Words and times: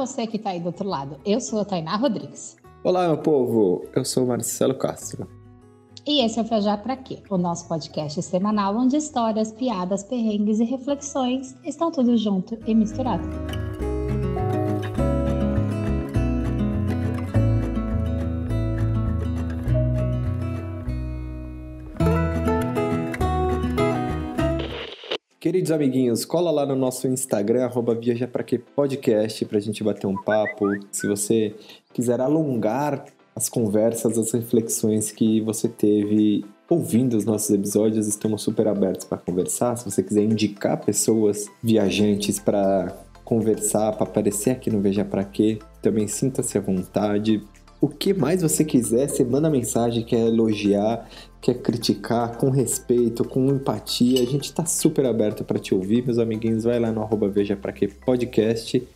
você 0.00 0.26
que 0.26 0.38
está 0.38 0.50
aí 0.50 0.60
do 0.60 0.66
outro 0.66 0.88
lado. 0.88 1.20
Eu 1.26 1.40
sou 1.40 1.60
a 1.60 1.64
Tainá 1.64 1.94
Rodrigues. 1.96 2.56
Olá, 2.82 3.06
meu 3.06 3.18
povo. 3.18 3.84
Eu 3.94 4.02
sou 4.02 4.24
Marcelo 4.24 4.74
Castro. 4.74 5.28
E 6.06 6.24
esse 6.24 6.38
é 6.38 6.42
o 6.42 6.44
Viajar 6.46 6.82
Pra 6.82 6.96
Quê? 6.96 7.22
O 7.28 7.36
nosso 7.36 7.68
podcast 7.68 8.22
semanal 8.22 8.74
onde 8.74 8.96
histórias, 8.96 9.52
piadas, 9.52 10.02
perrengues 10.02 10.58
e 10.58 10.64
reflexões 10.64 11.54
estão 11.62 11.90
tudo 11.90 12.16
junto 12.16 12.58
e 12.66 12.74
misturado. 12.74 13.28
Queridos 25.40 25.70
amiguinhos, 25.70 26.26
cola 26.26 26.50
lá 26.50 26.66
no 26.66 26.76
nosso 26.76 27.08
Instagram, 27.08 27.64
arroba 27.64 27.94
Viaja 27.94 28.28
Pra 28.28 28.42
Que 28.44 28.58
Podcast, 28.58 29.42
pra 29.46 29.58
gente 29.58 29.82
bater 29.82 30.06
um 30.06 30.14
papo. 30.14 30.66
Se 30.92 31.06
você 31.06 31.54
quiser 31.94 32.20
alongar 32.20 33.06
as 33.34 33.48
conversas, 33.48 34.18
as 34.18 34.32
reflexões 34.32 35.10
que 35.10 35.40
você 35.40 35.66
teve 35.66 36.44
ouvindo 36.68 37.16
os 37.16 37.24
nossos 37.24 37.48
episódios, 37.48 38.06
estamos 38.06 38.42
super 38.42 38.68
abertos 38.68 39.06
para 39.06 39.16
conversar. 39.16 39.76
Se 39.76 39.90
você 39.90 40.02
quiser 40.02 40.24
indicar 40.24 40.78
pessoas 40.84 41.46
viajantes 41.62 42.38
para 42.38 42.94
conversar, 43.24 43.92
para 43.92 44.06
aparecer 44.06 44.50
aqui 44.50 44.68
no 44.68 44.82
Veja 44.82 45.06
Pra 45.06 45.24
Quê, 45.24 45.58
também 45.80 46.06
sinta-se 46.06 46.58
à 46.58 46.60
vontade. 46.60 47.42
O 47.80 47.88
que 47.88 48.12
mais 48.12 48.42
você 48.42 48.62
quiser, 48.62 49.08
você 49.08 49.24
manda 49.24 49.48
mensagem, 49.48 50.04
quer 50.04 50.26
elogiar, 50.26 51.08
quer 51.40 51.54
criticar 51.54 52.36
com 52.36 52.50
respeito, 52.50 53.24
com 53.24 53.46
empatia. 53.46 54.20
A 54.20 54.26
gente 54.26 54.44
está 54.44 54.66
super 54.66 55.06
aberto 55.06 55.44
para 55.44 55.58
te 55.58 55.74
ouvir, 55.74 56.04
meus 56.04 56.18
amiguinhos. 56.18 56.64
Vai 56.64 56.78
lá 56.78 56.92
no 56.92 57.00
arroba 57.00 57.28
Veja 57.28 57.56
Pra 57.56 57.72
Que 57.72 57.88
Podcast 57.88 58.86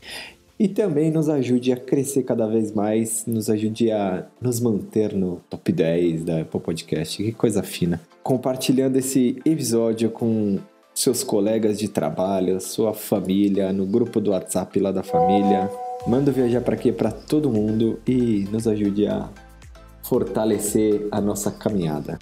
e 0.58 0.68
também 0.68 1.10
nos 1.10 1.28
ajude 1.28 1.72
a 1.72 1.76
crescer 1.76 2.22
cada 2.22 2.46
vez 2.46 2.72
mais, 2.72 3.24
nos 3.26 3.50
ajude 3.50 3.90
a 3.90 4.26
nos 4.40 4.60
manter 4.60 5.14
no 5.14 5.40
top 5.50 5.72
10 5.72 6.24
da 6.24 6.40
Apple 6.42 6.60
Podcast. 6.60 7.22
Que 7.22 7.32
coisa 7.32 7.62
fina. 7.62 8.00
Compartilhando 8.22 8.96
esse 8.96 9.36
episódio 9.44 10.10
com 10.10 10.58
seus 10.94 11.24
colegas 11.24 11.78
de 11.78 11.88
trabalho, 11.88 12.60
sua 12.60 12.94
família, 12.94 13.72
no 13.72 13.84
grupo 13.84 14.20
do 14.20 14.30
WhatsApp 14.30 14.78
lá 14.78 14.92
da 14.92 15.02
família. 15.02 15.68
Manda 16.06 16.30
viajar 16.30 16.60
para 16.60 16.74
aqui 16.74 16.92
para 16.92 17.10
todo 17.10 17.50
mundo 17.50 17.98
e 18.06 18.44
nos 18.50 18.68
ajude 18.68 19.06
a 19.06 19.30
fortalecer 20.02 21.08
a 21.10 21.18
nossa 21.18 21.50
caminhada. 21.50 22.18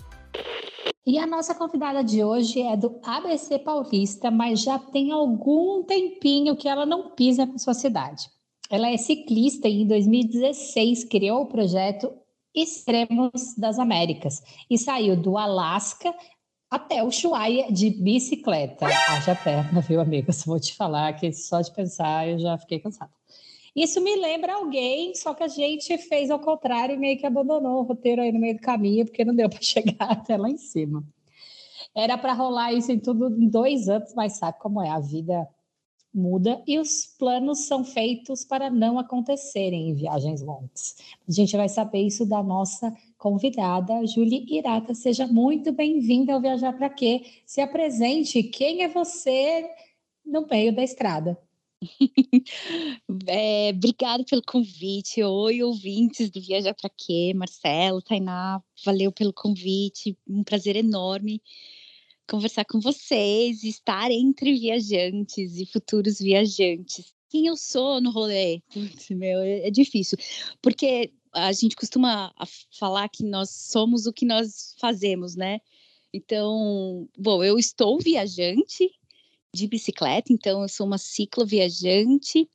E 1.04 1.18
a 1.18 1.26
nossa 1.26 1.52
convidada 1.52 2.04
de 2.04 2.22
hoje 2.22 2.62
é 2.62 2.76
do 2.76 3.00
ABC 3.02 3.58
Paulista, 3.58 4.30
mas 4.30 4.62
já 4.62 4.78
tem 4.78 5.10
algum 5.10 5.82
tempinho 5.82 6.54
que 6.54 6.68
ela 6.68 6.86
não 6.86 7.10
pisa 7.10 7.44
na 7.44 7.58
sua 7.58 7.74
cidade. 7.74 8.30
Ela 8.70 8.88
é 8.88 8.96
ciclista 8.96 9.66
e 9.66 9.82
em 9.82 9.86
2016 9.88 11.02
criou 11.04 11.42
o 11.42 11.46
projeto 11.46 12.12
Extremos 12.54 13.56
das 13.58 13.80
Américas 13.80 14.42
e 14.70 14.78
saiu 14.78 15.16
do 15.16 15.36
Alasca 15.36 16.14
até 16.70 17.02
o 17.02 17.08
Ushuaia 17.08 17.72
de 17.72 17.90
bicicleta. 17.90 18.86
Haja 18.86 19.34
perna, 19.34 19.80
viu, 19.80 20.00
amiga? 20.00 20.32
Só 20.32 20.52
vou 20.52 20.60
te 20.60 20.72
falar 20.76 21.14
que 21.14 21.32
só 21.32 21.60
de 21.60 21.72
pensar 21.72 22.28
eu 22.28 22.38
já 22.38 22.56
fiquei 22.58 22.78
cansada. 22.78 23.10
Isso 23.74 24.00
me 24.02 24.16
lembra 24.16 24.54
alguém, 24.54 25.14
só 25.14 25.32
que 25.32 25.42
a 25.42 25.48
gente 25.48 25.96
fez 25.96 26.30
ao 26.30 26.38
contrário 26.38 26.94
e 26.94 26.98
meio 26.98 27.18
que 27.18 27.26
abandonou 27.26 27.80
o 27.80 27.82
roteiro 27.82 28.20
aí 28.20 28.30
no 28.30 28.38
meio 28.38 28.56
do 28.56 28.60
caminho, 28.60 29.06
porque 29.06 29.24
não 29.24 29.34
deu 29.34 29.48
para 29.48 29.60
chegar 29.62 30.10
até 30.12 30.36
lá 30.36 30.50
em 30.50 30.58
cima. 30.58 31.02
Era 31.94 32.16
para 32.18 32.32
rolar 32.32 32.72
isso 32.72 32.92
em 32.92 32.98
tudo 32.98 33.28
em 33.28 33.48
dois 33.48 33.88
anos, 33.88 34.14
mas 34.14 34.36
sabe 34.36 34.58
como 34.58 34.82
é? 34.82 34.90
A 34.90 35.00
vida 35.00 35.48
muda 36.14 36.62
e 36.66 36.78
os 36.78 37.06
planos 37.18 37.66
são 37.66 37.84
feitos 37.84 38.44
para 38.44 38.68
não 38.68 38.98
acontecerem 38.98 39.88
em 39.88 39.94
viagens 39.94 40.42
longas. 40.42 40.96
A 41.26 41.32
gente 41.32 41.56
vai 41.56 41.68
saber 41.68 42.02
isso 42.02 42.26
da 42.26 42.42
nossa 42.42 42.94
convidada, 43.16 44.06
Julie 44.06 44.44
Irata. 44.48 44.94
Seja 44.94 45.26
muito 45.26 45.72
bem-vinda 45.72 46.34
ao 46.34 46.40
Viajar 46.40 46.74
para 46.74 46.90
Quê? 46.90 47.22
Se 47.46 47.60
apresente, 47.60 48.42
quem 48.42 48.82
é 48.82 48.88
você 48.88 49.70
no 50.24 50.46
meio 50.46 50.74
da 50.74 50.82
estrada? 50.82 51.38
é, 53.26 53.70
obrigada 53.70 54.24
pelo 54.24 54.42
convite. 54.42 55.22
Oi, 55.22 55.62
ouvintes 55.62 56.30
do 56.30 56.40
Viajar 56.40 56.74
para 56.74 56.90
Quê? 56.90 57.32
Marcelo, 57.34 58.00
Tainá, 58.00 58.62
valeu 58.84 59.10
pelo 59.12 59.32
convite. 59.32 60.16
Um 60.26 60.44
prazer 60.44 60.76
enorme 60.76 61.42
conversar 62.28 62.64
com 62.64 62.80
vocês, 62.80 63.62
estar 63.62 64.10
entre 64.10 64.58
viajantes 64.58 65.58
e 65.58 65.66
futuros 65.66 66.18
viajantes. 66.18 67.12
Quem 67.28 67.46
eu 67.46 67.56
sou 67.56 68.00
no 68.00 68.10
rolê? 68.10 68.62
Putz, 68.72 69.10
meu, 69.10 69.40
é, 69.40 69.68
é 69.68 69.70
difícil, 69.70 70.16
porque 70.62 71.12
a 71.34 71.52
gente 71.52 71.76
costuma 71.76 72.32
falar 72.78 73.08
que 73.08 73.24
nós 73.24 73.50
somos 73.50 74.06
o 74.06 74.12
que 74.12 74.24
nós 74.24 74.74
fazemos, 74.78 75.34
né? 75.34 75.60
Então, 76.12 77.08
bom, 77.16 77.42
eu 77.42 77.58
estou 77.58 77.98
viajante, 77.98 78.90
de 79.54 79.66
bicicleta, 79.68 80.32
então 80.32 80.62
eu 80.62 80.68
sou 80.68 80.86
uma 80.86 80.98
cicloviajante, 80.98 82.48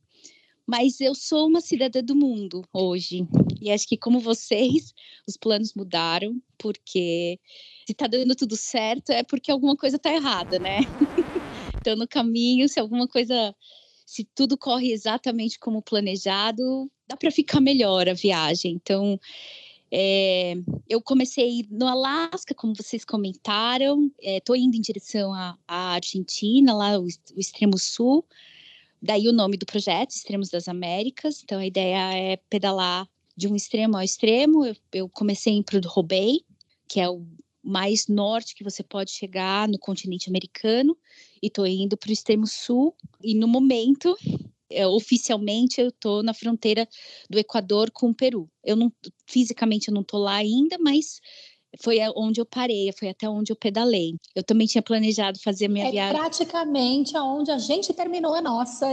mas 0.66 1.00
eu 1.00 1.16
sou 1.16 1.48
uma 1.48 1.62
cidadã 1.62 2.04
do 2.04 2.16
mundo 2.16 2.64
hoje. 2.74 3.26
E 3.62 3.72
acho 3.72 3.88
que, 3.88 3.98
como 3.98 4.20
vocês, 4.20 4.94
os 5.28 5.38
planos 5.38 5.74
mudaram, 5.74 6.42
porque 6.58 7.40
se 7.86 7.94
está 7.94 8.08
dando 8.08 8.36
tudo 8.36 8.58
certo 8.58 9.12
é 9.12 9.24
porque 9.24 9.52
alguma 9.52 9.78
coisa 9.78 9.96
está 9.96 10.14
errada, 10.14 10.60
né? 10.60 10.80
então, 11.80 11.96
no 11.96 12.08
caminho, 12.08 12.68
se 12.68 12.80
alguma 12.80 13.08
coisa. 13.08 13.56
Se 14.06 14.24
tudo 14.34 14.58
corre 14.58 14.94
exatamente 14.94 15.60
como 15.60 15.82
planejado, 15.82 16.90
dá 17.10 17.18
para 17.18 17.30
ficar 17.30 17.60
melhor 17.60 18.08
a 18.08 18.14
viagem. 18.14 18.72
Então, 18.74 19.20
é, 19.92 20.56
eu 20.90 21.02
comecei 21.02 21.66
no 21.70 21.88
Alasca, 21.88 22.54
como 22.54 22.76
vocês 22.76 23.06
comentaram, 23.06 24.12
estou 24.20 24.56
é, 24.56 24.60
indo 24.60 24.76
em 24.76 24.82
direção 24.82 25.34
à, 25.34 25.58
à 25.68 25.94
Argentina, 25.94 26.74
lá 26.74 27.00
o, 27.00 27.06
o, 27.06 27.40
extremo 27.40 27.78
sul. 27.78 28.26
Daí 29.02 29.28
o 29.30 29.34
nome 29.34 29.58
do 29.58 29.66
projeto, 29.66 30.12
Extremos 30.12 30.50
das 30.50 30.68
Américas. 30.68 31.42
Então 31.44 31.60
a 31.60 31.66
ideia 31.66 32.14
é 32.14 32.38
pedalar 32.50 33.08
de 33.36 33.48
um 33.48 33.56
extremo 33.56 33.96
ao 33.96 34.04
extremo. 34.04 34.66
Eu, 34.66 34.76
eu 34.92 35.10
comecei 35.10 35.62
para 35.64 35.78
o 35.78 35.88
Robey, 35.88 36.44
que 36.88 37.00
é 37.00 37.10
o 37.10 37.26
mais 37.64 38.08
norte 38.08 38.56
que 38.56 38.64
você 38.64 38.84
pode 38.84 39.12
chegar 39.12 39.68
no 39.68 39.78
continente 39.78 40.30
americano, 40.30 40.98
e 41.42 41.48
estou 41.48 41.68
indo 41.68 41.98
para 41.98 42.10
o 42.10 42.14
extremo 42.14 42.48
sul. 42.48 42.96
E 43.24 43.36
no 43.36 43.48
momento 43.48 44.18
é, 44.70 44.86
oficialmente 44.88 45.80
eu 45.80 45.90
estou 45.90 46.24
na 46.24 46.34
fronteira 46.34 46.88
do 47.30 47.38
Equador 47.38 47.92
com 47.92 48.10
o 48.10 48.16
Peru. 48.16 48.50
Eu 48.64 48.76
não 48.76 48.92
fisicamente 49.26 49.88
eu 49.90 49.94
não 49.94 50.02
estou 50.02 50.20
lá 50.20 50.36
ainda, 50.36 50.78
mas 50.80 51.20
foi 51.82 52.00
onde 52.16 52.40
eu 52.40 52.46
parei, 52.46 52.92
foi 52.98 53.10
até 53.10 53.30
onde 53.30 53.52
eu 53.52 53.56
pedalei. 53.56 54.16
Eu 54.36 54.44
também 54.44 54.68
tinha 54.68 54.82
planejado 54.82 55.40
fazer 55.42 55.66
a 55.66 55.70
minha 55.70 55.88
é 55.88 55.92
viagem. 55.92 56.18
praticamente 56.18 57.16
aonde 57.16 57.52
a 57.52 57.58
gente 57.58 57.94
terminou 57.94 58.34
a 58.34 58.42
nossa 58.42 58.88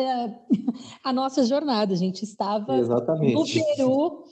a 1.03 1.13
nossa 1.13 1.45
jornada. 1.45 1.95
A 1.95 1.97
gente 1.97 2.23
estava 2.23 2.77
Exatamente. 2.77 3.35
no 3.35 3.45
Peru, 3.45 4.25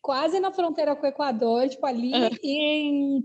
quase 0.00 0.40
na 0.40 0.52
fronteira 0.52 0.94
com 0.96 1.06
o 1.06 1.08
Equador, 1.08 1.68
tipo 1.68 1.84
ali 1.84 2.12
uhum. 2.12 2.30
em, 2.42 3.24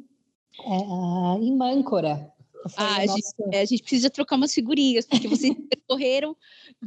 é, 0.66 1.38
em 1.40 1.56
Mâncora. 1.56 2.33
Ah, 2.78 2.98
a 2.98 3.06
gente, 3.06 3.34
é, 3.52 3.62
a 3.62 3.66
gente, 3.66 3.82
precisa 3.82 4.10
trocar 4.10 4.36
umas 4.36 4.54
figurinhas, 4.54 5.06
porque 5.06 5.28
vocês 5.28 5.54
correram 5.88 6.36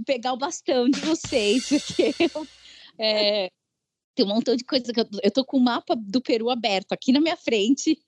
pegar 0.04 0.32
o 0.32 0.38
bastão 0.38 0.88
de 0.88 1.00
vocês, 1.00 1.68
porque 1.68 2.14
é, 2.98 3.50
tem 4.14 4.24
um 4.24 4.28
montão 4.28 4.56
de 4.56 4.64
coisa 4.64 4.92
que 4.92 5.00
eu, 5.00 5.06
eu 5.22 5.30
tô 5.30 5.44
com 5.44 5.58
o 5.58 5.62
mapa 5.62 5.94
do 5.94 6.20
Peru 6.20 6.50
aberto 6.50 6.92
aqui 6.92 7.12
na 7.12 7.20
minha 7.20 7.36
frente, 7.36 8.00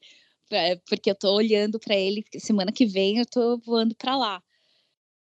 porque 0.89 1.11
eu 1.11 1.15
tô 1.15 1.35
olhando 1.35 1.79
para 1.79 1.95
ele, 1.95 2.25
semana 2.39 2.73
que 2.73 2.87
vem 2.87 3.19
eu 3.19 3.27
tô 3.27 3.59
voando 3.59 3.95
para 3.95 4.17
lá. 4.17 4.43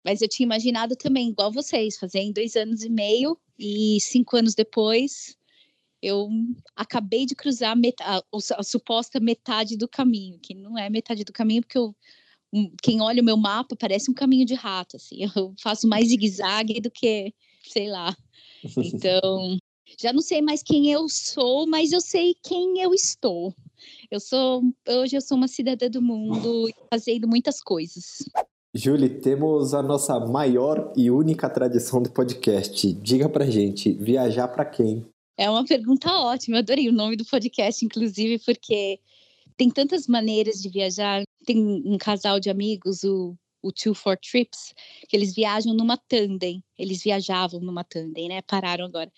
Mas 0.03 0.23
eu 0.23 0.29
tinha 0.29 0.47
imaginado 0.47 0.97
também, 0.97 1.29
igual 1.29 1.53
vocês, 1.53 1.99
fazer 1.99 2.21
em 2.21 2.33
dois 2.33 2.57
anos 2.57 2.83
e 2.83 2.89
meio, 2.89 3.39
e 3.59 3.99
cinco 4.01 4.37
anos 4.37 4.55
depois 4.55 5.37
eu 6.03 6.31
acabei 6.75 7.27
de 7.27 7.35
cruzar 7.35 7.77
a, 8.01 8.17
a, 8.17 8.23
a, 8.57 8.63
suposta 8.63 9.21
metade 9.21 9.77
do 9.77 9.87
caminho, 9.87 10.39
que 10.39 10.55
não 10.55 10.79
é 10.79 10.89
metade 10.89 11.25
do 11.25 11.33
caminho, 11.33 11.63
porque 11.63 11.77
eu 11.77 11.95
quem 12.83 13.01
olha 13.01 13.23
o 13.23 13.25
meu 13.25 13.37
mapa 13.37 13.77
parece 13.77 14.11
um 14.11 14.15
caminho 14.15 14.45
de 14.45 14.55
rato, 14.55 14.97
assim. 14.97 15.19
Eu 15.37 15.55
faço 15.61 15.89
mais 15.89 16.09
zigue-zague 16.09 16.81
do 16.81 16.91
que, 16.91 17.35
sei 17.63 17.89
lá. 17.89 18.17
Então, 18.77 19.57
já 19.99 20.13
não 20.13 20.21
sei 20.21 20.43
mais 20.43 20.63
quem 20.63 20.93
eu 20.93 21.09
sou, 21.09 21.67
mas 21.67 21.93
eu 21.93 22.01
sei 22.01 22.35
quem 22.43 22.81
eu 22.81 22.93
estou. 22.93 23.55
Eu 24.11 24.21
sou, 24.21 24.63
hoje 24.87 25.17
eu 25.17 25.21
sou 25.21 25.37
uma 25.37 25.49
cidadã 25.49 25.89
do 25.89 26.03
mundo 26.03 26.69
fazendo 26.93 27.27
muitas 27.27 27.63
coisas. 27.63 28.19
Julie, 28.75 29.09
temos 29.09 29.75
a 29.75 29.83
nossa 29.83 30.21
maior 30.21 30.93
e 30.97 31.11
única 31.11 31.49
tradição 31.49 32.03
do 32.03 32.11
podcast. 32.11 32.93
Diga 32.93 33.29
pra 33.29 33.47
gente, 33.47 33.93
viajar 33.93 34.47
para 34.49 34.65
quem? 34.65 35.05
É 35.37 35.51
uma 35.51 35.65
pergunta 35.65 36.13
ótima. 36.13 36.57
Eu 36.57 36.61
adorei 36.61 36.89
o 36.89 36.93
nome 36.93 37.17
do 37.17 37.25
podcast, 37.25 37.85
inclusive, 37.85 38.39
porque 38.45 39.01
tem 39.57 39.71
tantas 39.71 40.07
maneiras 40.07 40.61
de 40.63 40.69
viajar. 40.69 41.23
Tem 41.51 41.59
um 41.85 41.99
casal 41.99 42.39
de 42.39 42.49
amigos, 42.49 43.03
o 43.03 43.37
o 43.63 43.71
Two 43.71 43.95
for 43.95 44.17
Trips, 44.17 44.73
que 45.09 45.17
eles 45.17 45.35
viajam 45.35 45.75
numa 45.75 45.97
tandem. 45.97 46.65
Eles 46.79 47.03
viajavam 47.03 47.61
numa 47.61 47.85
tandem, 47.85 48.29
né? 48.29 48.41
Pararam 48.43 48.87
agora. 48.87 49.13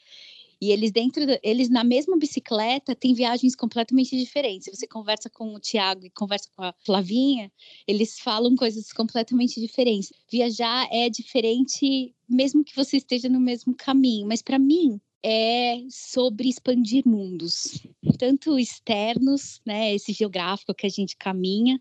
E 0.60 0.70
eles 0.70 0.90
dentro, 0.92 1.22
eles 1.42 1.68
na 1.68 1.84
mesma 1.84 2.16
bicicleta 2.16 2.94
têm 2.94 3.14
viagens 3.14 3.54
completamente 3.54 4.16
diferentes. 4.16 4.68
Você 4.72 4.86
conversa 4.86 5.28
com 5.28 5.54
o 5.54 5.60
Tiago 5.60 6.06
e 6.06 6.10
conversa 6.10 6.48
com 6.56 6.62
a 6.62 6.74
Flavinha, 6.84 7.52
eles 7.86 8.18
falam 8.18 8.56
coisas 8.56 8.92
completamente 8.92 9.60
diferentes. 9.60 10.12
Viajar 10.30 10.88
é 10.90 11.10
diferente, 11.10 12.14
mesmo 12.28 12.64
que 12.64 12.74
você 12.74 12.96
esteja 12.96 13.28
no 13.28 13.40
mesmo 13.40 13.74
caminho. 13.74 14.26
Mas 14.26 14.40
para 14.40 14.58
mim 14.58 15.00
é 15.22 15.84
sobre 15.88 16.48
expandir 16.48 17.02
mundos, 17.06 17.80
tanto 18.18 18.58
externos, 18.58 19.60
né, 19.64 19.94
esse 19.94 20.12
geográfico 20.12 20.74
que 20.74 20.86
a 20.86 20.90
gente 20.90 21.16
caminha, 21.16 21.80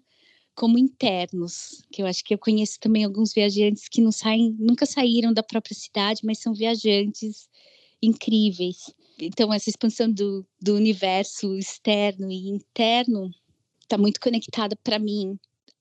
como 0.55 0.77
internos, 0.77 1.83
que 1.91 2.01
eu 2.01 2.05
acho 2.05 2.23
que 2.23 2.33
eu 2.33 2.37
conheço 2.37 2.79
também 2.79 3.03
alguns 3.03 3.33
viajantes 3.33 3.87
que 3.87 4.01
não 4.01 4.11
saem, 4.11 4.55
nunca 4.59 4.85
saíram 4.85 5.33
da 5.33 5.43
própria 5.43 5.75
cidade, 5.75 6.21
mas 6.23 6.39
são 6.39 6.53
viajantes 6.53 7.49
incríveis. 8.01 8.93
Então, 9.19 9.53
essa 9.53 9.69
expansão 9.69 10.11
do, 10.11 10.45
do 10.59 10.75
universo 10.75 11.55
externo 11.55 12.31
e 12.31 12.49
interno 12.49 13.29
está 13.81 13.97
muito 13.97 14.19
conectada 14.19 14.75
para 14.83 14.97
mim 14.97 15.37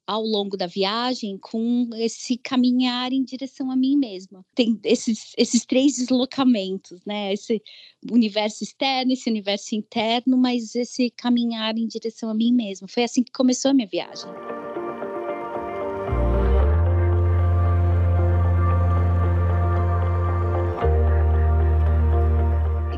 ao 0.07 0.25
longo 0.25 0.57
da 0.57 0.67
viagem 0.67 1.39
com 1.39 1.89
esse 1.95 2.37
caminhar 2.37 3.13
em 3.13 3.23
direção 3.23 3.71
a 3.71 3.77
mim 3.77 3.97
mesma. 3.97 4.45
Tem 4.57 4.79
esses, 4.83 5.33
esses 5.39 5.65
três 5.65 5.97
deslocamentos, 5.97 7.01
né? 7.07 7.33
Esse 7.33 7.63
universo 8.11 8.65
externo, 8.65 9.13
esse 9.13 9.31
universo 9.31 9.75
interno, 9.77 10.37
mas 10.37 10.75
esse 10.75 11.11
caminhar 11.11 11.79
em 11.79 11.87
direção 11.87 12.29
a 12.29 12.35
mim 12.35 12.53
mesma. 12.53 12.89
Foi 12.89 13.05
assim 13.05 13.23
que 13.23 13.31
começou 13.31 13.71
a 13.71 13.75
minha 13.75 13.87
viagem. 13.87 14.29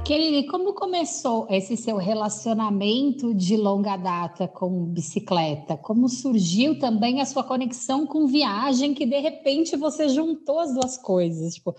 Kelly, 0.04 0.46
como 0.49 0.75
começou 0.75 1.46
esse 1.49 1.76
seu 1.76 1.96
relacionamento 1.96 3.32
de 3.32 3.56
longa 3.56 3.96
data 3.96 4.49
com 4.49 4.84
bicicleta? 4.84 5.76
Como 5.76 6.08
surgiu 6.08 6.76
também 6.76 7.20
a 7.20 7.25
sua 7.25 7.44
conexão 7.44 8.04
com 8.04 8.26
viagem, 8.26 8.94
que 8.94 9.06
de 9.06 9.20
repente 9.20 9.76
você 9.76 10.08
juntou 10.08 10.58
as 10.58 10.75
duas 10.75 10.99
coisas? 10.99 11.54
Tipo, 11.54 11.76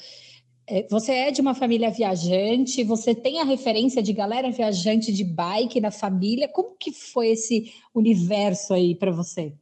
é, 0.65 0.87
você 0.89 1.11
é 1.11 1.31
de 1.31 1.41
uma 1.41 1.53
família 1.53 1.91
viajante, 1.91 2.81
você 2.85 3.13
tem 3.13 3.41
a 3.41 3.43
referência 3.43 4.01
de 4.01 4.13
galera 4.13 4.49
viajante 4.49 5.11
de 5.11 5.25
bike 5.25 5.81
na 5.81 5.91
família. 5.91 6.47
Como 6.47 6.77
que 6.79 6.93
foi 6.93 7.27
esse 7.27 7.73
universo 7.93 8.73
aí 8.73 8.95
para 8.95 9.11
você? 9.11 9.53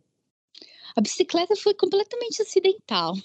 A 0.95 1.01
bicicleta 1.01 1.55
foi 1.55 1.73
completamente 1.73 2.43
acidental 2.43 3.15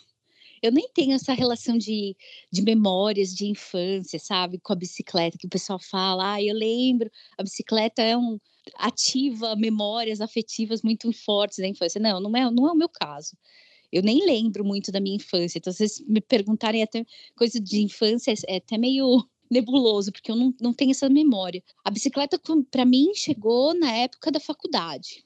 eu 0.67 0.73
nem 0.73 0.89
tenho 0.93 1.13
essa 1.13 1.33
relação 1.33 1.79
de, 1.79 2.17
de 2.53 2.63
memórias 2.63 3.35
de 3.35 3.47
infância, 3.47 4.19
sabe, 4.19 4.59
com 4.59 4.73
a 4.73 4.77
bicicleta, 4.77 5.39
que 5.39 5.47
o 5.47 5.51
pessoal 5.51 5.79
fala, 5.79 6.35
ah, 6.35 6.43
eu 6.43 6.55
lembro, 6.55 7.11
a 7.39 7.43
bicicleta 7.43 8.03
é 8.03 8.17
um 8.17 8.39
ativa 8.77 9.55
memórias 9.57 10.21
afetivas 10.21 10.83
muito 10.83 11.13
fortes 11.13 11.59
da 11.59 11.69
infância. 11.69 12.01
Não, 12.01 12.21
não 12.21 12.37
é, 12.37 12.51
não 12.51 12.69
é 12.69 12.73
o 12.73 12.77
meu 12.77 12.89
caso. 12.89 13.37
Eu 13.93 14.03
nem 14.03 14.25
lembro 14.27 14.65
muito 14.65 14.91
da 14.91 15.01
minha 15.01 15.17
infância. 15.17 15.59
Então, 15.59 15.73
vocês 15.73 16.01
me 16.07 16.21
perguntarem 16.21 16.83
até 16.83 17.05
coisa 17.37 17.61
de 17.61 17.81
infância, 17.83 18.35
é 18.49 18.57
até 18.57 18.77
meio 18.77 19.25
nebuloso, 19.51 20.13
porque 20.13 20.31
eu 20.31 20.37
não, 20.37 20.55
não 20.61 20.73
tenho 20.73 20.91
essa 20.91 21.09
memória. 21.09 21.63
A 21.85 21.91
bicicleta, 21.91 22.41
para 22.71 22.85
mim, 22.85 23.13
chegou 23.15 23.75
na 23.75 23.93
época 23.93 24.31
da 24.31 24.41
faculdade. 24.41 25.25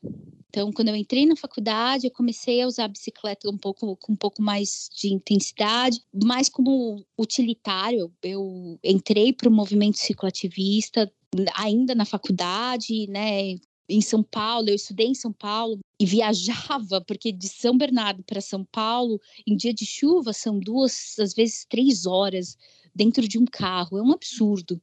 Então, 0.50 0.72
quando 0.72 0.88
eu 0.88 0.96
entrei 0.96 1.24
na 1.26 1.36
faculdade, 1.36 2.06
eu 2.06 2.10
comecei 2.10 2.60
a 2.60 2.66
usar 2.66 2.84
a 2.86 2.88
bicicleta 2.88 3.48
um 3.48 3.56
pouco 3.56 3.96
com 3.96 4.12
um 4.12 4.16
pouco 4.16 4.42
mais 4.42 4.88
de 4.92 5.12
intensidade, 5.14 6.00
mais 6.12 6.48
como 6.48 7.04
utilitário. 7.16 8.12
Eu 8.20 8.76
entrei 8.82 9.32
para 9.32 9.48
o 9.48 9.52
movimento 9.52 9.98
cicloativista 9.98 11.10
ainda 11.54 11.94
na 11.94 12.04
faculdade, 12.04 13.06
né? 13.06 13.54
Em 13.88 14.00
São 14.00 14.24
Paulo, 14.24 14.68
eu 14.68 14.74
estudei 14.74 15.06
em 15.06 15.14
São 15.14 15.32
Paulo 15.32 15.78
e 16.00 16.04
viajava, 16.06 17.00
porque 17.00 17.30
de 17.30 17.48
São 17.48 17.76
Bernardo 17.78 18.24
para 18.24 18.40
São 18.40 18.64
Paulo, 18.64 19.20
em 19.46 19.56
dia 19.56 19.72
de 19.72 19.86
chuva, 19.86 20.32
são 20.32 20.58
duas, 20.58 21.16
às 21.18 21.32
vezes 21.32 21.64
três 21.68 22.06
horas 22.06 22.56
dentro 22.94 23.26
de 23.26 23.38
um 23.38 23.44
carro. 23.44 23.98
É 23.98 24.02
um 24.02 24.12
absurdo. 24.12 24.80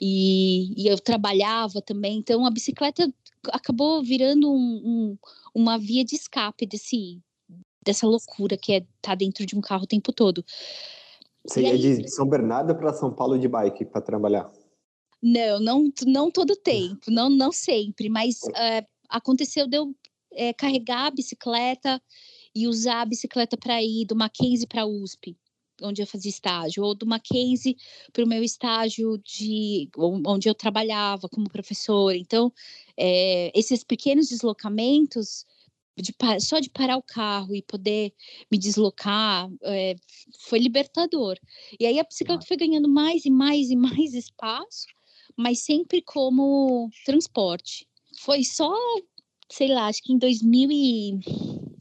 E, 0.00 0.72
e, 0.80 0.86
eu 0.86 0.96
trabalhava 0.98 1.82
também, 1.82 2.18
então 2.18 2.46
a 2.46 2.50
bicicleta 2.50 3.12
acabou 3.48 4.02
virando 4.02 4.48
um, 4.48 4.56
um, 4.56 5.18
uma 5.52 5.76
via 5.76 6.04
de 6.04 6.14
escape 6.14 6.64
desse, 6.66 7.20
dessa 7.84 8.06
loucura 8.06 8.56
que 8.56 8.72
é 8.72 8.76
estar 8.76 8.88
tá 9.02 9.14
dentro 9.16 9.44
de 9.44 9.56
um 9.56 9.60
carro 9.60 9.82
o 9.82 9.88
tempo 9.88 10.12
todo. 10.12 10.44
Você 11.44 11.62
ia 11.62 11.76
de 11.76 12.08
São 12.08 12.28
Bernardo 12.28 12.76
para 12.76 12.92
São 12.92 13.12
Paulo 13.12 13.38
de 13.38 13.48
bike 13.48 13.86
para 13.86 14.00
trabalhar? 14.00 14.48
Não, 15.20 15.58
não, 15.58 15.92
não 16.06 16.30
todo 16.30 16.54
tempo, 16.62 17.10
não, 17.10 17.28
não 17.28 17.50
sempre, 17.50 18.08
mas 18.08 18.38
é, 18.54 18.86
aconteceu 19.08 19.66
de 19.66 19.78
eu 19.78 19.92
é, 20.32 20.52
carregar 20.52 21.06
a 21.06 21.10
bicicleta 21.10 22.00
e 22.54 22.68
usar 22.68 23.00
a 23.00 23.06
bicicleta 23.06 23.56
para 23.56 23.82
ir 23.82 24.04
do 24.04 24.14
Mackenzie 24.14 24.66
para 24.66 24.82
a 24.82 24.86
USP 24.86 25.36
onde 25.82 26.02
eu 26.02 26.06
fazia 26.06 26.30
estágio, 26.30 26.84
ou 26.84 26.94
do 26.94 27.06
Mackenzie 27.06 27.76
para 28.12 28.24
o 28.24 28.28
meu 28.28 28.42
estágio 28.42 29.18
de 29.18 29.88
onde 29.96 30.48
eu 30.48 30.54
trabalhava 30.54 31.28
como 31.28 31.48
professora. 31.48 32.16
Então, 32.16 32.52
é, 32.96 33.50
esses 33.58 33.84
pequenos 33.84 34.28
deslocamentos, 34.28 35.46
de, 35.96 36.14
só 36.40 36.60
de 36.60 36.70
parar 36.70 36.96
o 36.96 37.02
carro 37.02 37.54
e 37.54 37.62
poder 37.62 38.12
me 38.50 38.58
deslocar, 38.58 39.48
é, 39.62 39.96
foi 40.40 40.58
libertador. 40.58 41.36
E 41.78 41.86
aí 41.86 41.98
a 41.98 42.04
bicicleta 42.04 42.46
foi 42.46 42.56
ganhando 42.56 42.88
mais 42.88 43.24
e 43.24 43.30
mais 43.30 43.70
e 43.70 43.76
mais 43.76 44.14
espaço, 44.14 44.86
mas 45.36 45.60
sempre 45.60 46.02
como 46.02 46.90
transporte. 47.04 47.86
Foi 48.18 48.42
só, 48.44 48.74
sei 49.50 49.68
lá, 49.68 49.86
acho 49.86 50.02
que 50.02 50.12
em 50.12 50.18
2000 50.18 50.70
e, 50.70 51.20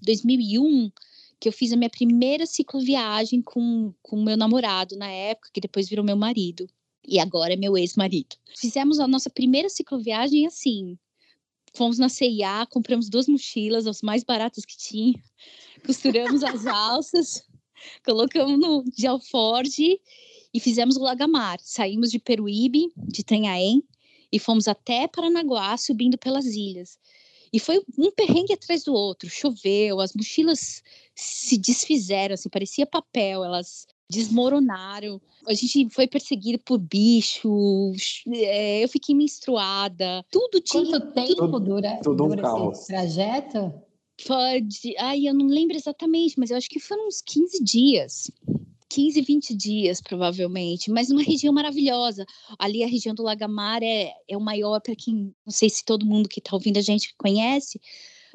2001 0.03 0.91
que 1.39 1.47
eu 1.47 1.53
fiz 1.53 1.71
a 1.71 1.77
minha 1.77 1.89
primeira 1.89 2.45
cicloviagem 2.45 3.41
com 3.41 3.93
o 4.11 4.23
meu 4.23 4.35
namorado 4.35 4.95
na 4.97 5.09
época, 5.09 5.49
que 5.53 5.61
depois 5.61 5.87
virou 5.87 6.03
meu 6.03 6.15
marido. 6.15 6.67
E 7.07 7.19
agora 7.19 7.53
é 7.53 7.55
meu 7.55 7.77
ex-marido. 7.77 8.35
Fizemos 8.55 8.99
a 8.99 9.07
nossa 9.07 9.29
primeira 9.29 9.69
cicloviagem 9.69 10.45
assim. 10.45 10.97
Fomos 11.73 11.99
na 11.99 12.09
CIA, 12.09 12.65
compramos 12.69 13.07
duas 13.09 13.27
mochilas, 13.27 13.85
as 13.87 14.01
mais 14.01 14.23
baratas 14.23 14.65
que 14.65 14.77
tinha. 14.77 15.13
Costuramos 15.85 16.43
as 16.43 16.65
alças, 16.65 17.43
colocamos 18.03 18.59
no 18.59 18.83
de 18.83 19.05
alforge 19.05 20.01
e 20.53 20.59
fizemos 20.59 20.97
o 20.97 21.01
Lagamar. 21.01 21.59
Saímos 21.61 22.09
de 22.09 22.19
Peruíbe, 22.19 22.91
de 22.97 23.23
Tanhaém, 23.23 23.83
e 24.31 24.39
fomos 24.39 24.67
até 24.67 25.07
Paranaguá, 25.07 25.77
subindo 25.77 26.17
pelas 26.17 26.45
ilhas. 26.45 26.97
E 27.51 27.59
foi 27.59 27.81
um 27.97 28.11
perrengue 28.11 28.53
atrás 28.53 28.83
do 28.83 28.93
outro. 28.93 29.29
Choveu, 29.29 29.99
as 29.99 30.13
mochilas 30.13 30.83
se 31.15 31.57
desfizeram, 31.57 32.33
assim, 32.33 32.49
parecia 32.49 32.85
papel, 32.85 33.43
elas 33.43 33.87
desmoronaram. 34.09 35.21
A 35.47 35.53
gente 35.53 35.89
foi 35.89 36.07
perseguido 36.07 36.59
por 36.59 36.77
bichos, 36.77 38.23
é, 38.27 38.83
eu 38.83 38.89
fiquei 38.89 39.15
menstruada, 39.15 40.25
tudo 40.31 40.61
tinha. 40.61 40.83
Quanto 40.83 41.13
tempo 41.13 41.35
tudo, 41.35 41.59
dura, 41.59 41.99
tudo 42.03 42.27
dura 42.27 42.55
um 42.55 42.71
esse 42.71 42.87
trajeto? 42.87 43.73
Pode. 44.25 44.95
Ai, 44.97 45.27
eu 45.27 45.33
não 45.33 45.47
lembro 45.47 45.75
exatamente, 45.75 46.39
mas 46.39 46.49
eu 46.49 46.57
acho 46.57 46.69
que 46.69 46.79
foram 46.79 47.07
uns 47.07 47.21
15 47.21 47.63
dias. 47.63 48.31
15, 48.89 49.21
20 49.21 49.55
dias, 49.55 50.01
provavelmente, 50.01 50.89
mas 50.91 51.09
uma 51.09 51.21
região 51.23 51.53
maravilhosa. 51.53 52.25
Ali 52.57 52.83
a 52.83 52.87
região 52.87 53.13
do 53.13 53.23
Lagamar 53.23 53.81
é, 53.83 54.13
é 54.27 54.37
o 54.37 54.41
maior, 54.41 54.79
para 54.81 54.95
quem, 54.95 55.33
não 55.45 55.51
sei 55.51 55.69
se 55.69 55.83
todo 55.83 56.05
mundo 56.05 56.29
que 56.29 56.39
está 56.39 56.55
ouvindo 56.55 56.77
a 56.77 56.81
gente 56.81 57.13
conhece, 57.17 57.79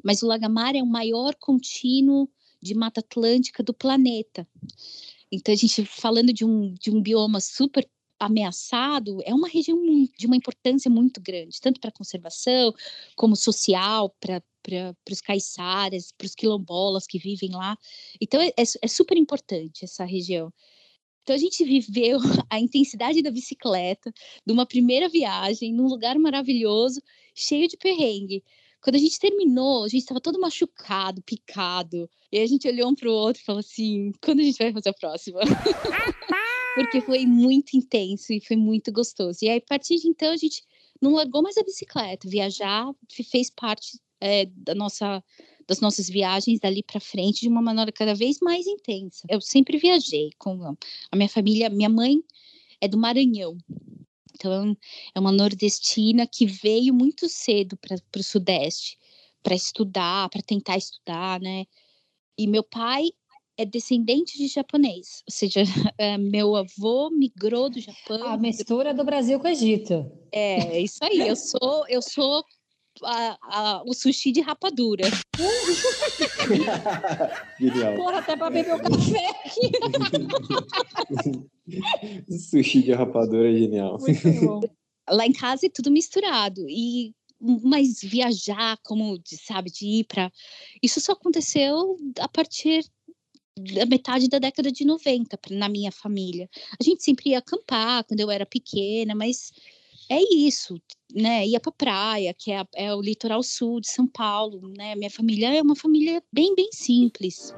mas 0.05 0.23
o 0.23 0.27
Lagamar 0.27 0.75
é 0.75 0.83
o 0.83 0.87
maior 0.87 1.35
contínuo 1.37 2.29
de 2.61 2.75
Mata 2.75 3.01
Atlântica 3.01 3.63
do 3.63 3.75
planeta. 3.75 4.47
Então, 5.31 5.53
a 5.53 5.57
gente 5.57 5.85
falando 5.85 6.33
de 6.33 6.45
um, 6.45 6.75
de 6.75 6.91
um 6.91 7.01
bioma 7.01 7.41
super 7.41 7.89
ameaçado, 8.21 9.19
é 9.25 9.35
uma 9.35 9.49
região 9.49 9.79
de 10.17 10.27
uma 10.27 10.37
importância 10.37 10.91
muito 10.91 11.21
grande, 11.21 11.61
tanto 11.61 11.81
para 11.81 11.89
a 11.89 11.93
conservação, 11.93 12.73
como 13.17 13.35
social, 13.35 14.15
para 14.21 14.43
os 15.11 15.21
caiçaras, 15.21 16.13
para 16.17 16.27
os 16.27 16.35
quilombolas 16.35 17.07
que 17.07 17.19
vivem 17.19 17.51
lá. 17.51 17.77
Então, 18.21 18.41
é, 18.41 18.49
é, 18.49 18.63
é 18.83 18.89
super 18.89 19.17
importante 19.17 19.85
essa 19.85 20.05
região. 20.05 20.53
Então 21.23 21.37
a 21.37 21.39
gente 21.39 21.65
viveu 21.65 22.19
a 22.51 22.59
intensidade 22.59 23.23
da 23.23 23.31
bicicleta, 23.31 24.13
de 24.45 24.53
uma 24.53 24.67
primeira 24.67 25.09
viagem, 25.09 25.73
num 25.73 25.87
lugar 25.87 26.19
maravilhoso, 26.19 27.01
cheio 27.35 27.69
de 27.69 27.77
perrengue. 27.77 28.43
Quando 28.83 28.97
a 28.97 28.99
gente 28.99 29.19
terminou, 29.19 29.85
a 29.85 29.89
gente 29.89 30.01
estava 30.01 30.21
todo 30.21 30.41
machucado, 30.41 31.23
picado. 31.23 32.11
E 32.33 32.41
a 32.41 32.47
gente 32.47 32.67
olhou 32.67 32.91
um 32.91 32.95
para 32.95 33.09
o 33.09 33.13
outro 33.13 33.41
e 33.41 33.45
falou 33.45 33.61
assim: 33.61 34.11
quando 34.21 34.41
a 34.41 34.43
gente 34.43 34.59
vai 34.59 34.73
fazer 34.73 34.89
a 34.89 34.95
próxima? 34.95 35.41
Porque 36.75 37.01
foi 37.01 37.25
muito 37.27 37.77
intenso 37.77 38.33
e 38.33 38.41
foi 38.41 38.57
muito 38.57 38.91
gostoso. 38.91 39.39
E 39.43 39.49
aí, 39.49 39.59
a 39.59 39.69
partir 39.69 39.97
de 39.97 40.09
então, 40.09 40.33
a 40.33 40.37
gente 40.37 40.65
não 41.01 41.13
largou 41.13 41.43
mais 41.43 41.57
a 41.59 41.63
bicicleta. 41.63 42.29
Viajar 42.29 42.91
fez 43.31 43.51
parte 43.51 43.99
é, 44.23 44.47
da 44.47 44.73
nossa, 44.73 45.23
das 45.67 45.81
nossas 45.81 46.09
viagens 46.09 46.61
dali 46.61 46.81
para 46.81 47.01
frente 47.01 47.41
de 47.41 47.49
uma 47.49 47.61
maneira 47.61 47.91
cada 47.91 48.15
vez 48.15 48.39
mais 48.41 48.69
intensa. 48.69 49.27
Eu 49.29 49.41
sempre 49.41 49.77
viajei 49.79 50.31
com 50.39 50.77
a 51.11 51.17
minha 51.17 51.29
família, 51.29 51.69
minha 51.69 51.89
mãe 51.89 52.23
é 52.81 52.87
do 52.87 52.97
Maranhão. 52.97 53.59
Então, 54.33 54.77
é 55.13 55.19
uma 55.19 55.33
nordestina 55.33 56.25
que 56.25 56.47
veio 56.47 56.95
muito 56.95 57.29
cedo 57.29 57.77
para 57.77 57.97
o 58.17 58.23
Sudeste 58.23 58.97
para 59.43 59.57
estudar, 59.57 60.29
para 60.29 60.41
tentar 60.41 60.77
estudar, 60.77 61.41
né? 61.41 61.65
E 62.39 62.47
meu 62.47 62.63
pai 62.63 63.11
é 63.57 63.65
descendente 63.65 64.39
de 64.39 64.47
japonês, 64.47 65.23
ou 65.27 65.33
seja, 65.33 65.63
é, 65.99 66.17
meu 66.17 66.55
avô 66.55 67.11
migrou 67.11 67.69
do 67.69 67.81
Japão. 67.81 68.25
A 68.25 68.37
mistura 68.37 68.95
do 68.95 69.05
Brasil 69.05 69.41
com 69.41 69.47
o 69.47 69.51
Egito. 69.51 70.11
É, 70.31 70.81
isso 70.81 70.99
aí. 71.03 71.27
Eu 71.27 71.35
sou, 71.35 71.85
eu 71.89 72.01
sou 72.01 72.45
a, 73.05 73.39
a, 73.43 73.83
o 73.85 73.93
sushi 73.95 74.33
de 74.33 74.41
rapadura. 74.41 75.05
Genial. 77.59 77.97
Porra, 77.97 78.19
até 78.19 78.37
para 78.37 78.51
beber 78.51 78.75
o 78.75 78.83
café 78.83 79.31
aqui. 79.45 79.73
sushi 82.51 82.83
de 82.83 82.93
rapadura 82.93 83.51
é 83.51 83.57
genial. 83.57 83.99
Muito 83.99 84.31
bom. 84.45 84.61
Lá 85.09 85.27
em 85.27 85.33
casa 85.33 85.65
é 85.67 85.71
tudo 85.71 85.91
misturado. 85.91 86.67
E 86.69 87.15
mas 87.65 88.01
viajar, 88.01 88.79
como 88.85 89.21
sabe, 89.27 89.69
de 89.71 89.85
ir 89.85 90.05
para 90.05 90.31
isso 90.81 91.01
só 91.01 91.11
aconteceu 91.13 91.97
a 92.21 92.29
partir 92.29 92.85
da 93.59 93.85
metade 93.85 94.29
da 94.29 94.39
década 94.39 94.71
de 94.71 94.85
90 94.85 95.39
na 95.51 95.69
minha 95.69 95.91
família. 95.91 96.49
A 96.81 96.85
gente 96.85 97.03
sempre 97.03 97.31
ia 97.31 97.39
acampar 97.39 98.05
quando 98.05 98.21
eu 98.21 98.31
era 98.31 98.47
pequena, 98.47 99.15
mas 99.15 99.51
é 100.13 100.21
isso, 100.35 100.81
né? 101.15 101.47
Ia 101.47 101.59
para 101.59 101.73
praia, 101.73 102.35
que 102.37 102.53
é, 102.53 102.65
é, 102.75 102.95
o 102.95 103.01
litoral 103.01 103.43
sul 103.43 103.81
de 103.81 103.91
São 103.91 104.07
Paulo, 104.07 104.69
né? 104.77 104.95
Minha 104.95 105.11
família 105.11 105.55
é 105.55 105.63
uma 105.63 105.77
família 105.77 106.23
bem, 106.33 106.55
bem 106.55 106.69
simples. 106.73 107.55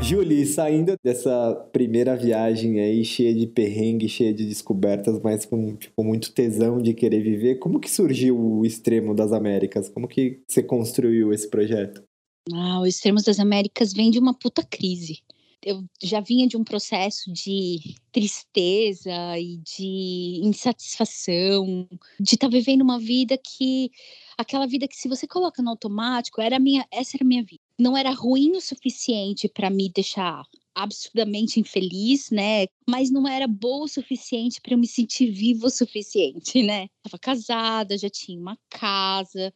Julie, 0.00 0.44
saindo 0.44 0.94
dessa 1.02 1.54
primeira 1.72 2.16
viagem 2.16 2.80
aí, 2.80 3.04
cheia 3.04 3.34
de 3.34 3.46
perrengue, 3.46 4.08
cheia 4.08 4.34
de 4.34 4.44
descobertas, 4.44 5.20
mas 5.22 5.46
com 5.46 5.74
tipo, 5.76 6.04
muito 6.04 6.32
tesão 6.32 6.82
de 6.82 6.92
querer 6.92 7.22
viver, 7.22 7.54
como 7.56 7.80
que 7.80 7.90
surgiu 7.90 8.38
o 8.38 8.66
Extremo 8.66 9.14
das 9.14 9.32
Américas? 9.32 9.88
Como 9.88 10.08
que 10.08 10.40
você 10.46 10.62
construiu 10.62 11.32
esse 11.32 11.48
projeto? 11.48 12.02
Ah, 12.50 12.80
o 12.80 12.86
Extremos 12.86 13.22
das 13.22 13.38
Américas 13.38 13.92
vem 13.92 14.10
de 14.10 14.18
uma 14.18 14.34
puta 14.34 14.64
crise. 14.64 15.22
Eu 15.64 15.84
já 16.02 16.20
vinha 16.20 16.48
de 16.48 16.56
um 16.56 16.64
processo 16.64 17.32
de 17.32 17.94
tristeza 18.10 19.38
e 19.38 19.58
de 19.58 20.40
insatisfação, 20.42 21.88
de 22.18 22.34
estar 22.34 22.48
tá 22.48 22.52
vivendo 22.52 22.82
uma 22.82 22.98
vida 22.98 23.38
que 23.38 23.92
aquela 24.36 24.66
vida 24.66 24.88
que 24.88 24.96
se 24.96 25.08
você 25.08 25.24
coloca 25.24 25.62
no 25.62 25.70
automático, 25.70 26.40
era 26.40 26.58
minha, 26.58 26.84
essa 26.90 27.16
era 27.16 27.24
a 27.24 27.26
minha 27.26 27.44
vida. 27.44 27.62
Não 27.78 27.96
era 27.96 28.10
ruim 28.10 28.56
o 28.56 28.60
suficiente 28.60 29.48
para 29.48 29.70
me 29.70 29.88
deixar 29.88 30.42
absurdamente 30.74 31.60
infeliz, 31.60 32.30
né? 32.30 32.66
Mas 32.88 33.10
não 33.10 33.28
era 33.28 33.46
boa 33.46 33.84
o 33.84 33.88
suficiente 33.88 34.60
para 34.60 34.74
eu 34.74 34.78
me 34.78 34.86
sentir 34.86 35.30
viva 35.30 35.66
o 35.66 35.70
suficiente, 35.70 36.62
né? 36.62 36.88
Tava 37.02 37.18
casada, 37.18 37.96
já 37.96 38.10
tinha 38.10 38.40
uma 38.40 38.58
casa, 38.68 39.52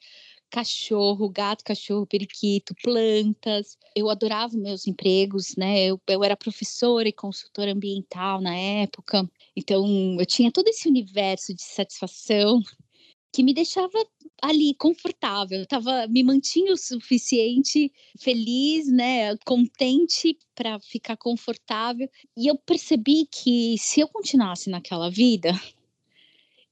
cachorro, 0.57 1.29
gato, 1.29 1.63
cachorro, 1.63 2.07
periquito, 2.07 2.75
plantas. 2.83 3.77
Eu 3.95 4.09
adorava 4.09 4.57
meus 4.57 4.87
empregos, 4.87 5.55
né? 5.55 5.85
Eu, 5.85 6.01
eu 6.09 6.25
era 6.25 6.35
professora 6.35 7.07
e 7.07 7.13
consultora 7.13 7.73
ambiental 7.73 8.41
na 8.41 8.57
época. 8.57 9.31
Então, 9.55 10.17
eu 10.19 10.25
tinha 10.25 10.51
todo 10.51 10.69
esse 10.69 10.89
universo 10.89 11.55
de 11.55 11.61
satisfação 11.61 12.63
que 13.31 13.43
me 13.43 13.53
deixava 13.53 14.03
ali 14.41 14.75
confortável, 14.75 15.59
eu 15.59 15.67
tava 15.67 16.07
me 16.07 16.23
mantinha 16.23 16.73
o 16.73 16.77
suficiente 16.77 17.93
feliz, 18.19 18.91
né, 18.91 19.37
contente 19.45 20.39
para 20.55 20.81
ficar 20.81 21.19
confortável. 21.19 22.09
E 22.35 22.47
eu 22.47 22.57
percebi 22.57 23.27
que 23.31 23.77
se 23.79 24.01
eu 24.01 24.09
continuasse 24.09 24.71
naquela 24.71 25.11
vida, 25.11 25.53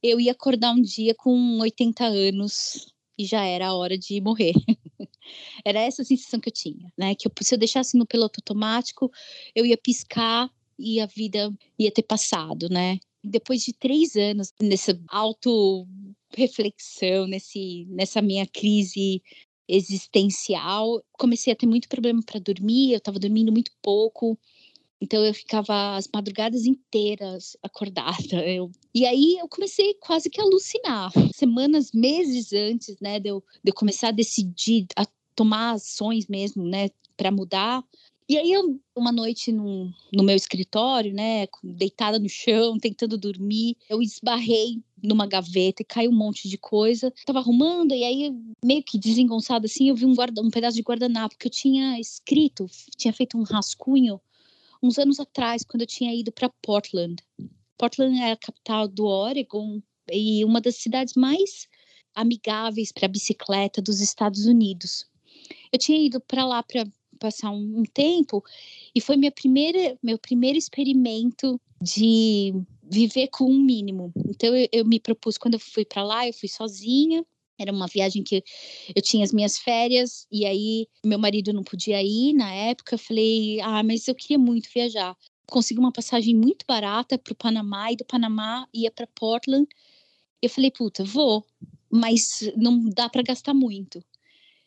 eu 0.02 0.18
ia 0.18 0.32
acordar 0.32 0.72
um 0.72 0.80
dia 0.80 1.14
com 1.14 1.58
80 1.58 2.06
anos 2.06 2.93
e 3.18 3.24
já 3.24 3.44
era 3.44 3.68
a 3.68 3.74
hora 3.74 3.96
de 3.96 4.20
morrer. 4.20 4.52
era 5.64 5.80
essa 5.80 6.02
a 6.02 6.04
sensação 6.04 6.40
que 6.40 6.48
eu 6.48 6.52
tinha, 6.52 6.92
né? 6.96 7.14
Que 7.14 7.28
eu, 7.28 7.32
se 7.40 7.54
eu 7.54 7.58
deixasse 7.58 7.96
no 7.96 8.06
piloto 8.06 8.40
automático, 8.40 9.10
eu 9.54 9.64
ia 9.64 9.76
piscar 9.76 10.50
e 10.78 11.00
a 11.00 11.06
vida 11.06 11.52
ia 11.78 11.90
ter 11.90 12.02
passado, 12.02 12.68
né? 12.68 12.98
Depois 13.22 13.62
de 13.62 13.72
três 13.72 14.16
anos 14.16 14.52
nessa 14.60 15.00
auto 15.08 15.86
reflexão, 16.36 17.26
nesse, 17.26 17.86
nessa 17.88 18.20
minha 18.20 18.46
crise 18.46 19.22
existencial, 19.66 21.02
comecei 21.12 21.52
a 21.52 21.56
ter 21.56 21.66
muito 21.66 21.88
problema 21.88 22.20
para 22.24 22.38
dormir, 22.38 22.92
eu 22.92 22.98
estava 22.98 23.18
dormindo 23.18 23.50
muito 23.50 23.70
pouco, 23.80 24.38
então 25.04 25.24
eu 25.24 25.34
ficava 25.34 25.96
as 25.96 26.08
madrugadas 26.12 26.64
inteiras 26.64 27.56
acordada. 27.62 28.14
Eu... 28.44 28.70
E 28.94 29.04
aí 29.04 29.36
eu 29.38 29.48
comecei 29.48 29.94
quase 29.94 30.30
que 30.30 30.40
a 30.40 30.44
alucinar. 30.44 31.12
Semanas, 31.34 31.92
meses 31.92 32.52
antes, 32.52 32.96
né, 33.00 33.20
de 33.20 33.28
eu, 33.28 33.42
de 33.62 33.70
eu 33.70 33.74
começar 33.74 34.08
a 34.08 34.12
decidir, 34.12 34.86
a 34.96 35.06
tomar 35.34 35.72
ações 35.72 36.26
mesmo, 36.28 36.64
né, 36.64 36.90
para 37.16 37.30
mudar, 37.30 37.84
e 38.26 38.38
aí, 38.38 38.52
uma 38.96 39.12
noite 39.12 39.52
no, 39.52 39.92
no 40.10 40.22
meu 40.22 40.34
escritório, 40.34 41.12
né, 41.12 41.46
deitada 41.62 42.18
no 42.18 42.28
chão, 42.28 42.78
tentando 42.80 43.18
dormir, 43.18 43.76
eu 43.88 44.00
esbarrei 44.00 44.82
numa 45.02 45.26
gaveta 45.26 45.82
e 45.82 45.84
caiu 45.84 46.10
um 46.10 46.16
monte 46.16 46.48
de 46.48 46.56
coisa. 46.56 47.12
Tava 47.26 47.40
arrumando, 47.40 47.92
e 47.94 48.02
aí, 48.02 48.34
meio 48.64 48.82
que 48.82 48.98
desengonçada 48.98 49.66
assim, 49.66 49.90
eu 49.90 49.94
vi 49.94 50.06
um, 50.06 50.14
guarda, 50.14 50.40
um 50.40 50.50
pedaço 50.50 50.74
de 50.74 50.82
guardanapo 50.82 51.36
que 51.36 51.46
eu 51.46 51.50
tinha 51.50 52.00
escrito, 52.00 52.66
tinha 52.96 53.12
feito 53.12 53.36
um 53.36 53.42
rascunho 53.42 54.18
uns 54.84 54.98
anos 54.98 55.18
atrás, 55.18 55.64
quando 55.64 55.80
eu 55.80 55.86
tinha 55.86 56.14
ido 56.14 56.30
para 56.30 56.50
Portland. 56.62 57.16
Portland 57.78 58.20
é 58.20 58.32
a 58.32 58.36
capital 58.36 58.86
do 58.86 59.06
Oregon 59.06 59.80
e 60.12 60.44
uma 60.44 60.60
das 60.60 60.76
cidades 60.76 61.14
mais 61.14 61.66
amigáveis 62.14 62.92
para 62.92 63.08
bicicleta 63.08 63.80
dos 63.80 64.00
Estados 64.00 64.46
Unidos. 64.46 65.06
Eu 65.72 65.78
tinha 65.78 65.98
ido 65.98 66.20
para 66.20 66.44
lá 66.44 66.62
para 66.62 66.86
passar 67.18 67.50
um, 67.50 67.80
um 67.80 67.84
tempo 67.84 68.44
e 68.94 69.00
foi 69.00 69.16
minha 69.16 69.32
primeira, 69.32 69.98
meu 70.02 70.18
primeiro 70.18 70.58
experimento 70.58 71.58
de 71.80 72.52
viver 72.82 73.28
com 73.28 73.44
um 73.44 73.60
mínimo. 73.60 74.12
Então 74.28 74.54
eu, 74.54 74.68
eu 74.70 74.84
me 74.84 75.00
propus 75.00 75.38
quando 75.38 75.54
eu 75.54 75.60
fui 75.60 75.84
para 75.84 76.04
lá, 76.04 76.26
eu 76.26 76.32
fui 76.34 76.48
sozinha. 76.48 77.24
Era 77.58 77.72
uma 77.72 77.86
viagem 77.86 78.22
que 78.22 78.42
eu 78.94 79.02
tinha 79.02 79.24
as 79.24 79.32
minhas 79.32 79.58
férias 79.58 80.26
e 80.30 80.44
aí 80.44 80.88
meu 81.04 81.18
marido 81.18 81.52
não 81.52 81.62
podia 81.62 82.02
ir 82.02 82.32
na 82.32 82.52
época. 82.52 82.94
Eu 82.94 82.98
falei, 82.98 83.60
ah, 83.60 83.82
mas 83.82 84.08
eu 84.08 84.14
queria 84.14 84.38
muito 84.38 84.68
viajar. 84.72 85.16
Consegui 85.46 85.78
uma 85.78 85.92
passagem 85.92 86.34
muito 86.34 86.64
barata 86.66 87.18
para 87.18 87.32
o 87.32 87.36
Panamá 87.36 87.92
e 87.92 87.96
do 87.96 88.04
Panamá 88.04 88.66
ia 88.74 88.90
para 88.90 89.06
Portland. 89.06 89.68
Eu 90.42 90.50
falei, 90.50 90.70
puta, 90.70 91.04
vou, 91.04 91.44
mas 91.90 92.40
não 92.56 92.88
dá 92.90 93.08
para 93.08 93.22
gastar 93.22 93.54
muito. 93.54 94.02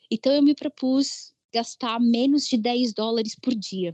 Então 0.09 0.31
eu 0.31 0.41
me 0.41 0.55
propus 0.55 1.33
gastar 1.53 1.99
menos 1.99 2.47
de 2.47 2.57
10 2.57 2.93
dólares 2.93 3.35
por 3.35 3.53
dia. 3.53 3.93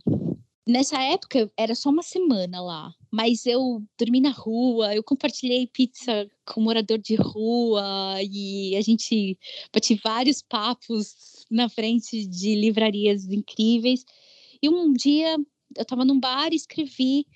Nessa 0.67 1.01
época 1.01 1.51
era 1.57 1.75
só 1.75 1.89
uma 1.89 2.03
semana 2.03 2.61
lá, 2.61 2.93
mas 3.13 3.45
eu 3.45 3.85
dormi 3.95 4.19
na 4.19 4.31
rua, 4.31 4.95
eu 4.95 5.03
compartilhei 5.03 5.67
pizza 5.67 6.27
com 6.43 6.59
um 6.59 6.63
morador 6.63 6.97
de 6.97 7.13
rua 7.13 8.17
e 8.23 8.75
a 8.75 8.81
gente 8.81 9.37
bati 9.71 9.93
vários 10.03 10.41
papos 10.41 11.45
na 11.51 11.69
frente 11.69 12.25
de 12.25 12.55
livrarias 12.55 13.25
incríveis. 13.25 14.03
E 14.59 14.67
um 14.67 14.91
dia 14.91 15.35
eu 15.77 15.83
estava 15.83 16.03
num 16.03 16.19
bar 16.19 16.51
e 16.51 16.55
escrevi 16.55 17.27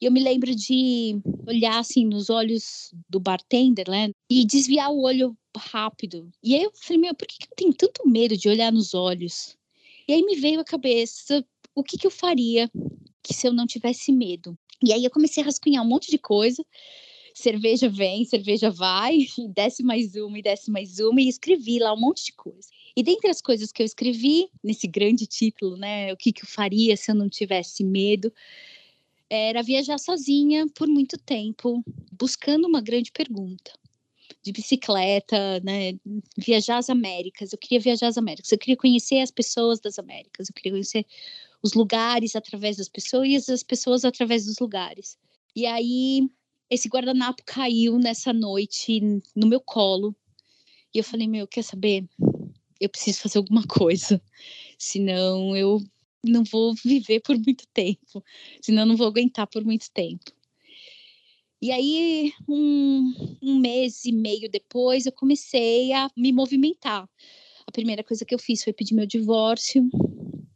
e 0.00 0.06
eu 0.06 0.10
me 0.10 0.22
lembro 0.22 0.54
de 0.54 1.20
olhar 1.46 1.78
assim 1.78 2.06
nos 2.06 2.30
olhos 2.30 2.90
do 3.06 3.20
bartender, 3.20 3.90
né? 3.90 4.12
E 4.30 4.46
desviar 4.46 4.90
o 4.90 5.02
olho 5.02 5.36
rápido. 5.54 6.30
E 6.42 6.54
aí 6.54 6.62
eu 6.62 6.72
falei, 6.74 7.02
meu, 7.02 7.14
por 7.14 7.28
que, 7.28 7.44
eu 7.44 7.54
tenho 7.54 7.74
tanto 7.74 8.08
medo 8.08 8.34
de 8.34 8.48
olhar 8.48 8.72
nos 8.72 8.94
olhos? 8.94 9.58
E 10.08 10.14
aí 10.14 10.22
me 10.24 10.36
veio 10.36 10.58
à 10.58 10.64
cabeça 10.64 11.44
o 11.74 11.82
que, 11.82 11.98
que 11.98 12.06
eu 12.06 12.10
faria 12.10 12.70
que 13.22 13.32
se 13.32 13.46
eu 13.46 13.52
não 13.52 13.66
tivesse 13.66 14.12
medo. 14.12 14.56
E 14.82 14.92
aí 14.92 15.04
eu 15.04 15.10
comecei 15.10 15.42
a 15.42 15.46
rascunhar 15.46 15.84
um 15.84 15.88
monte 15.88 16.10
de 16.10 16.18
coisa. 16.18 16.64
Cerveja 17.34 17.88
vem, 17.88 18.24
cerveja 18.24 18.70
vai, 18.70 19.16
e 19.16 19.48
desce 19.54 19.82
mais 19.82 20.14
uma, 20.14 20.38
e 20.38 20.42
desce 20.42 20.70
mais 20.70 20.98
uma, 20.98 21.20
e 21.20 21.28
escrevi 21.28 21.78
lá 21.78 21.94
um 21.94 22.00
monte 22.00 22.24
de 22.26 22.32
coisa. 22.32 22.68
E 22.94 23.02
dentre 23.02 23.30
as 23.30 23.40
coisas 23.40 23.72
que 23.72 23.82
eu 23.82 23.86
escrevi, 23.86 24.48
nesse 24.62 24.86
grande 24.86 25.26
título, 25.26 25.76
né, 25.76 26.12
o 26.12 26.16
que, 26.16 26.32
que 26.32 26.42
eu 26.42 26.48
faria 26.48 26.96
se 26.96 27.10
eu 27.10 27.14
não 27.14 27.28
tivesse 27.28 27.82
medo, 27.82 28.30
era 29.30 29.62
viajar 29.62 29.98
sozinha 29.98 30.66
por 30.74 30.86
muito 30.86 31.16
tempo, 31.16 31.82
buscando 32.12 32.68
uma 32.68 32.82
grande 32.82 33.10
pergunta 33.10 33.72
de 34.42 34.52
bicicleta, 34.52 35.60
né? 35.60 35.94
Viajar 36.36 36.78
às 36.78 36.90
Américas. 36.90 37.52
Eu 37.52 37.58
queria 37.58 37.80
viajar 37.80 38.08
às 38.08 38.18
Américas. 38.18 38.50
Eu 38.50 38.58
queria 38.58 38.76
conhecer 38.76 39.20
as 39.20 39.30
pessoas 39.30 39.80
das 39.80 39.98
Américas. 39.98 40.48
Eu 40.48 40.54
queria 40.54 40.72
conhecer 40.72 41.06
os 41.62 41.74
lugares 41.74 42.34
através 42.34 42.76
das 42.76 42.88
pessoas 42.88 43.48
e 43.48 43.52
as 43.52 43.62
pessoas 43.62 44.04
através 44.04 44.46
dos 44.46 44.58
lugares. 44.58 45.16
E 45.54 45.66
aí 45.66 46.28
esse 46.68 46.88
guardanapo 46.88 47.42
caiu 47.44 47.98
nessa 47.98 48.32
noite 48.32 49.00
no 49.36 49.46
meu 49.46 49.60
colo. 49.60 50.16
E 50.94 50.98
eu 50.98 51.04
falei, 51.04 51.28
meu, 51.28 51.46
quer 51.46 51.62
saber? 51.62 52.08
Eu 52.80 52.88
preciso 52.88 53.20
fazer 53.20 53.38
alguma 53.38 53.66
coisa. 53.68 54.20
Senão 54.78 55.56
eu 55.56 55.82
não 56.24 56.42
vou 56.44 56.74
viver 56.84 57.20
por 57.20 57.36
muito 57.36 57.66
tempo. 57.74 58.24
Senão 58.60 58.82
eu 58.82 58.86
não 58.86 58.96
vou 58.96 59.06
aguentar 59.06 59.46
por 59.46 59.64
muito 59.64 59.90
tempo. 59.92 60.32
E 61.60 61.70
aí, 61.70 62.32
um, 62.48 63.38
um 63.40 63.58
mês 63.58 64.04
e 64.04 64.10
meio 64.10 64.50
depois, 64.50 65.06
eu 65.06 65.12
comecei 65.12 65.92
a 65.92 66.10
me 66.16 66.32
movimentar. 66.32 67.08
A 67.72 67.80
primeira 67.80 68.04
coisa 68.04 68.22
que 68.22 68.34
eu 68.34 68.38
fiz 68.38 68.62
foi 68.62 68.74
pedir 68.74 68.94
meu 68.94 69.06
divórcio. 69.06 69.88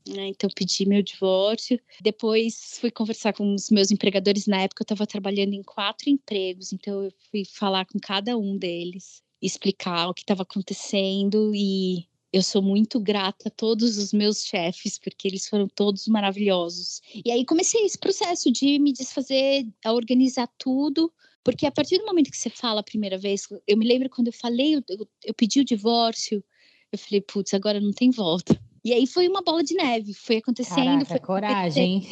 Né? 0.06 0.28
Então, 0.28 0.50
pedi 0.54 0.86
meu 0.86 1.02
divórcio. 1.02 1.80
Depois, 2.02 2.76
fui 2.78 2.90
conversar 2.90 3.32
com 3.32 3.54
os 3.54 3.70
meus 3.70 3.90
empregadores. 3.90 4.46
Na 4.46 4.60
época, 4.60 4.82
eu 4.82 4.84
estava 4.84 5.06
trabalhando 5.06 5.54
em 5.54 5.62
quatro 5.62 6.10
empregos. 6.10 6.74
Então, 6.74 7.04
eu 7.04 7.12
fui 7.30 7.42
falar 7.46 7.86
com 7.86 7.98
cada 7.98 8.36
um 8.36 8.58
deles, 8.58 9.22
explicar 9.40 10.10
o 10.10 10.12
que 10.12 10.20
estava 10.20 10.42
acontecendo. 10.42 11.54
E 11.54 12.06
eu 12.30 12.42
sou 12.42 12.60
muito 12.60 13.00
grata 13.00 13.48
a 13.48 13.50
todos 13.50 13.96
os 13.96 14.12
meus 14.12 14.44
chefes, 14.44 14.98
porque 14.98 15.26
eles 15.26 15.48
foram 15.48 15.66
todos 15.68 16.06
maravilhosos. 16.08 17.00
E 17.24 17.30
aí 17.30 17.46
comecei 17.46 17.82
esse 17.86 17.96
processo 17.96 18.52
de 18.52 18.78
me 18.78 18.92
desfazer, 18.92 19.66
a 19.82 19.90
organizar 19.94 20.50
tudo, 20.58 21.10
porque 21.42 21.64
a 21.64 21.72
partir 21.72 21.96
do 21.96 22.04
momento 22.04 22.30
que 22.30 22.36
você 22.36 22.50
fala 22.50 22.80
a 22.80 22.84
primeira 22.84 23.16
vez, 23.16 23.48
eu 23.66 23.78
me 23.78 23.86
lembro 23.86 24.10
quando 24.10 24.26
eu 24.26 24.34
falei, 24.34 24.74
eu, 24.74 24.82
eu 25.24 25.32
pedi 25.32 25.60
o 25.60 25.64
divórcio, 25.64 26.44
eu 26.92 26.98
falei, 26.98 27.20
putz, 27.20 27.54
agora 27.54 27.80
não 27.80 27.92
tem 27.92 28.10
volta. 28.10 28.58
E 28.84 28.92
aí 28.92 29.06
foi 29.06 29.28
uma 29.28 29.42
bola 29.42 29.62
de 29.62 29.74
neve, 29.74 30.14
foi 30.14 30.36
acontecendo. 30.36 30.76
Caraca, 30.76 31.06
foi 31.06 31.20
coragem. 31.20 32.06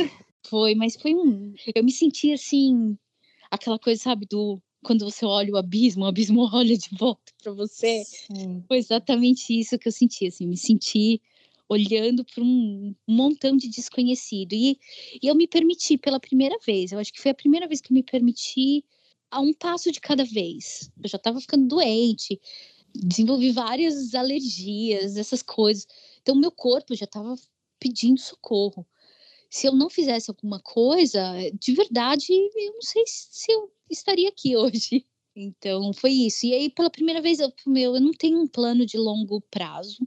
Foi, 0.48 0.74
mas 0.74 0.96
foi 0.96 1.14
um. 1.14 1.54
Eu 1.74 1.84
me 1.84 1.92
senti 1.92 2.32
assim, 2.32 2.98
aquela 3.50 3.78
coisa, 3.78 4.02
sabe, 4.02 4.26
do 4.26 4.60
quando 4.84 5.04
você 5.04 5.24
olha 5.24 5.54
o 5.54 5.56
abismo, 5.56 6.04
o 6.04 6.08
abismo 6.08 6.42
olha 6.52 6.76
de 6.76 6.88
volta 6.92 7.32
para 7.42 7.52
você. 7.52 8.04
Sim. 8.04 8.62
Foi 8.68 8.76
exatamente 8.76 9.58
isso 9.58 9.78
que 9.78 9.88
eu 9.88 9.92
senti, 9.92 10.26
assim, 10.26 10.46
me 10.46 10.56
senti 10.56 11.20
olhando 11.68 12.24
para 12.24 12.44
um 12.44 12.94
montão 13.08 13.56
de 13.56 13.68
desconhecido. 13.68 14.52
E, 14.52 14.78
e 15.22 15.26
eu 15.26 15.34
me 15.34 15.46
permiti 15.46 15.96
pela 15.96 16.20
primeira 16.20 16.56
vez, 16.64 16.92
eu 16.92 16.98
acho 16.98 17.12
que 17.12 17.20
foi 17.20 17.30
a 17.30 17.34
primeira 17.34 17.66
vez 17.66 17.80
que 17.80 17.90
eu 17.90 17.94
me 17.94 18.02
permiti 18.02 18.84
a 19.30 19.40
um 19.40 19.52
passo 19.52 19.90
de 19.90 20.00
cada 20.00 20.24
vez. 20.24 20.90
Eu 21.02 21.08
já 21.08 21.16
estava 21.16 21.40
ficando 21.40 21.66
doente, 21.66 22.38
desenvolvi 22.94 23.50
várias 23.50 24.14
alergias, 24.14 25.16
essas 25.16 25.42
coisas. 25.42 25.86
Então, 26.22 26.34
meu 26.34 26.50
corpo 26.50 26.94
já 26.94 27.04
estava 27.04 27.34
pedindo 27.78 28.20
socorro. 28.20 28.86
Se 29.50 29.66
eu 29.66 29.72
não 29.72 29.90
fizesse 29.90 30.30
alguma 30.30 30.60
coisa, 30.60 31.20
de 31.60 31.72
verdade, 31.72 32.32
eu 32.32 32.72
não 32.72 32.82
sei 32.82 33.04
se 33.06 33.52
eu 33.52 33.70
estaria 33.90 34.28
aqui 34.28 34.56
hoje. 34.56 35.06
Então, 35.36 35.92
foi 35.92 36.12
isso. 36.12 36.46
E 36.46 36.54
aí, 36.54 36.70
pela 36.70 36.90
primeira 36.90 37.20
vez, 37.20 37.40
eu, 37.40 37.52
meu, 37.66 37.94
eu 37.96 38.00
não 38.00 38.12
tenho 38.12 38.40
um 38.40 38.46
plano 38.46 38.86
de 38.86 38.96
longo 38.96 39.40
prazo. 39.50 40.06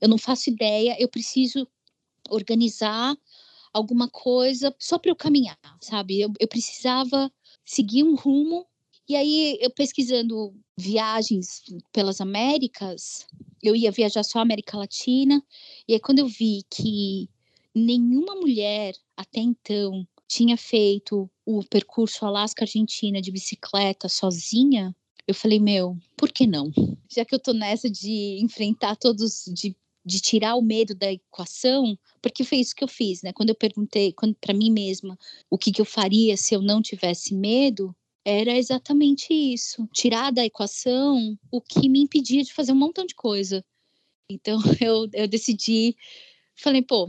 Eu 0.00 0.08
não 0.08 0.18
faço 0.18 0.50
ideia. 0.50 0.96
Eu 0.98 1.08
preciso 1.08 1.66
organizar 2.28 3.16
alguma 3.72 4.08
coisa 4.08 4.74
só 4.78 4.98
para 4.98 5.10
eu 5.10 5.16
caminhar, 5.16 5.58
sabe? 5.80 6.20
Eu, 6.20 6.32
eu 6.38 6.46
precisava 6.46 7.32
seguir 7.64 8.04
um 8.04 8.14
rumo. 8.14 8.66
E 9.06 9.16
aí, 9.16 9.58
eu 9.60 9.70
pesquisando 9.70 10.54
viagens 10.78 11.62
pelas 11.92 12.22
Américas, 12.22 13.26
eu 13.62 13.76
ia 13.76 13.90
viajar 13.90 14.22
só 14.22 14.38
a 14.38 14.42
América 14.42 14.78
Latina. 14.78 15.42
E 15.86 15.92
aí, 15.92 16.00
quando 16.00 16.20
eu 16.20 16.26
vi 16.26 16.62
que 16.70 17.28
nenhuma 17.74 18.34
mulher 18.34 18.94
até 19.14 19.40
então 19.40 20.06
tinha 20.26 20.56
feito 20.56 21.30
o 21.44 21.62
percurso 21.64 22.24
Alasca-Argentina 22.24 23.20
de 23.20 23.30
bicicleta 23.30 24.08
sozinha, 24.08 24.96
eu 25.26 25.34
falei, 25.34 25.60
meu, 25.60 25.96
por 26.16 26.32
que 26.32 26.46
não? 26.46 26.70
Já 27.10 27.24
que 27.24 27.34
eu 27.34 27.38
tô 27.38 27.52
nessa 27.52 27.90
de 27.90 28.38
enfrentar 28.40 28.96
todos, 28.96 29.44
de, 29.52 29.76
de 30.04 30.20
tirar 30.20 30.54
o 30.54 30.62
medo 30.62 30.94
da 30.94 31.12
equação, 31.12 31.98
porque 32.22 32.42
foi 32.42 32.58
isso 32.58 32.74
que 32.74 32.84
eu 32.84 32.88
fiz, 32.88 33.22
né? 33.22 33.32
Quando 33.32 33.50
eu 33.50 33.54
perguntei 33.54 34.14
para 34.40 34.54
mim 34.54 34.70
mesma 34.70 35.18
o 35.50 35.58
que, 35.58 35.72
que 35.72 35.80
eu 35.80 35.86
faria 35.86 36.36
se 36.36 36.54
eu 36.54 36.62
não 36.62 36.82
tivesse 36.82 37.34
medo, 37.34 37.94
era 38.24 38.56
exatamente 38.56 39.32
isso: 39.32 39.88
tirar 39.92 40.32
da 40.32 40.44
equação 40.44 41.38
o 41.50 41.60
que 41.60 41.88
me 41.88 42.00
impedia 42.00 42.42
de 42.42 42.52
fazer 42.52 42.72
um 42.72 42.76
montão 42.76 43.06
de 43.06 43.14
coisa. 43.14 43.64
Então 44.28 44.58
eu, 44.80 45.08
eu 45.12 45.28
decidi, 45.28 45.96
falei, 46.56 46.82
pô, 46.82 47.08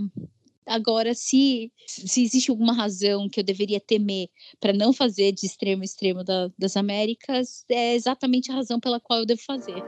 Agora, 0.65 1.13
se, 1.13 1.71
se 1.85 2.23
existe 2.23 2.49
alguma 2.49 2.73
razão 2.73 3.29
que 3.29 3.39
eu 3.39 3.43
deveria 3.43 3.79
temer 3.79 4.29
para 4.59 4.73
não 4.73 4.91
fazer 4.91 5.31
de 5.31 5.45
extremo 5.45 5.83
a 5.83 5.85
extremo 5.85 6.23
da, 6.23 6.49
das 6.57 6.75
Américas, 6.75 7.63
é 7.69 7.93
exatamente 7.93 8.51
a 8.51 8.55
razão 8.55 8.79
pela 8.79 8.99
qual 8.99 9.19
eu 9.19 9.25
devo 9.27 9.41
fazer. 9.43 9.83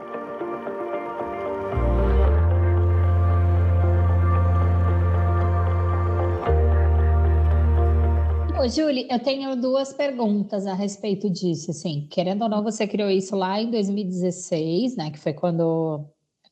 Julie, 8.68 9.06
eu 9.10 9.18
tenho 9.18 9.56
duas 9.56 9.92
perguntas 9.92 10.66
a 10.66 10.74
respeito 10.74 11.28
disso. 11.30 11.70
Assim, 11.70 12.06
querendo 12.10 12.42
ou 12.42 12.48
não, 12.48 12.62
você 12.62 12.86
criou 12.86 13.10
isso 13.10 13.34
lá 13.34 13.60
em 13.60 13.70
2016, 13.70 14.96
né? 14.96 15.10
Que 15.10 15.18
foi 15.18 15.32
quando 15.32 16.04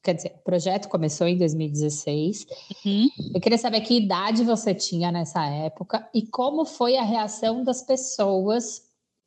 quer 0.02 0.14
dizer, 0.14 0.34
o 0.36 0.44
projeto 0.44 0.88
começou 0.88 1.26
em 1.26 1.36
2016. 1.36 2.46
Uhum. 2.84 3.08
Eu 3.34 3.40
queria 3.40 3.58
saber 3.58 3.80
que 3.80 3.96
idade 3.96 4.44
você 4.44 4.72
tinha 4.72 5.10
nessa 5.10 5.44
época 5.46 6.08
e 6.14 6.24
como 6.26 6.64
foi 6.64 6.96
a 6.96 7.02
reação 7.02 7.64
das 7.64 7.82
pessoas 7.82 8.82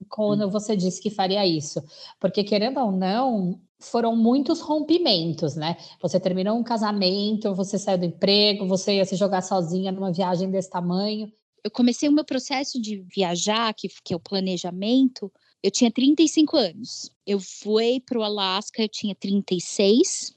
quando 0.08 0.44
uhum. 0.44 0.50
você 0.50 0.78
disse 0.78 1.02
que 1.02 1.10
faria 1.10 1.46
isso. 1.46 1.84
Porque, 2.20 2.44
querendo 2.44 2.80
ou 2.80 2.92
não, 2.92 3.60
foram 3.80 4.16
muitos 4.16 4.62
rompimentos, 4.62 5.56
né? 5.56 5.76
Você 6.02 6.20
terminou 6.20 6.58
um 6.58 6.64
casamento, 6.64 7.54
você 7.54 7.78
saiu 7.78 7.98
do 7.98 8.06
emprego, 8.06 8.66
você 8.66 8.96
ia 8.96 9.06
se 9.06 9.18
jogar 9.18 9.42
sozinha 9.42 9.92
numa 9.92 10.12
viagem 10.12 10.50
desse 10.50 10.70
tamanho. 10.70 11.30
Eu 11.64 11.72
comecei 11.72 12.08
o 12.08 12.12
meu 12.12 12.24
processo 12.24 12.82
de 12.82 13.04
viajar, 13.14 13.74
que, 13.74 13.90
que 14.04 14.14
é 14.14 14.16
o 14.16 14.20
planejamento, 14.20 15.32
eu 15.62 15.70
tinha 15.70 15.92
35 15.92 16.56
anos. 16.56 17.12
Eu 17.26 17.40
fui 17.40 18.00
para 18.00 18.18
o 18.18 18.24
Alasca, 18.24 18.82
eu 18.82 18.90
tinha 18.90 19.14
36. 19.14 20.36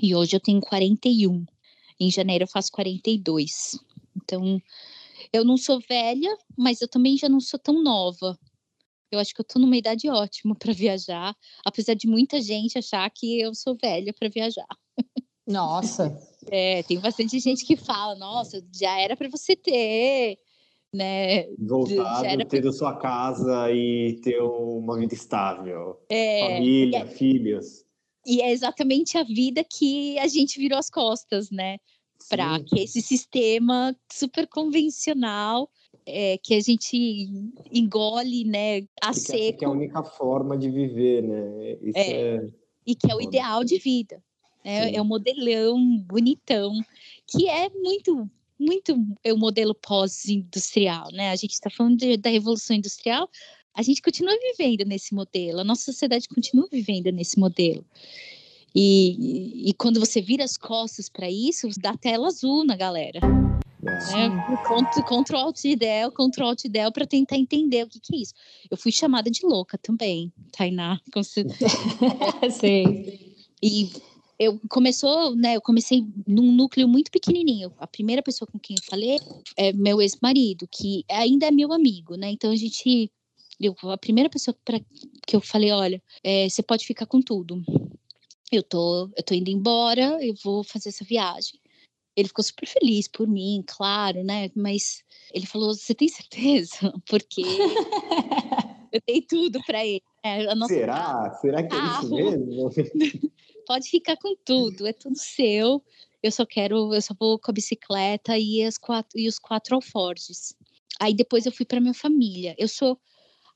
E 0.00 0.14
hoje 0.14 0.36
eu 0.36 0.40
tenho 0.40 0.60
41. 0.60 1.44
Em 1.98 2.10
janeiro 2.10 2.44
eu 2.44 2.48
faço 2.48 2.70
42. 2.72 3.78
Então, 4.16 4.60
eu 5.32 5.44
não 5.44 5.56
sou 5.56 5.80
velha, 5.80 6.36
mas 6.56 6.80
eu 6.80 6.88
também 6.88 7.16
já 7.16 7.28
não 7.28 7.40
sou 7.40 7.58
tão 7.58 7.82
nova. 7.82 8.38
Eu 9.10 9.18
acho 9.18 9.34
que 9.34 9.40
eu 9.40 9.44
tô 9.44 9.58
numa 9.58 9.76
idade 9.76 10.08
ótima 10.08 10.54
para 10.54 10.72
viajar, 10.72 11.36
apesar 11.64 11.94
de 11.94 12.06
muita 12.06 12.40
gente 12.40 12.78
achar 12.78 13.08
que 13.10 13.40
eu 13.40 13.54
sou 13.54 13.76
velha 13.76 14.12
para 14.12 14.28
viajar. 14.28 14.66
Nossa. 15.46 16.16
É, 16.50 16.82
tem 16.82 16.98
bastante 16.98 17.38
gente 17.38 17.64
que 17.64 17.76
fala, 17.76 18.14
nossa, 18.14 18.62
já 18.72 18.98
era 18.98 19.16
para 19.16 19.28
você 19.28 19.54
ter, 19.56 20.38
né? 20.92 21.46
Voltado, 21.58 22.46
ter 22.46 22.62
pra... 22.62 22.72
sua 22.72 22.96
casa 22.96 23.70
e 23.70 24.20
ter 24.22 24.40
uma 24.40 24.98
vida 24.98 25.14
estável. 25.14 26.00
É, 26.08 26.54
família, 26.54 26.98
é... 26.98 27.06
filhos. 27.06 27.84
E 28.26 28.40
é 28.40 28.52
exatamente 28.52 29.18
a 29.18 29.24
vida 29.24 29.64
que 29.64 30.18
a 30.18 30.28
gente 30.28 30.58
virou 30.58 30.78
as 30.78 30.88
costas, 30.88 31.50
né? 31.50 31.78
Para 32.28 32.60
que 32.60 32.80
esse 32.80 33.02
sistema 33.02 33.96
super 34.12 34.46
convencional 34.46 35.68
é, 36.06 36.38
que 36.38 36.54
a 36.54 36.60
gente 36.60 37.28
engole, 37.72 38.44
né, 38.44 38.82
a 39.00 39.12
que 39.12 39.20
seco. 39.20 39.58
Que 39.58 39.64
é 39.64 39.68
a 39.68 39.70
única 39.70 40.02
forma 40.02 40.56
de 40.56 40.70
viver, 40.70 41.22
né? 41.22 41.78
Isso 41.82 41.98
é, 41.98 42.36
é... 42.36 42.48
E 42.86 42.94
que 42.94 43.10
é 43.10 43.14
o 43.14 43.20
ideal 43.20 43.64
de 43.64 43.78
vida. 43.78 44.22
Né? 44.64 44.94
É 44.94 45.02
um 45.02 45.04
modelão 45.04 45.98
bonitão, 45.98 46.72
que 47.26 47.48
é 47.48 47.68
muito, 47.68 48.30
muito 48.58 48.96
é 49.24 49.32
o 49.32 49.38
modelo 49.38 49.74
pós-industrial, 49.74 51.10
né? 51.12 51.30
A 51.30 51.36
gente 51.36 51.52
está 51.52 51.70
falando 51.70 51.96
de, 51.96 52.16
da 52.16 52.30
revolução 52.30 52.76
industrial, 52.76 53.28
a 53.74 53.82
gente 53.82 54.02
continua 54.02 54.36
vivendo 54.38 54.84
nesse 54.84 55.14
modelo, 55.14 55.60
a 55.60 55.64
nossa 55.64 55.84
sociedade 55.84 56.28
continua 56.28 56.68
vivendo 56.70 57.10
nesse 57.10 57.38
modelo. 57.38 57.84
E, 58.74 59.68
e 59.68 59.74
quando 59.74 60.00
você 60.00 60.20
vira 60.20 60.44
as 60.44 60.56
costas 60.56 61.08
para 61.08 61.30
isso, 61.30 61.68
dá 61.78 61.96
tela 61.96 62.26
azul 62.26 62.64
na 62.64 62.76
galera. 62.76 63.20
É. 63.82 65.02
Ctrl 65.02 65.36
Alt 65.36 65.62
Del, 65.76 66.12
Ctrl 66.12 66.44
Alt 66.44 66.62
Del 66.68 66.92
para 66.92 67.06
tentar 67.06 67.36
entender 67.36 67.84
o 67.84 67.88
que, 67.88 67.98
que, 67.98 68.14
é 68.14 68.18
isso. 68.20 68.32
Eu 68.70 68.76
fui 68.76 68.92
chamada 68.92 69.30
de 69.30 69.44
louca 69.44 69.76
também, 69.76 70.32
Tainá. 70.52 71.00
Sim. 72.60 73.34
E 73.60 73.90
eu 74.42 74.60
começou, 74.68 75.34
né? 75.36 75.56
Eu 75.56 75.60
comecei 75.60 76.04
num 76.26 76.52
núcleo 76.52 76.88
muito 76.88 77.10
pequenininho. 77.10 77.72
A 77.78 77.86
primeira 77.86 78.22
pessoa 78.22 78.48
com 78.50 78.58
quem 78.58 78.76
eu 78.78 78.84
falei 78.84 79.18
é 79.56 79.72
meu 79.72 80.00
ex-marido, 80.00 80.68
que 80.70 81.04
ainda 81.10 81.46
é 81.46 81.50
meu 81.50 81.72
amigo, 81.72 82.16
né? 82.16 82.30
Então 82.30 82.50
a 82.50 82.56
gente 82.56 83.10
eu, 83.60 83.76
a 83.90 83.98
primeira 83.98 84.28
pessoa 84.28 84.56
pra, 84.64 84.80
que 85.26 85.36
eu 85.36 85.40
falei, 85.40 85.70
olha, 85.70 86.02
é, 86.24 86.48
você 86.48 86.62
pode 86.62 86.84
ficar 86.84 87.06
com 87.06 87.20
tudo. 87.22 87.62
Eu 88.50 88.62
tô, 88.62 89.08
eu 89.16 89.22
tô 89.24 89.34
indo 89.34 89.50
embora, 89.50 90.18
eu 90.20 90.34
vou 90.42 90.62
fazer 90.64 90.88
essa 90.88 91.04
viagem. 91.04 91.58
Ele 92.14 92.28
ficou 92.28 92.44
super 92.44 92.66
feliz 92.66 93.08
por 93.08 93.26
mim, 93.26 93.64
claro, 93.66 94.22
né? 94.22 94.50
Mas 94.54 95.02
ele 95.32 95.46
falou: 95.46 95.74
Você 95.74 95.94
tem 95.94 96.08
certeza? 96.08 96.92
Porque 97.08 97.40
eu 98.92 99.00
dei 99.06 99.22
tudo 99.22 99.62
para 99.64 99.84
ele. 99.86 100.02
É, 100.22 100.44
Será? 100.66 100.94
Carro, 100.94 101.40
Será 101.40 101.62
que 101.62 101.74
é 101.74 101.78
isso 101.78 102.14
mesmo? 102.14 102.70
Pode 103.66 103.88
ficar 103.88 104.16
com 104.16 104.34
tudo, 104.44 104.86
é 104.86 104.92
tudo 104.92 105.16
seu. 105.16 105.82
Eu 106.22 106.30
só 106.30 106.46
quero, 106.46 106.94
eu 106.94 107.02
só 107.02 107.14
vou 107.18 107.38
com 107.38 107.50
a 107.50 107.54
bicicleta 107.54 108.38
e, 108.38 108.62
as 108.62 108.78
quatro, 108.78 109.18
e 109.18 109.28
os 109.28 109.38
quatro 109.38 109.74
alforjes. 109.74 110.54
Aí 111.00 111.14
depois 111.14 111.46
eu 111.46 111.52
fui 111.52 111.66
para 111.66 111.80
minha 111.80 111.94
família. 111.94 112.54
Eu 112.58 112.68
sou 112.68 112.98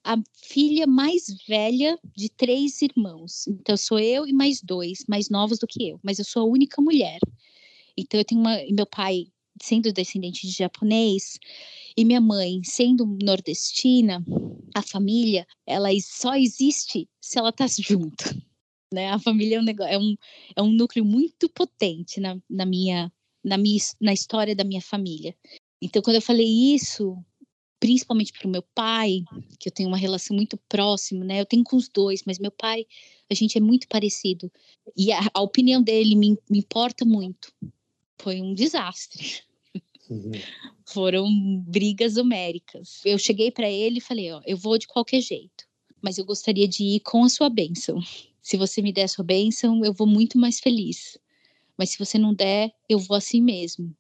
a 0.03 0.17
filha 0.43 0.87
mais 0.87 1.27
velha 1.49 1.99
de 2.17 2.29
três 2.29 2.81
irmãos. 2.83 3.47
Então 3.47 3.77
sou 3.77 3.99
eu 3.99 4.27
e 4.27 4.33
mais 4.33 4.61
dois, 4.63 5.05
mais 5.09 5.29
novos 5.29 5.59
do 5.59 5.67
que 5.67 5.89
eu. 5.89 6.01
Mas 6.03 6.19
eu 6.19 6.25
sou 6.25 6.43
a 6.43 6.51
única 6.51 6.81
mulher. 6.81 7.19
Então 7.97 8.21
eu 8.21 8.25
tenho 8.25 8.41
uma, 8.41 8.57
meu 8.71 8.87
pai 8.87 9.27
sendo 9.63 9.93
descendente 9.93 10.47
de 10.47 10.53
japonês 10.53 11.39
e 11.97 12.05
minha 12.05 12.21
mãe 12.21 12.61
sendo 12.63 13.07
nordestina, 13.23 14.23
a 14.75 14.83
família 14.83 15.47
ela 15.67 15.89
só 16.01 16.35
existe 16.35 17.09
se 17.21 17.39
ela 17.39 17.53
tá 17.53 17.67
junto. 17.67 18.46
Né? 18.93 19.11
A 19.11 19.19
família 19.19 19.57
é 19.57 19.61
um, 19.61 19.65
negócio, 19.65 19.93
é 19.93 19.99
um, 19.99 20.17
é 20.57 20.63
um 20.63 20.71
núcleo 20.71 21.05
muito 21.05 21.49
potente 21.49 22.21
na, 22.21 22.39
na 22.49 22.65
minha 22.65 23.13
na 23.43 23.57
minha 23.57 23.79
na 24.01 24.13
história 24.13 24.55
da 24.55 24.65
minha 24.65 24.81
família. 24.81 25.35
Então 25.81 26.03
quando 26.03 26.17
eu 26.17 26.23
falei 26.23 26.47
isso, 26.75 27.17
principalmente 27.79 28.33
para 28.33 28.49
o 28.49 28.51
meu 28.51 28.63
pai, 28.75 29.23
que 29.59 29.69
eu 29.69 29.73
tenho 29.73 29.89
uma 29.89 29.97
relação 29.97 30.35
muito 30.35 30.57
próxima, 30.69 31.25
né? 31.25 31.41
Eu 31.41 31.47
tenho 31.47 31.63
com 31.63 31.77
os 31.77 31.89
dois, 31.89 32.23
mas 32.27 32.39
meu 32.39 32.51
pai, 32.51 32.87
a 33.31 33.35
gente 33.35 33.59
é 33.59 33.61
muito 33.61 33.87
parecido. 33.89 34.51
E 34.97 35.13
a, 35.13 35.21
a 35.35 35.41
opinião 35.41 35.83
dele 35.83 36.15
me, 36.15 36.39
me, 36.49 36.59
importa 36.59 37.05
muito. 37.05 37.53
Foi 38.19 38.41
um 38.41 38.55
desastre. 38.55 39.43
Uhum. 40.09 40.33
Foram 40.87 41.29
brigas 41.67 42.17
homéricas. 42.17 43.01
Eu 43.05 43.19
cheguei 43.19 43.51
para 43.51 43.71
ele 43.71 43.99
e 43.99 44.03
falei: 44.03 44.33
Ó, 44.33 44.41
eu 44.47 44.57
vou 44.57 44.79
de 44.79 44.87
qualquer 44.87 45.21
jeito, 45.21 45.65
mas 46.01 46.17
eu 46.17 46.25
gostaria 46.25 46.67
de 46.67 46.83
ir 46.83 47.01
com 47.01 47.25
a 47.25 47.29
sua 47.29 47.51
bênção. 47.51 48.01
Se 48.47 48.57
você 48.57 48.81
me 48.81 48.93
der 48.93 49.09
sua 49.09 49.25
bênção, 49.25 49.85
eu 49.85 49.93
vou 49.93 50.07
muito 50.07 50.39
mais 50.39 50.61
feliz. 50.61 51.19
Mas 51.77 51.91
se 51.91 51.99
você 51.99 52.19
não 52.19 52.35
der, 52.35 52.73
eu 52.89 52.99
vou 52.99 53.17
assim 53.17 53.41
mesmo. 53.43 53.95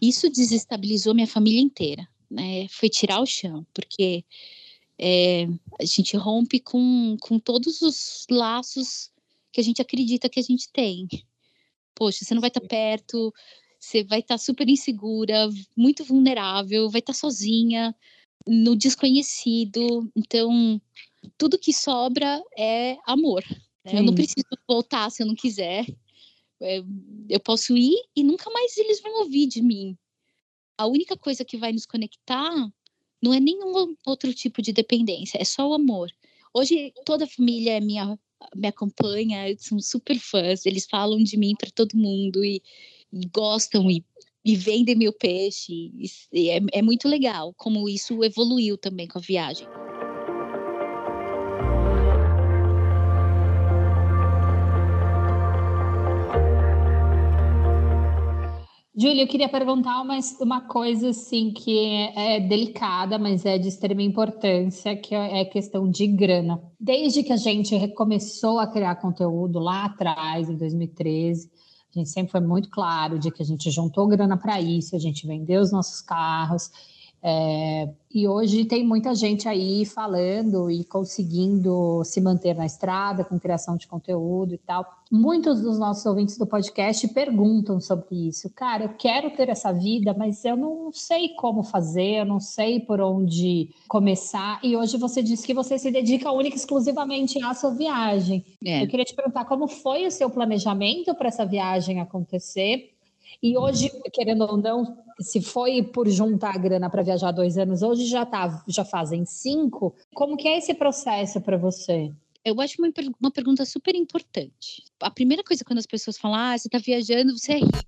Isso 0.00 0.28
desestabilizou 0.28 1.14
minha 1.14 1.26
família 1.26 1.60
inteira 1.60 2.06
né, 2.30 2.68
foi 2.68 2.88
tirar 2.88 3.20
o 3.20 3.26
chão, 3.26 3.66
porque 3.72 4.24
é, 4.98 5.46
a 5.80 5.84
gente 5.84 6.16
rompe 6.16 6.60
com, 6.60 7.16
com 7.20 7.38
todos 7.38 7.80
os 7.80 8.26
laços 8.30 9.10
que 9.52 9.60
a 9.60 9.64
gente 9.64 9.80
acredita 9.80 10.28
que 10.28 10.38
a 10.40 10.42
gente 10.42 10.70
tem. 10.72 11.08
Poxa, 11.94 12.24
você 12.24 12.34
não 12.34 12.40
vai 12.40 12.48
estar 12.48 12.60
tá 12.60 12.68
perto, 12.68 13.32
você 13.78 14.04
vai 14.04 14.20
estar 14.20 14.34
tá 14.34 14.38
super 14.38 14.68
insegura, 14.68 15.48
muito 15.76 16.04
vulnerável, 16.04 16.90
vai 16.90 17.00
estar 17.00 17.12
tá 17.12 17.18
sozinha, 17.18 17.94
no 18.46 18.76
desconhecido. 18.76 20.10
Então, 20.14 20.80
tudo 21.36 21.58
que 21.58 21.72
sobra 21.72 22.42
é 22.56 22.96
amor. 23.06 23.42
Né? 23.94 24.00
Eu 24.00 24.04
não 24.04 24.14
preciso 24.14 24.46
voltar 24.66 25.10
se 25.10 25.22
eu 25.22 25.26
não 25.26 25.34
quiser. 25.34 25.86
É, 26.60 26.82
eu 27.28 27.40
posso 27.40 27.76
ir 27.76 27.94
e 28.16 28.24
nunca 28.24 28.50
mais 28.50 28.76
eles 28.76 29.00
vão 29.00 29.20
ouvir 29.20 29.46
de 29.46 29.62
mim 29.62 29.96
a 30.78 30.86
única 30.86 31.16
coisa 31.16 31.44
que 31.44 31.56
vai 31.56 31.72
nos 31.72 31.84
conectar 31.84 32.54
não 33.20 33.34
é 33.34 33.40
nenhum 33.40 33.96
outro 34.06 34.32
tipo 34.32 34.62
de 34.62 34.72
dependência, 34.72 35.36
é 35.38 35.44
só 35.44 35.68
o 35.68 35.74
amor. 35.74 36.08
Hoje 36.54 36.94
toda 37.04 37.24
a 37.24 37.28
família 37.28 37.80
minha, 37.80 38.16
me 38.54 38.68
acompanha, 38.68 39.54
são 39.58 39.80
super 39.80 40.16
fãs, 40.20 40.64
eles 40.64 40.86
falam 40.86 41.18
de 41.22 41.36
mim 41.36 41.54
para 41.58 41.70
todo 41.72 41.98
mundo 41.98 42.44
e, 42.44 42.62
e 43.12 43.26
gostam 43.26 43.90
e, 43.90 44.04
e, 44.44 44.54
vendem 44.54 44.94
meu 44.94 45.12
peixe. 45.12 45.72
E, 45.72 46.06
e 46.32 46.48
é, 46.48 46.60
é 46.72 46.80
muito 46.80 47.08
legal 47.08 47.52
como 47.54 47.88
isso 47.88 48.22
evoluiu 48.22 48.78
também 48.78 49.08
com 49.08 49.18
a 49.18 49.22
viagem. 49.22 49.66
Júlia, 59.00 59.22
eu 59.22 59.28
queria 59.28 59.48
perguntar 59.48 60.02
uma, 60.02 60.18
uma 60.40 60.60
coisa 60.62 61.10
assim 61.10 61.52
que 61.52 61.78
é, 61.78 62.38
é, 62.38 62.40
delicada, 62.40 63.16
mas 63.16 63.46
é 63.46 63.56
de 63.56 63.68
extrema 63.68 64.02
importância, 64.02 64.96
que 64.96 65.14
é 65.14 65.42
a 65.42 65.48
questão 65.48 65.88
de 65.88 66.04
grana. 66.08 66.60
Desde 66.80 67.22
que 67.22 67.32
a 67.32 67.36
gente 67.36 67.76
recomeçou 67.76 68.58
a 68.58 68.66
criar 68.66 68.96
conteúdo 68.96 69.60
lá 69.60 69.84
atrás, 69.84 70.50
em 70.50 70.56
2013, 70.56 71.48
a 71.94 71.98
gente 72.00 72.10
sempre 72.10 72.32
foi 72.32 72.40
muito 72.40 72.68
claro 72.70 73.20
de 73.20 73.30
que 73.30 73.40
a 73.40 73.46
gente 73.46 73.70
juntou 73.70 74.08
grana 74.08 74.36
para 74.36 74.60
isso, 74.60 74.96
a 74.96 74.98
gente 74.98 75.28
vendeu 75.28 75.60
os 75.60 75.70
nossos 75.70 76.00
carros, 76.00 76.68
é, 77.22 77.88
e 78.14 78.28
hoje 78.28 78.64
tem 78.64 78.86
muita 78.86 79.14
gente 79.14 79.48
aí 79.48 79.84
falando 79.84 80.70
e 80.70 80.84
conseguindo 80.84 82.02
se 82.04 82.20
manter 82.20 82.54
na 82.54 82.64
estrada 82.64 83.24
com 83.24 83.38
criação 83.38 83.76
de 83.76 83.86
conteúdo 83.86 84.54
e 84.54 84.58
tal. 84.58 84.86
Muitos 85.10 85.60
dos 85.60 85.78
nossos 85.78 86.06
ouvintes 86.06 86.38
do 86.38 86.46
podcast 86.46 87.06
perguntam 87.08 87.80
sobre 87.80 88.28
isso. 88.28 88.48
Cara, 88.50 88.84
eu 88.84 88.88
quero 88.90 89.30
ter 89.30 89.48
essa 89.48 89.72
vida, 89.72 90.14
mas 90.16 90.44
eu 90.44 90.56
não 90.56 90.90
sei 90.92 91.30
como 91.30 91.62
fazer, 91.62 92.20
eu 92.20 92.24
não 92.24 92.40
sei 92.40 92.80
por 92.80 93.00
onde 93.00 93.70
começar. 93.88 94.60
E 94.62 94.76
hoje 94.76 94.96
você 94.96 95.22
disse 95.22 95.46
que 95.46 95.54
você 95.54 95.78
se 95.78 95.90
dedica 95.90 96.30
única 96.30 96.56
e 96.56 96.58
exclusivamente 96.58 97.42
à 97.42 97.52
sua 97.52 97.70
viagem. 97.70 98.44
É. 98.64 98.84
Eu 98.84 98.88
queria 98.88 99.04
te 99.04 99.14
perguntar 99.14 99.44
como 99.44 99.66
foi 99.66 100.06
o 100.06 100.10
seu 100.10 100.30
planejamento 100.30 101.14
para 101.14 101.28
essa 101.28 101.44
viagem 101.44 102.00
acontecer 102.00 102.97
e 103.42 103.56
hoje, 103.56 103.90
querendo 104.12 104.42
ou 104.42 104.56
não, 104.56 104.98
se 105.20 105.40
foi 105.40 105.82
por 105.82 106.08
juntar 106.08 106.54
a 106.54 106.58
grana 106.58 106.90
para 106.90 107.02
viajar 107.02 107.30
dois 107.30 107.56
anos, 107.56 107.82
hoje 107.82 108.06
já 108.06 108.26
tá, 108.26 108.64
já 108.66 108.84
fazem 108.84 109.24
cinco. 109.24 109.94
Como 110.14 110.36
que 110.36 110.48
é 110.48 110.58
esse 110.58 110.74
processo 110.74 111.40
para 111.40 111.56
você? 111.56 112.12
Eu 112.44 112.60
acho 112.60 112.80
uma, 112.80 112.90
uma 113.20 113.30
pergunta 113.30 113.64
super 113.64 113.94
importante. 113.94 114.82
A 115.00 115.10
primeira 115.10 115.44
coisa 115.44 115.64
quando 115.64 115.78
as 115.78 115.86
pessoas 115.86 116.18
falam, 116.18 116.38
ah, 116.38 116.58
você 116.58 116.66
está 116.66 116.78
viajando, 116.78 117.36
você 117.36 117.52
é 117.52 117.56
rica. 117.56 117.78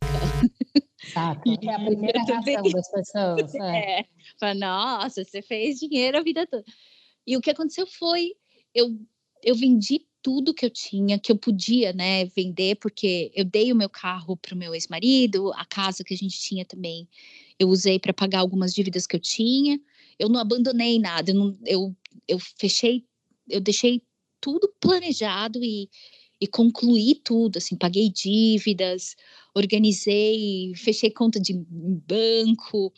Saca? 1.13 1.43
É 1.63 1.75
a 1.75 1.85
primeira 1.85 2.23
reação 2.23 2.73
das 2.73 2.91
pessoas. 2.91 3.55
É. 3.55 4.01
é. 4.01 4.05
Fala, 4.39 4.55
nossa, 4.55 5.25
você 5.25 5.43
fez 5.43 5.81
dinheiro 5.81 6.19
a 6.19 6.23
vida 6.23 6.47
toda. 6.47 6.65
E 7.27 7.37
o 7.37 7.41
que 7.41 7.51
aconteceu 7.51 7.87
foi, 7.87 8.35
eu, 8.75 8.97
eu 9.43 9.55
vendi 9.55 10.07
tudo 10.23 10.55
que 10.55 10.65
eu 10.65 10.71
tinha, 10.71 11.19
que 11.19 11.33
eu 11.33 11.37
podia, 11.37 11.93
né, 11.93 12.27
vender, 12.27 12.77
porque 12.77 13.31
eu 13.35 13.45
dei 13.45 13.73
o 13.73 13.77
meu 13.77 13.89
carro 13.89 14.37
para 14.37 14.55
o 14.55 14.59
meu 14.59 14.75
ex-marido, 14.75 15.53
a 15.55 15.65
casa 15.65 16.05
que 16.05 16.15
a 16.15 16.17
gente 16.17 16.39
tinha 16.39 16.65
também, 16.65 17.09
eu 17.59 17.69
usei 17.69 17.99
para 17.99 18.13
pagar 18.13 18.41
algumas 18.41 18.73
dívidas 18.75 19.07
que 19.07 19.17
eu 19.17 19.21
tinha. 19.21 19.81
Eu 20.19 20.29
não 20.29 20.41
abandonei 20.41 20.99
nada, 20.99 21.31
eu, 21.31 21.35
não, 21.35 21.59
eu, 21.67 21.97
eu 22.29 22.39
fechei, 22.59 23.05
eu 23.49 23.61
deixei 23.61 24.03
tudo 24.41 24.73
planejado 24.81 25.63
e, 25.63 25.89
e 26.41 26.47
concluí 26.47 27.15
tudo, 27.15 27.59
assim, 27.59 27.77
paguei 27.77 28.11
dívidas, 28.11 29.17
organizei, 29.55 30.73
fechei 30.77 31.11
conta 31.11 31.39
de 31.41 31.55
banco, 31.55 32.93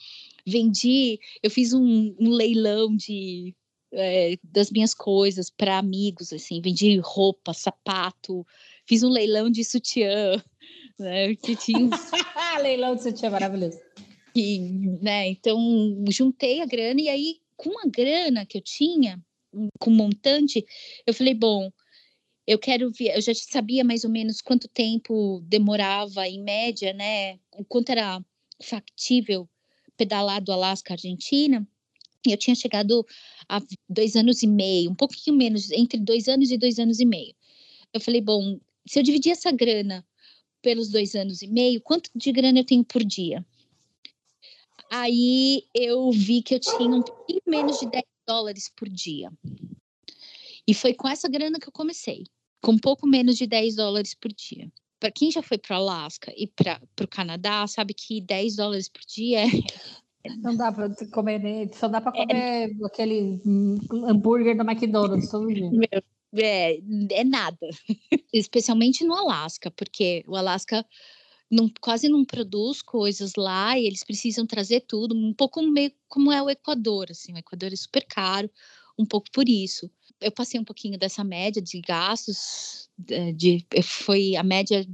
vendi, 0.46 1.18
eu 1.42 1.50
fiz 1.50 1.72
um, 1.72 2.14
um 2.18 2.30
leilão 2.30 2.96
de 2.96 3.54
é, 3.92 4.36
das 4.42 4.70
minhas 4.70 4.94
coisas 4.94 5.50
para 5.50 5.78
amigos, 5.78 6.32
assim, 6.32 6.60
vendi 6.60 6.98
roupa, 6.98 7.52
sapato, 7.52 8.46
fiz 8.86 9.02
um 9.02 9.10
leilão 9.10 9.50
de 9.50 9.64
sutiã, 9.64 10.42
né, 10.98 11.34
que 11.36 11.54
tinha... 11.56 11.90
leilão 12.62 12.96
de 12.96 13.02
sutiã, 13.02 13.30
maravilhoso. 13.30 13.78
E, 14.34 14.58
né, 15.00 15.28
então, 15.28 15.58
juntei 16.08 16.60
a 16.62 16.66
grana 16.66 17.00
e 17.00 17.08
aí, 17.08 17.40
com 17.56 17.78
a 17.78 17.86
grana 17.86 18.46
que 18.46 18.58
eu 18.58 18.62
tinha, 18.62 19.20
com 19.78 19.90
o 19.90 19.94
montante, 19.94 20.64
eu 21.06 21.12
falei, 21.12 21.34
bom, 21.34 21.70
eu 22.46 22.58
quero 22.58 22.90
ver, 22.90 23.14
eu 23.14 23.20
já 23.20 23.34
sabia 23.34 23.84
mais 23.84 24.04
ou 24.04 24.10
menos 24.10 24.40
quanto 24.40 24.68
tempo 24.68 25.40
demorava, 25.44 26.26
em 26.26 26.42
média, 26.42 26.92
né, 26.94 27.38
o 27.52 27.64
quanto 27.64 27.90
era 27.90 28.24
factível 28.62 29.48
pedalar 29.96 30.40
do 30.42 30.52
Alasca 30.52 30.92
à 30.92 30.94
Argentina, 30.94 31.66
eu 32.30 32.36
tinha 32.36 32.54
chegado 32.54 33.04
há 33.48 33.60
dois 33.88 34.16
anos 34.16 34.42
e 34.42 34.46
meio, 34.46 34.90
um 34.90 34.94
pouquinho 34.94 35.36
menos, 35.36 35.70
entre 35.70 35.98
dois 35.98 36.28
anos 36.28 36.50
e 36.50 36.58
dois 36.58 36.78
anos 36.78 37.00
e 37.00 37.04
meio. 37.04 37.34
Eu 37.92 38.00
falei, 38.00 38.20
bom, 38.20 38.58
se 38.86 38.98
eu 38.98 39.02
dividir 39.02 39.32
essa 39.32 39.50
grana 39.50 40.06
pelos 40.60 40.88
dois 40.88 41.14
anos 41.14 41.42
e 41.42 41.48
meio, 41.48 41.80
quanto 41.80 42.10
de 42.14 42.32
grana 42.32 42.60
eu 42.60 42.64
tenho 42.64 42.84
por 42.84 43.04
dia? 43.04 43.44
Aí 44.90 45.64
eu 45.74 46.10
vi 46.12 46.42
que 46.42 46.54
eu 46.54 46.60
tinha 46.60 46.94
um 46.94 47.02
pouquinho 47.02 47.40
menos 47.46 47.80
de 47.80 47.90
10 47.90 48.04
dólares 48.26 48.70
por 48.76 48.88
dia. 48.88 49.32
E 50.66 50.74
foi 50.74 50.94
com 50.94 51.08
essa 51.08 51.28
grana 51.28 51.58
que 51.58 51.68
eu 51.68 51.72
comecei, 51.72 52.24
com 52.60 52.72
um 52.72 52.78
pouco 52.78 53.06
menos 53.06 53.36
de 53.36 53.46
10 53.46 53.76
dólares 53.76 54.14
por 54.14 54.30
dia. 54.32 54.70
Para 55.00 55.10
quem 55.10 55.30
já 55.30 55.42
foi 55.42 55.58
para 55.58 55.76
Alasca 55.76 56.32
e 56.36 56.46
para 56.46 56.80
o 57.00 57.08
Canadá, 57.08 57.66
sabe 57.66 57.94
que 57.94 58.20
10 58.20 58.56
dólares 58.56 58.88
por 58.88 59.00
dia 59.06 59.46
é 59.46 59.48
não 60.38 60.56
dá 60.56 60.72
para 60.72 60.90
comer, 61.10 61.70
só 61.74 61.88
dá 61.88 62.00
para 62.00 62.12
é. 62.16 62.26
comer 62.26 62.70
é. 62.80 62.86
aquele 62.86 63.40
hambúrguer 64.06 64.56
do 64.56 64.62
McDonald's 64.62 65.30
todo 65.30 65.52
dia. 65.52 65.70
É, 66.34 66.78
é 67.10 67.24
nada. 67.24 67.68
Especialmente 68.32 69.04
no 69.04 69.14
Alasca, 69.14 69.70
porque 69.70 70.24
o 70.26 70.36
Alasca 70.36 70.84
não, 71.50 71.70
quase 71.80 72.08
não 72.08 72.24
produz 72.24 72.80
coisas 72.80 73.34
lá 73.36 73.78
e 73.78 73.86
eles 73.86 74.02
precisam 74.02 74.46
trazer 74.46 74.80
tudo, 74.80 75.14
um 75.14 75.34
pouco 75.34 75.60
meio 75.62 75.92
como 76.08 76.32
é 76.32 76.42
o 76.42 76.48
Equador, 76.48 77.08
assim, 77.10 77.34
o 77.34 77.38
Equador 77.38 77.72
é 77.72 77.76
super 77.76 78.06
caro, 78.06 78.50
um 78.98 79.04
pouco 79.04 79.26
por 79.30 79.46
isso. 79.46 79.90
Eu 80.20 80.32
passei 80.32 80.58
um 80.58 80.64
pouquinho 80.64 80.98
dessa 80.98 81.22
média 81.22 81.60
de 81.60 81.80
gastos, 81.80 82.88
de, 82.96 83.32
de 83.32 83.66
foi 83.82 84.34
a 84.36 84.42
média 84.42 84.86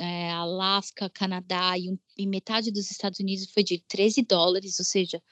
é, 0.00 0.30
Alasca, 0.32 1.10
Canadá 1.10 1.76
e, 1.78 1.90
um, 1.90 1.98
e 2.16 2.26
metade 2.26 2.70
dos 2.70 2.90
Estados 2.90 3.20
Unidos 3.20 3.50
foi 3.52 3.62
de 3.62 3.78
13 3.86 4.22
dólares, 4.22 4.78
ou 4.78 4.84
seja, 4.84 5.22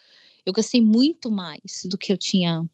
eu 0.44 0.52
gastei 0.52 0.80
muito 0.80 1.30
mais 1.30 1.84
do 1.86 1.96
que 1.96 2.12
eu 2.12 2.18
tinha 2.18 2.64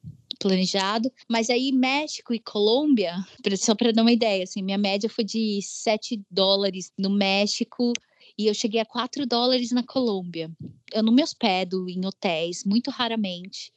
planejado. 0.40 1.11
Mas 1.28 1.48
aí, 1.48 1.72
México 1.72 2.35
e 2.35 2.40
Colômbia, 2.40 3.14
só 3.57 3.74
para 3.74 3.92
dar 3.92 4.02
uma 4.02 4.12
ideia, 4.12 4.42
assim, 4.42 4.62
minha 4.62 4.78
média 4.78 5.09
foi 5.09 5.24
de 5.24 5.61
7 5.62 6.20
dólares 6.30 6.92
no 6.98 7.11
México 7.11 7.92
e 8.37 8.46
eu 8.46 8.54
cheguei 8.54 8.80
a 8.80 8.87
4 8.87 9.24
dólares 9.24 9.70
na 9.70 9.85
Colômbia. 9.85 10.50
Eu 10.92 11.02
não 11.02 11.12
me 11.12 11.22
hospedo 11.22 11.88
em 11.88 12.04
hotéis, 12.04 12.64
muito 12.64 12.90
raramente. 12.90 13.72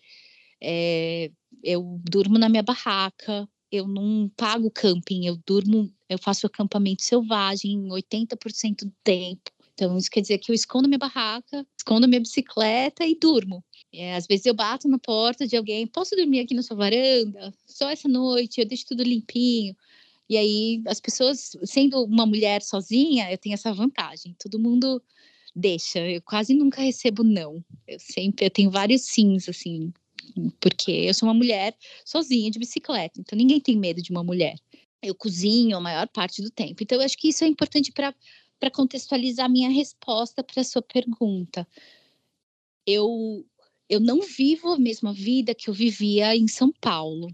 É, 0.60 1.32
eu 1.64 2.00
durmo 2.04 2.40
na 2.40 2.50
minha 2.50 2.64
barraca, 2.64 3.48
eu 3.72 3.88
não 3.88 4.30
pago 4.36 4.72
camping, 4.72 5.26
eu 5.26 5.38
durmo, 5.46 5.92
eu 6.10 6.18
faço 6.18 6.48
acampamento 6.48 7.04
selvagem 7.04 7.88
80% 7.90 8.86
do 8.86 8.94
tempo. 9.04 9.52
Então, 9.74 9.96
isso 9.96 10.10
quer 10.10 10.22
dizer 10.22 10.40
que 10.40 10.52
eu 10.52 10.56
escondo 10.56 10.88
minha 10.88 10.98
barraca, 10.98 11.66
escondo 11.78 12.08
minha 12.08 12.20
bicicleta 12.20 13.06
e 13.06 13.14
durmo. 13.14 13.64
É, 13.94 14.16
às 14.16 14.26
vezes 14.26 14.46
eu 14.46 14.54
bato 14.54 14.88
na 14.88 14.98
porta 14.98 15.46
de 15.46 15.56
alguém, 15.56 15.86
posso 15.86 16.16
dormir 16.16 16.40
aqui 16.40 16.56
na 16.56 16.64
sua 16.64 16.76
varanda? 16.76 17.54
Só 17.68 17.90
essa 17.90 18.08
noite, 18.08 18.60
eu 18.60 18.66
deixo 18.66 18.86
tudo 18.88 19.04
limpinho. 19.04 19.76
E 20.30 20.36
aí, 20.36 20.82
as 20.88 21.00
pessoas, 21.00 21.56
sendo 21.64 22.04
uma 22.04 22.26
mulher 22.26 22.62
sozinha, 22.62 23.32
eu 23.32 23.38
tenho 23.38 23.54
essa 23.54 23.72
vantagem. 23.72 24.36
Todo 24.40 24.60
mundo 24.60 25.02
deixa. 25.56 26.00
Eu 26.00 26.22
quase 26.22 26.54
nunca 26.54 26.82
recebo 26.82 27.24
não. 27.24 27.64
Eu 27.88 28.00
sempre, 28.00 28.46
eu 28.46 28.50
tenho 28.50 28.72
vários 28.72 29.04
sims, 29.04 29.48
assim, 29.48 29.94
porque 30.60 30.92
eu 30.92 31.14
sou 31.14 31.28
uma 31.28 31.34
mulher 31.34 31.76
sozinha 32.06 32.52
de 32.52 32.60
bicicleta. 32.60 33.20
Então, 33.20 33.38
ninguém 33.38 33.60
tem 33.60 33.78
medo 33.78 34.02
de 34.02 34.12
uma 34.12 34.24
mulher. 34.24 34.56
Eu 35.02 35.16
cozinho 35.16 35.78
a 35.78 35.82
maior 35.82 36.08
parte 36.08 36.42
do 36.42 36.50
tempo. 36.50 36.82
Então, 36.82 36.98
eu 36.98 37.06
acho 37.06 37.18
que 37.18 37.30
isso 37.30 37.44
é 37.44 37.48
importante 37.48 37.92
para 37.92 38.72
contextualizar 38.72 39.46
a 39.46 39.50
minha 39.50 39.70
resposta 39.70 40.44
para 40.44 40.62
a 40.62 40.66
sua 40.66 40.82
pergunta. 40.82 41.68
Eu, 42.86 43.46
eu 43.90 44.00
não 44.00 44.22
vivo 44.22 44.70
a 44.70 44.80
mesma 44.80 45.14
vida 45.14 45.54
que 45.54 45.70
eu 45.70 45.74
vivia 45.74 46.36
em 46.36 46.48
São 46.48 46.72
Paulo. 46.72 47.28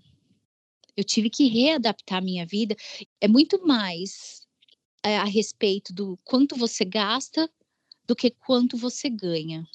Eu 0.95 1.03
tive 1.03 1.29
que 1.29 1.47
readaptar 1.47 2.19
a 2.19 2.21
minha 2.21 2.45
vida. 2.45 2.75
É 3.19 3.27
muito 3.27 3.65
mais 3.65 4.43
é, 5.03 5.17
a 5.17 5.25
respeito 5.25 5.93
do 5.93 6.17
quanto 6.23 6.55
você 6.55 6.85
gasta 6.85 7.49
do 8.07 8.15
que 8.15 8.31
quanto 8.31 8.77
você 8.77 9.09
ganha. 9.09 9.67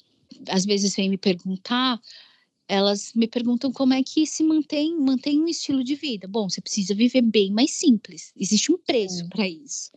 Às 0.47 0.65
vezes 0.65 0.95
vem 0.95 1.09
me 1.09 1.17
perguntar, 1.17 1.99
elas 2.69 3.11
me 3.15 3.27
perguntam 3.27 3.71
como 3.71 3.95
é 3.95 4.03
que 4.03 4.27
se 4.27 4.43
mantém, 4.43 4.95
mantém 4.95 5.41
um 5.41 5.47
estilo 5.47 5.83
de 5.83 5.95
vida. 5.95 6.27
Bom, 6.27 6.47
você 6.47 6.61
precisa 6.61 6.93
viver 6.93 7.23
bem 7.23 7.51
mais 7.51 7.71
simples. 7.71 8.31
Existe 8.37 8.71
um 8.71 8.77
preço 8.77 9.27
para 9.27 9.49
isso. 9.49 9.91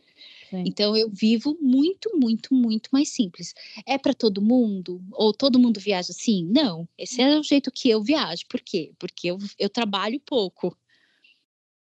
Sim. 0.49 0.63
Então 0.65 0.97
eu 0.97 1.07
vivo 1.07 1.55
muito, 1.61 2.09
muito, 2.17 2.51
muito 2.51 2.89
mais 2.91 3.09
simples. 3.09 3.53
É 3.85 3.95
para 3.99 4.13
todo 4.13 4.41
mundo? 4.41 4.99
Ou 5.11 5.31
todo 5.31 5.59
mundo 5.59 5.79
viaja 5.79 6.11
assim? 6.11 6.45
Não. 6.45 6.89
Esse 6.97 7.21
é 7.21 7.39
o 7.39 7.43
jeito 7.43 7.71
que 7.71 7.91
eu 7.91 8.01
viajo. 8.01 8.43
Por 8.49 8.59
quê? 8.59 8.91
Porque 8.97 9.27
eu, 9.27 9.37
eu 9.59 9.69
trabalho 9.69 10.19
pouco. 10.19 10.75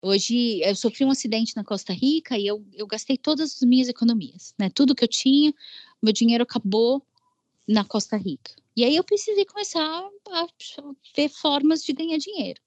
Hoje 0.01 0.59
eu 0.61 0.75
sofri 0.75 1.05
um 1.05 1.11
acidente 1.11 1.55
na 1.55 1.63
Costa 1.63 1.93
Rica 1.93 2.37
e 2.37 2.45
eu, 2.45 2.65
eu 2.73 2.85
gastei 2.85 3.15
todas 3.15 3.55
as 3.55 3.61
minhas 3.61 3.87
economias, 3.87 4.53
né? 4.59 4.69
Tudo 4.69 4.95
que 4.95 5.05
eu 5.05 5.07
tinha, 5.07 5.53
meu 6.01 6.11
dinheiro 6.11 6.43
acabou 6.43 7.01
na 7.65 7.85
Costa 7.85 8.17
Rica. 8.17 8.60
E 8.75 8.85
aí 8.85 8.95
eu 8.95 9.03
precisei 9.03 9.45
começar 9.45 10.09
a 10.29 10.47
ver 11.15 11.29
formas 11.29 11.83
de 11.83 11.93
ganhar 11.93 12.17
dinheiro. 12.17 12.61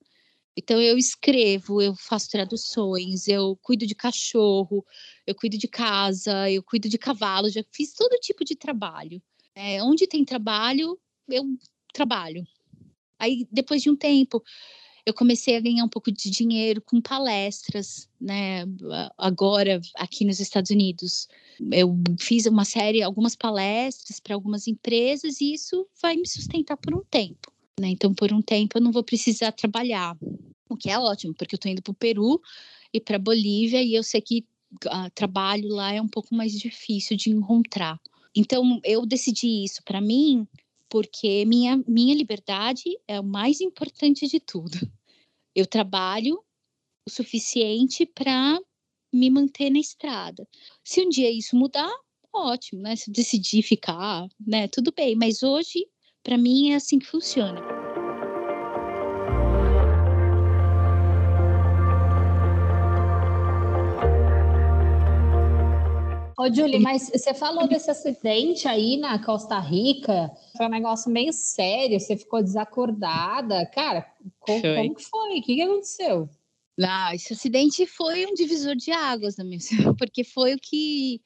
Então 0.56 0.80
eu 0.80 0.96
escrevo, 0.96 1.82
eu 1.82 1.94
faço 1.96 2.30
traduções, 2.30 3.26
eu 3.26 3.56
cuido 3.60 3.86
de 3.86 3.94
cachorro, 3.94 4.84
eu 5.26 5.34
cuido 5.34 5.58
de 5.58 5.66
casa, 5.66 6.48
eu 6.50 6.62
cuido 6.62 6.88
de 6.88 6.96
cavalo, 6.96 7.50
já 7.50 7.64
fiz 7.72 7.92
todo 7.92 8.20
tipo 8.20 8.44
de 8.44 8.54
trabalho. 8.54 9.20
É, 9.54 9.82
onde 9.82 10.06
tem 10.06 10.24
trabalho, 10.24 10.98
eu 11.28 11.44
trabalho. 11.92 12.44
Aí 13.18 13.48
depois 13.50 13.82
de 13.82 13.90
um 13.90 13.96
tempo, 13.96 14.42
eu 15.06 15.12
comecei 15.12 15.56
a 15.56 15.60
ganhar 15.60 15.84
um 15.84 15.88
pouco 15.88 16.10
de 16.10 16.30
dinheiro 16.30 16.80
com 16.80 17.00
palestras, 17.00 18.08
né? 18.18 18.64
Agora 19.18 19.80
aqui 19.96 20.24
nos 20.24 20.40
Estados 20.40 20.70
Unidos, 20.70 21.28
eu 21.70 21.94
fiz 22.18 22.46
uma 22.46 22.64
série, 22.64 23.02
algumas 23.02 23.36
palestras 23.36 24.18
para 24.18 24.34
algumas 24.34 24.66
empresas 24.66 25.40
e 25.40 25.52
isso 25.52 25.86
vai 26.00 26.16
me 26.16 26.26
sustentar 26.26 26.76
por 26.78 26.94
um 26.94 27.02
tempo. 27.10 27.52
Né? 27.78 27.88
Então, 27.88 28.14
por 28.14 28.32
um 28.32 28.40
tempo, 28.40 28.78
eu 28.78 28.82
não 28.82 28.92
vou 28.92 29.02
precisar 29.02 29.52
trabalhar, 29.52 30.16
o 30.68 30.76
que 30.76 30.88
é 30.88 30.98
ótimo, 30.98 31.34
porque 31.34 31.54
eu 31.54 31.56
estou 31.56 31.70
indo 31.70 31.82
para 31.82 31.92
o 31.92 31.94
Peru 31.94 32.40
e 32.92 33.00
para 33.00 33.18
Bolívia 33.18 33.82
e 33.82 33.94
eu 33.94 34.02
sei 34.02 34.20
que 34.20 34.44
uh, 34.86 35.10
trabalho 35.14 35.68
lá 35.68 35.92
é 35.92 36.00
um 36.00 36.08
pouco 36.08 36.34
mais 36.34 36.52
difícil 36.52 37.16
de 37.16 37.30
encontrar. 37.30 38.00
Então, 38.34 38.80
eu 38.82 39.04
decidi 39.04 39.64
isso 39.64 39.82
para 39.84 40.00
mim 40.00 40.46
porque 40.94 41.44
minha, 41.44 41.83
minha 41.88 42.14
liberdade 42.14 42.85
é 43.09 43.18
o 43.18 43.24
mais 43.24 43.61
importante 43.61 44.28
de 44.28 44.38
tudo. 44.38 44.78
Eu 45.52 45.66
trabalho 45.66 46.40
o 47.04 47.11
suficiente 47.11 48.07
para 48.07 48.61
me 49.12 49.28
manter 49.28 49.70
na 49.70 49.80
estrada. 49.80 50.46
Se 50.85 51.04
um 51.04 51.09
dia 51.09 51.28
isso 51.28 51.57
mudar, 51.57 51.92
ótimo, 52.33 52.80
né? 52.80 52.94
Se 52.94 53.11
decidir 53.11 53.62
ficar, 53.62 54.28
né? 54.38 54.68
Tudo 54.68 54.92
bem, 54.96 55.16
mas 55.16 55.42
hoje 55.42 55.85
para 56.22 56.38
mim 56.38 56.70
é 56.70 56.76
assim 56.76 57.00
que 57.00 57.07
funciona. 57.07 57.73
Ô, 66.44 66.52
Julie, 66.52 66.78
mas 66.78 67.09
você 67.09 67.33
falou 67.33 67.66
desse 67.66 67.90
acidente 67.90 68.68
aí 68.68 68.98
na 68.98 69.18
Costa 69.18 69.59
Rica, 69.59 70.30
foi 70.54 70.66
um 70.66 70.70
negócio 70.70 71.11
meio 71.11 71.33
sério, 71.33 71.98
você 71.98 72.18
ficou 72.18 72.42
desacordada. 72.42 73.64
Cara, 73.66 74.07
como, 74.40 74.61
foi. 74.61 74.74
como 74.74 74.94
que 74.94 75.04
foi? 75.04 75.38
O 75.38 75.42
que, 75.42 75.54
que 75.54 75.62
aconteceu? 75.62 76.28
Ah, 76.83 77.14
esse 77.14 77.33
acidente 77.33 77.87
foi 77.87 78.26
um 78.26 78.35
divisor 78.35 78.76
de 78.76 78.92
águas 78.92 79.38
na 79.38 79.44
minha 79.44 79.59
porque 79.98 80.22
foi 80.22 80.52
o 80.54 80.59
que 80.61 81.22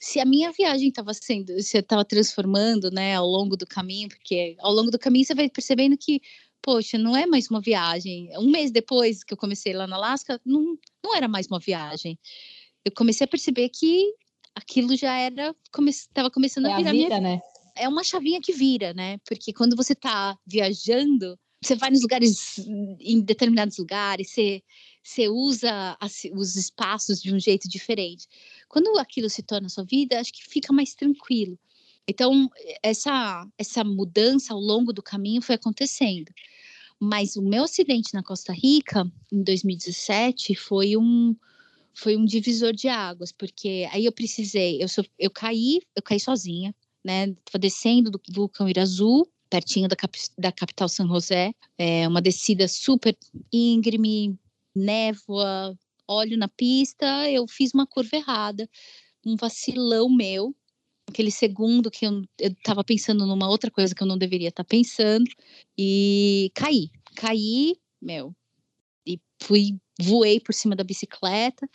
se 0.00 0.18
a 0.18 0.24
minha 0.24 0.50
viagem 0.52 0.88
estava 0.88 1.12
sendo, 1.12 1.60
se 1.60 1.76
estava 1.76 2.02
transformando, 2.02 2.90
né, 2.90 3.14
ao 3.14 3.26
longo 3.26 3.58
do 3.58 3.66
caminho, 3.66 4.08
porque 4.08 4.56
ao 4.58 4.72
longo 4.72 4.90
do 4.90 4.98
caminho 4.98 5.26
você 5.26 5.34
vai 5.34 5.50
percebendo 5.50 5.98
que, 5.98 6.22
poxa, 6.62 6.96
não 6.96 7.14
é 7.14 7.26
mais 7.26 7.50
uma 7.50 7.60
viagem. 7.60 8.30
Um 8.38 8.50
mês 8.50 8.70
depois 8.70 9.22
que 9.22 9.34
eu 9.34 9.38
comecei 9.38 9.74
lá 9.74 9.86
na 9.86 9.96
Alaska, 9.96 10.40
não, 10.46 10.78
não 11.04 11.14
era 11.14 11.28
mais 11.28 11.46
uma 11.46 11.58
viagem. 11.58 12.18
Eu 12.84 12.90
comecei 12.92 13.26
a 13.26 13.28
perceber 13.28 13.68
que 13.68 14.14
aquilo 14.54 14.96
já 14.96 15.16
era, 15.16 15.54
estava 15.88 16.30
come, 16.30 16.34
começando 16.34 16.66
é 16.66 16.72
a 16.72 16.76
virar 16.76 16.90
a 16.90 16.92
vida, 16.92 17.20
minha... 17.20 17.20
né? 17.20 17.40
É 17.74 17.88
uma 17.88 18.04
chavinha 18.04 18.40
que 18.40 18.52
vira, 18.52 18.92
né? 18.92 19.18
Porque 19.26 19.52
quando 19.52 19.74
você 19.74 19.94
está 19.94 20.36
viajando, 20.46 21.38
você 21.62 21.76
vai 21.76 21.90
nos 21.90 22.02
lugares, 22.02 22.58
em 23.00 23.20
determinados 23.20 23.78
lugares, 23.78 24.30
você, 24.30 24.62
você 25.02 25.28
usa 25.28 25.96
as, 26.00 26.22
os 26.34 26.56
espaços 26.56 27.22
de 27.22 27.34
um 27.34 27.38
jeito 27.38 27.68
diferente. 27.68 28.26
Quando 28.68 28.98
aquilo 28.98 29.30
se 29.30 29.42
torna 29.42 29.68
sua 29.68 29.84
vida, 29.84 30.20
acho 30.20 30.32
que 30.32 30.44
fica 30.44 30.72
mais 30.72 30.94
tranquilo. 30.94 31.58
Então, 32.06 32.50
essa, 32.82 33.46
essa 33.56 33.84
mudança 33.84 34.52
ao 34.52 34.60
longo 34.60 34.92
do 34.92 35.02
caminho 35.02 35.40
foi 35.40 35.54
acontecendo. 35.54 36.32
Mas 36.98 37.36
o 37.36 37.42
meu 37.42 37.64
acidente 37.64 38.12
na 38.12 38.22
Costa 38.22 38.52
Rica, 38.52 39.10
em 39.32 39.42
2017, 39.42 40.54
foi 40.56 40.96
um, 40.96 41.34
foi 41.94 42.16
um 42.16 42.24
divisor 42.24 42.72
de 42.72 42.88
águas, 42.88 43.32
porque 43.32 43.88
aí 43.92 44.04
eu 44.04 44.12
precisei, 44.12 44.82
eu, 44.82 44.86
eu 45.18 45.30
caí, 45.30 45.80
eu 45.94 46.02
caí 46.02 46.18
sozinha, 46.18 46.74
né? 47.04 47.26
Estava 47.28 47.58
descendo 47.58 48.10
do 48.10 48.20
vulcão 48.30 48.68
Irazu, 48.68 49.26
pertinho 49.50 49.88
da, 49.88 49.96
cap, 49.96 50.18
da 50.38 50.50
capital 50.50 50.88
São 50.88 51.06
José, 51.06 51.52
é 51.76 52.08
uma 52.08 52.22
descida 52.22 52.66
super 52.66 53.16
íngreme, 53.52 54.38
névoa, 54.74 55.76
olho 56.08 56.38
na 56.38 56.48
pista, 56.48 57.30
eu 57.30 57.46
fiz 57.46 57.72
uma 57.74 57.86
curva 57.86 58.16
errada, 58.16 58.68
um 59.26 59.36
vacilão 59.36 60.08
meu, 60.08 60.54
aquele 61.06 61.30
segundo 61.30 61.90
que 61.90 62.06
eu 62.06 62.24
estava 62.40 62.82
pensando 62.82 63.26
numa 63.26 63.48
outra 63.48 63.70
coisa 63.70 63.94
que 63.94 64.02
eu 64.02 64.06
não 64.06 64.16
deveria 64.16 64.48
estar 64.48 64.64
tá 64.64 64.68
pensando, 64.68 65.30
e 65.76 66.50
caí, 66.54 66.90
caí, 67.14 67.76
meu, 68.00 68.34
e 69.06 69.20
fui, 69.42 69.76
voei 70.02 70.40
por 70.40 70.54
cima 70.54 70.76
da 70.76 70.84
bicicleta 70.84 71.68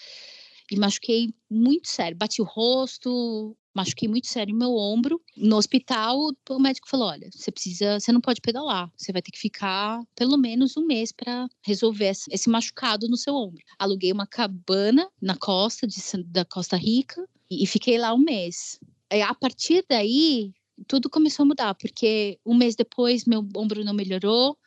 e 0.71 0.77
machuquei 0.77 1.33
muito 1.49 1.87
sério, 1.87 2.17
bati 2.17 2.41
o 2.41 2.45
rosto, 2.45 3.55
machuquei 3.73 4.09
muito 4.09 4.27
sério 4.27 4.55
meu 4.55 4.73
ombro. 4.75 5.21
No 5.35 5.55
hospital, 5.55 6.17
o 6.49 6.59
médico 6.59 6.89
falou: 6.89 7.07
olha, 7.07 7.29
você 7.31 7.51
precisa, 7.51 7.99
você 7.99 8.11
não 8.11 8.19
pode 8.19 8.41
pedalar, 8.41 8.91
você 8.97 9.13
vai 9.13 9.21
ter 9.21 9.31
que 9.31 9.39
ficar 9.39 10.01
pelo 10.15 10.37
menos 10.37 10.75
um 10.75 10.85
mês 10.85 11.11
para 11.11 11.47
resolver 11.63 12.11
esse 12.29 12.49
machucado 12.49 13.07
no 13.07 13.15
seu 13.15 13.33
ombro. 13.33 13.63
Aluguei 13.79 14.11
uma 14.11 14.27
cabana 14.27 15.09
na 15.21 15.37
costa 15.37 15.87
de, 15.87 16.01
da 16.25 16.43
Costa 16.43 16.75
Rica 16.75 17.23
e, 17.49 17.63
e 17.63 17.67
fiquei 17.67 17.97
lá 17.97 18.13
um 18.13 18.19
mês. 18.19 18.79
é, 19.09 19.21
a 19.21 19.33
partir 19.33 19.85
daí, 19.89 20.51
tudo 20.87 21.09
começou 21.09 21.43
a 21.43 21.47
mudar, 21.47 21.75
porque 21.75 22.39
um 22.45 22.55
mês 22.55 22.75
depois 22.75 23.25
meu 23.25 23.47
ombro 23.55 23.83
não 23.83 23.93
melhorou, 23.93 24.57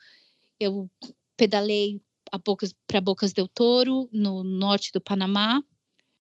eu 0.58 0.90
pedalei 1.36 2.00
para 2.86 3.00
Bocas 3.00 3.32
del 3.32 3.48
Toro, 3.48 4.08
no 4.12 4.44
norte 4.44 4.92
do 4.92 5.00
Panamá, 5.00 5.62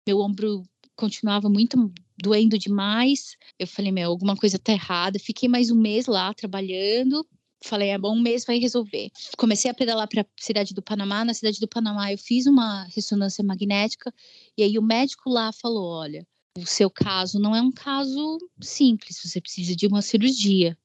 meu 0.08 0.20
ombro 0.20 0.64
continuava 0.96 1.50
muito 1.50 1.92
doendo 2.22 2.58
demais. 2.58 3.38
Eu 3.58 3.68
falei, 3.68 3.92
meu, 3.92 4.10
alguma 4.10 4.36
coisa 4.36 4.60
tá 4.60 4.74
errada. 4.74 5.18
Fiquei 5.20 5.48
mais 5.48 5.72
um 5.72 5.76
mês 5.76 6.08
lá 6.08 6.34
trabalhando. 6.34 7.26
Falei, 7.64 7.90
é 7.90 7.98
bom, 7.98 8.16
um 8.16 8.22
mês 8.22 8.46
vai 8.46 8.58
resolver. 8.58 9.10
Comecei 9.38 9.70
a 9.70 9.74
pedalar 9.74 10.08
para 10.08 10.22
a 10.22 10.26
cidade 10.40 10.74
do 10.74 10.82
Panamá. 10.82 11.24
Na 11.24 11.34
cidade 11.34 11.60
do 11.60 11.68
Panamá, 11.68 12.12
eu 12.12 12.18
fiz 12.18 12.46
uma 12.46 12.84
ressonância 12.86 13.44
magnética. 13.44 14.14
E 14.58 14.64
aí 14.64 14.78
o 14.78 14.82
médico 14.82 15.30
lá 15.30 15.52
falou: 15.52 15.86
olha, 15.90 16.26
o 16.58 16.66
seu 16.66 16.90
caso 16.90 17.40
não 17.40 17.56
é 17.56 17.62
um 17.62 17.72
caso 17.72 18.38
simples, 18.62 19.20
você 19.24 19.40
precisa 19.40 19.76
de 19.76 19.88
uma 19.88 20.02
cirurgia. 20.02 20.78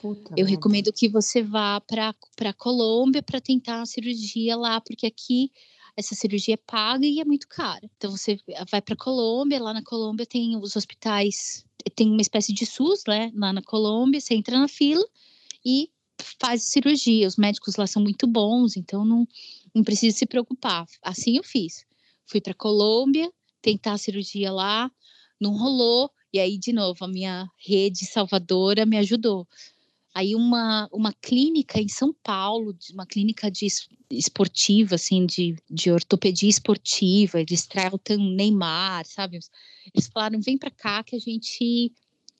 Puta 0.00 0.34
eu 0.36 0.46
recomendo 0.46 0.92
que 0.92 1.08
você 1.08 1.42
vá 1.42 1.80
para 1.80 2.14
a 2.44 2.52
Colômbia 2.52 3.22
para 3.22 3.40
tentar 3.40 3.82
a 3.82 3.86
cirurgia 3.86 4.56
lá, 4.56 4.80
porque 4.80 5.06
aqui 5.06 5.50
essa 5.96 6.14
cirurgia 6.14 6.54
é 6.54 6.56
paga 6.56 7.04
e 7.04 7.18
é 7.18 7.24
muito 7.24 7.48
cara. 7.48 7.90
Então 7.96 8.12
você 8.12 8.38
vai 8.70 8.80
para 8.80 8.94
Colômbia, 8.94 9.60
lá 9.60 9.74
na 9.74 9.82
Colômbia 9.82 10.24
tem 10.24 10.56
os 10.56 10.76
hospitais, 10.76 11.64
tem 11.96 12.08
uma 12.12 12.20
espécie 12.20 12.52
de 12.52 12.64
SUS, 12.64 13.02
né? 13.08 13.32
Lá 13.34 13.52
na 13.52 13.62
Colômbia, 13.62 14.20
você 14.20 14.34
entra 14.34 14.56
na 14.56 14.68
fila 14.68 15.04
e 15.64 15.90
faz 16.40 16.62
cirurgia. 16.62 17.26
Os 17.26 17.36
médicos 17.36 17.74
lá 17.74 17.84
são 17.84 18.00
muito 18.00 18.28
bons, 18.28 18.76
então 18.76 19.04
não, 19.04 19.26
não 19.74 19.82
precisa 19.82 20.16
se 20.16 20.26
preocupar. 20.26 20.86
Assim 21.02 21.36
eu 21.36 21.42
fiz. 21.42 21.84
Fui 22.26 22.40
para 22.40 22.54
Colômbia, 22.54 23.32
tentar 23.60 23.94
a 23.94 23.98
cirurgia 23.98 24.52
lá, 24.52 24.88
não 25.40 25.56
rolou. 25.56 26.10
E 26.32 26.38
aí, 26.38 26.58
de 26.58 26.72
novo, 26.72 27.04
a 27.04 27.08
minha 27.08 27.50
rede 27.56 28.04
salvadora 28.04 28.86
me 28.86 28.98
ajudou. 28.98 29.48
Aí 30.14 30.34
uma, 30.34 30.88
uma 30.92 31.12
clínica 31.12 31.80
em 31.80 31.88
São 31.88 32.14
Paulo, 32.22 32.76
uma 32.92 33.06
clínica 33.06 33.50
de 33.50 33.66
esportiva, 34.10 34.94
assim, 34.94 35.26
de, 35.26 35.56
de 35.70 35.90
ortopedia 35.90 36.48
esportiva, 36.48 37.40
eles 37.40 37.66
tratam 37.66 38.16
Neymar, 38.16 39.06
sabe? 39.06 39.38
Eles 39.94 40.08
falaram, 40.08 40.40
vem 40.40 40.58
para 40.58 40.70
cá 40.70 41.04
que 41.04 41.14
a 41.14 41.18
gente 41.18 41.92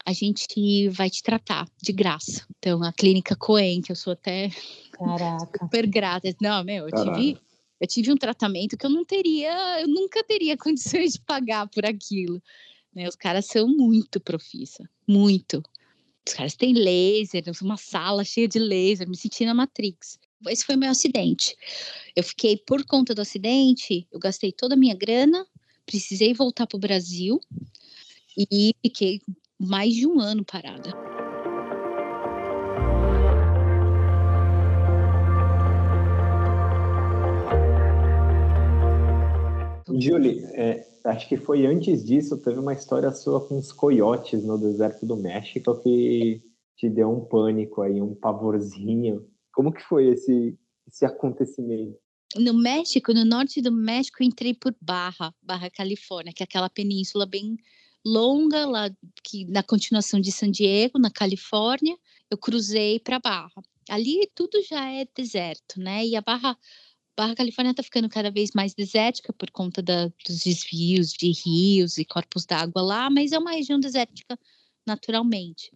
a 0.08 0.12
gente 0.14 0.88
vai 0.88 1.10
te 1.10 1.22
tratar 1.22 1.68
de 1.82 1.92
graça. 1.92 2.46
Então, 2.58 2.82
a 2.82 2.90
clínica 2.90 3.36
Coen, 3.36 3.82
que 3.82 3.92
eu 3.92 3.96
sou 3.96 4.14
até 4.14 4.48
Caraca. 4.92 5.58
super 5.62 5.86
grata. 5.86 6.34
Não, 6.40 6.64
meu, 6.64 6.88
eu 6.88 7.04
tive, 7.04 7.38
eu 7.78 7.86
tive 7.86 8.10
um 8.10 8.16
tratamento 8.16 8.74
que 8.74 8.86
eu 8.86 8.90
não 8.90 9.04
teria, 9.04 9.82
eu 9.82 9.86
nunca 9.86 10.24
teria 10.24 10.56
condições 10.58 11.12
de 11.12 11.20
pagar 11.20 11.68
por 11.68 11.84
aquilo. 11.84 12.42
Né? 12.94 13.06
Os 13.06 13.16
caras 13.16 13.46
são 13.46 13.68
muito 13.68 14.18
profissa, 14.18 14.88
muito. 15.06 15.62
Os 16.28 16.34
caras 16.34 16.54
têm 16.54 16.74
laser, 16.74 17.42
uma 17.62 17.78
sala 17.78 18.22
cheia 18.22 18.46
de 18.46 18.58
laser, 18.58 19.08
me 19.08 19.16
senti 19.16 19.46
na 19.46 19.54
Matrix. 19.54 20.18
Esse 20.46 20.62
foi 20.62 20.76
meu 20.76 20.90
acidente. 20.90 21.56
Eu 22.14 22.22
fiquei, 22.22 22.54
por 22.54 22.84
conta 22.84 23.14
do 23.14 23.22
acidente, 23.22 24.06
eu 24.12 24.20
gastei 24.20 24.52
toda 24.52 24.74
a 24.74 24.76
minha 24.76 24.94
grana, 24.94 25.46
precisei 25.86 26.34
voltar 26.34 26.66
para 26.66 26.76
o 26.76 26.80
Brasil 26.80 27.40
e 28.36 28.74
fiquei 28.82 29.22
mais 29.58 29.94
de 29.94 30.06
um 30.06 30.20
ano 30.20 30.44
parada. 30.44 30.92
Julie, 39.98 40.44
é, 40.52 40.86
acho 41.08 41.28
que 41.28 41.36
foi 41.36 41.66
antes 41.66 42.04
disso, 42.04 42.38
teve 42.38 42.58
uma 42.58 42.72
história 42.72 43.10
sua 43.12 43.46
com 43.46 43.58
os 43.58 43.72
coiotes 43.72 44.44
no 44.44 44.58
deserto 44.58 45.06
do 45.06 45.16
México 45.16 45.80
que 45.82 46.42
te 46.76 46.88
deu 46.88 47.10
um 47.10 47.24
pânico 47.24 47.82
aí, 47.82 48.00
um 48.00 48.14
pavorzinho. 48.14 49.26
Como 49.52 49.72
que 49.72 49.82
foi 49.82 50.08
esse, 50.08 50.56
esse 50.86 51.04
acontecimento? 51.04 51.98
No 52.36 52.54
México, 52.54 53.12
no 53.12 53.24
norte 53.24 53.60
do 53.62 53.72
México, 53.72 54.22
entrei 54.22 54.54
por 54.54 54.74
Barra, 54.80 55.34
Barra 55.42 55.70
Califórnia, 55.70 56.32
que 56.32 56.42
é 56.42 56.44
aquela 56.44 56.68
península 56.68 57.26
bem 57.26 57.56
longa 58.04 58.66
lá 58.66 58.90
que 59.24 59.44
na 59.46 59.62
continuação 59.62 60.20
de 60.20 60.30
San 60.30 60.50
Diego, 60.50 60.98
na 60.98 61.10
Califórnia, 61.10 61.96
eu 62.30 62.38
cruzei 62.38 63.00
para 63.00 63.18
Barra. 63.18 63.62
Ali 63.88 64.30
tudo 64.34 64.62
já 64.62 64.90
é 64.92 65.06
deserto, 65.16 65.80
né? 65.80 66.06
E 66.06 66.14
a 66.14 66.20
Barra 66.20 66.56
Barra 67.18 67.34
Califórnia 67.34 67.72
está 67.72 67.82
ficando 67.82 68.08
cada 68.08 68.30
vez 68.30 68.52
mais 68.54 68.74
desértica 68.74 69.32
por 69.32 69.50
conta 69.50 69.82
da, 69.82 70.06
dos 70.24 70.44
desvios 70.44 71.12
de 71.12 71.32
rios 71.32 71.98
e 71.98 72.04
corpos 72.04 72.46
d'água 72.46 72.80
lá, 72.80 73.10
mas 73.10 73.32
é 73.32 73.38
uma 73.40 73.50
região 73.50 73.80
desértica 73.80 74.38
naturalmente. 74.86 75.72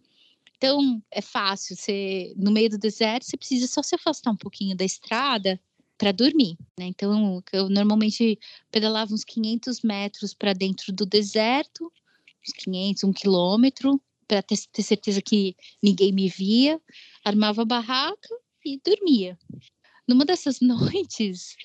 Então, 0.55 1.03
é 1.11 1.19
fácil, 1.19 1.75
você, 1.75 2.33
no 2.37 2.49
meio 2.49 2.69
do 2.69 2.77
deserto, 2.77 3.25
você 3.25 3.35
precisa 3.35 3.67
só 3.67 3.83
se 3.83 3.93
afastar 3.93 4.31
um 4.31 4.37
pouquinho 4.37 4.73
da 4.73 4.85
estrada 4.85 5.59
para 5.97 6.13
dormir, 6.13 6.55
né? 6.79 6.85
Então, 6.85 7.43
eu 7.51 7.67
normalmente 7.67 8.39
pedalava 8.71 9.13
uns 9.13 9.25
500 9.25 9.81
metros 9.81 10.33
para 10.33 10.53
dentro 10.53 10.93
do 10.93 11.05
deserto, 11.05 11.91
uns 12.41 12.53
500, 12.53 13.03
um 13.03 13.11
quilômetro, 13.11 14.01
para 14.25 14.41
ter, 14.41 14.55
ter 14.71 14.83
certeza 14.83 15.21
que 15.21 15.57
ninguém 15.83 16.13
me 16.13 16.29
via, 16.29 16.79
armava 17.25 17.63
a 17.63 17.65
barraca 17.65 18.29
e 18.65 18.79
dormia. 18.81 19.37
Numa 20.07 20.25
dessas 20.25 20.59
noites, 20.61 21.55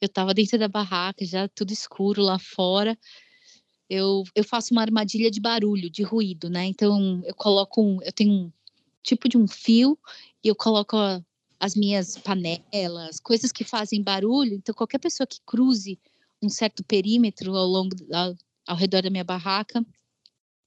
eu 0.00 0.06
estava 0.06 0.32
dentro 0.32 0.58
da 0.58 0.68
barraca, 0.68 1.24
já 1.24 1.48
tudo 1.48 1.72
escuro 1.72 2.22
lá 2.22 2.38
fora. 2.38 2.98
Eu, 3.88 4.22
eu 4.34 4.44
faço 4.44 4.72
uma 4.72 4.82
armadilha 4.82 5.30
de 5.30 5.40
barulho, 5.40 5.90
de 5.90 6.02
ruído, 6.02 6.48
né? 6.48 6.66
Então 6.66 7.22
eu 7.24 7.34
coloco 7.34 7.82
um, 7.82 8.00
eu 8.02 8.12
tenho 8.12 8.32
um 8.32 8.52
tipo 9.02 9.28
de 9.28 9.36
um 9.36 9.48
fio 9.48 9.98
e 10.44 10.48
eu 10.48 10.54
coloco 10.54 10.96
as 11.58 11.74
minhas 11.74 12.16
panelas, 12.16 13.18
coisas 13.20 13.50
que 13.50 13.64
fazem 13.64 14.02
barulho. 14.02 14.54
Então 14.54 14.74
qualquer 14.74 14.98
pessoa 14.98 15.26
que 15.26 15.40
cruze 15.44 15.98
um 16.40 16.48
certo 16.48 16.84
perímetro 16.84 17.54
ao 17.56 17.66
longo 17.66 17.94
ao, 18.12 18.34
ao 18.66 18.76
redor 18.76 19.02
da 19.02 19.10
minha 19.10 19.24
barraca 19.24 19.84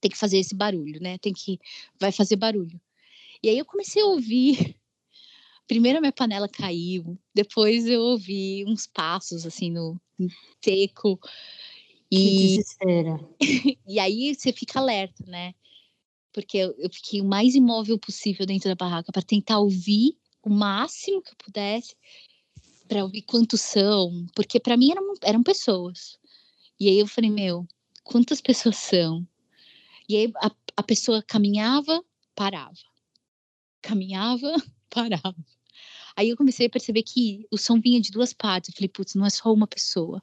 tem 0.01 0.11
que 0.11 0.17
fazer 0.17 0.37
esse 0.37 0.53
barulho, 0.53 1.01
né? 1.01 1.17
Tem 1.17 1.33
que 1.33 1.57
vai 1.99 2.11
fazer 2.11 2.35
barulho. 2.35 2.79
E 3.41 3.49
aí 3.49 3.57
eu 3.57 3.65
comecei 3.65 4.01
a 4.01 4.05
ouvir 4.05 4.75
primeiro 5.67 5.97
a 5.97 6.01
minha 6.01 6.11
panela 6.11 6.47
caiu, 6.47 7.17
depois 7.33 7.85
eu 7.87 8.01
ouvi 8.01 8.65
uns 8.65 8.87
passos 8.87 9.45
assim 9.45 9.71
no, 9.71 9.99
seco. 10.63 11.19
E, 12.11 12.59
e 13.87 13.99
aí 13.99 14.35
você 14.35 14.53
fica 14.53 14.79
alerta, 14.79 15.23
né? 15.25 15.53
Porque 16.31 16.57
eu, 16.57 16.75
eu 16.77 16.89
fiquei 16.91 17.21
o 17.21 17.25
mais 17.25 17.55
imóvel 17.55 17.97
possível 17.97 18.45
dentro 18.45 18.69
da 18.69 18.75
barraca 18.75 19.11
para 19.11 19.21
tentar 19.21 19.59
ouvir 19.59 20.17
o 20.43 20.49
máximo 20.49 21.21
que 21.21 21.31
eu 21.31 21.37
pudesse 21.37 21.95
para 22.87 23.03
ouvir 23.03 23.21
quantos 23.23 23.61
são, 23.61 24.25
porque 24.35 24.59
para 24.59 24.77
mim 24.77 24.91
eram, 24.91 25.13
eram 25.23 25.43
pessoas. 25.43 26.19
E 26.79 26.89
aí 26.89 26.99
eu 26.99 27.07
falei, 27.07 27.29
meu, 27.29 27.65
quantas 28.03 28.41
pessoas 28.41 28.77
são? 28.77 29.25
E 30.07 30.17
aí 30.17 30.31
a, 30.35 30.51
a 30.77 30.83
pessoa 30.83 31.23
caminhava, 31.23 32.03
parava. 32.35 32.73
Caminhava, 33.81 34.53
parava. 34.89 35.35
Aí 36.15 36.29
eu 36.29 36.37
comecei 36.37 36.67
a 36.67 36.69
perceber 36.69 37.03
que 37.03 37.45
o 37.51 37.57
som 37.57 37.79
vinha 37.79 37.99
de 37.99 38.11
duas 38.11 38.33
partes. 38.33 38.69
Eu 38.69 38.75
falei, 38.75 38.89
putz, 38.89 39.15
não 39.15 39.25
é 39.25 39.29
só 39.29 39.51
uma 39.51 39.67
pessoa. 39.67 40.21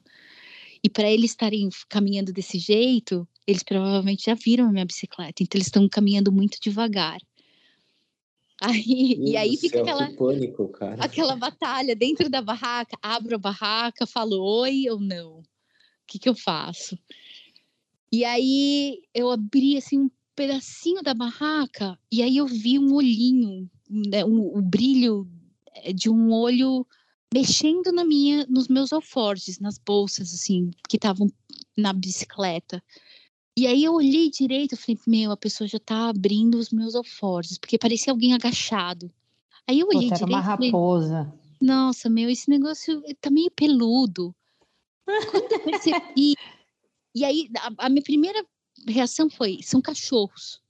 E 0.83 0.89
para 0.89 1.09
eles 1.11 1.31
estarem 1.31 1.69
caminhando 1.87 2.33
desse 2.33 2.57
jeito, 2.57 3.27
eles 3.45 3.63
provavelmente 3.63 4.25
já 4.25 4.33
viram 4.33 4.67
a 4.67 4.71
minha 4.71 4.85
bicicleta, 4.85 5.43
então 5.43 5.57
eles 5.57 5.67
estão 5.67 5.87
caminhando 5.87 6.31
muito 6.31 6.59
devagar. 6.59 7.19
Aí, 8.61 9.17
e 9.19 9.35
aí 9.35 9.57
fica 9.57 9.77
céu, 9.77 9.81
aquela, 9.81 10.11
pânico, 10.11 10.71
aquela 10.99 11.35
batalha 11.35 11.95
dentro 11.95 12.29
da 12.29 12.43
barraca, 12.43 12.95
abro 13.01 13.33
a 13.33 13.39
barraca, 13.39 14.05
falo 14.05 14.39
oi 14.39 14.87
ou 14.87 14.99
não. 14.99 15.39
O 15.39 15.43
que, 16.05 16.19
que 16.19 16.29
eu 16.29 16.35
faço? 16.35 16.95
E 18.11 18.23
aí 18.23 19.01
eu 19.15 19.31
abri 19.31 19.77
assim 19.77 20.01
um 20.01 20.11
pedacinho 20.35 21.01
da 21.01 21.15
barraca 21.15 21.97
e 22.11 22.21
aí 22.21 22.37
eu 22.37 22.45
vi 22.45 22.77
um 22.77 22.93
olhinho 22.93 23.67
né, 23.89 24.23
o, 24.23 24.55
o 24.55 24.61
brilho 24.61 25.27
de 25.93 26.09
um 26.09 26.31
olho 26.31 26.85
mexendo 27.33 27.91
na 27.91 28.03
minha, 28.03 28.45
nos 28.47 28.67
meus 28.67 28.91
alforjes, 28.91 29.59
nas 29.59 29.77
bolsas, 29.77 30.33
assim, 30.33 30.71
que 30.89 30.97
estavam 30.97 31.31
na 31.77 31.93
bicicleta. 31.93 32.83
E 33.57 33.67
aí 33.67 33.83
eu 33.83 33.93
olhei 33.93 34.29
direito, 34.29 34.73
eu 34.73 34.77
falei, 34.77 34.99
meu, 35.07 35.31
a 35.31 35.37
pessoa 35.37 35.67
já 35.67 35.79
tá 35.79 36.09
abrindo 36.09 36.55
os 36.55 36.71
meus 36.71 36.95
alforjes, 36.95 37.57
porque 37.57 37.77
parecia 37.77 38.11
alguém 38.11 38.33
agachado. 38.33 39.11
Aí 39.67 39.79
eu 39.79 39.87
olhei 39.87 40.09
Puta, 40.09 40.25
direito. 40.25 40.37
Era 40.37 40.57
uma 40.57 40.67
raposa. 40.71 41.23
Falei, 41.25 41.39
Nossa, 41.61 42.09
meu, 42.09 42.29
esse 42.29 42.49
negócio 42.49 43.01
tá 43.19 43.29
meio 43.29 43.51
peludo. 43.51 44.35
Quando 45.05 45.51
eu 45.51 45.59
percebi. 45.59 46.35
e 47.15 47.25
aí, 47.25 47.49
a, 47.57 47.85
a 47.85 47.89
minha 47.89 48.03
primeira 48.03 48.45
reação 48.87 49.29
foi: 49.29 49.59
são 49.61 49.81
cachorros 49.81 50.61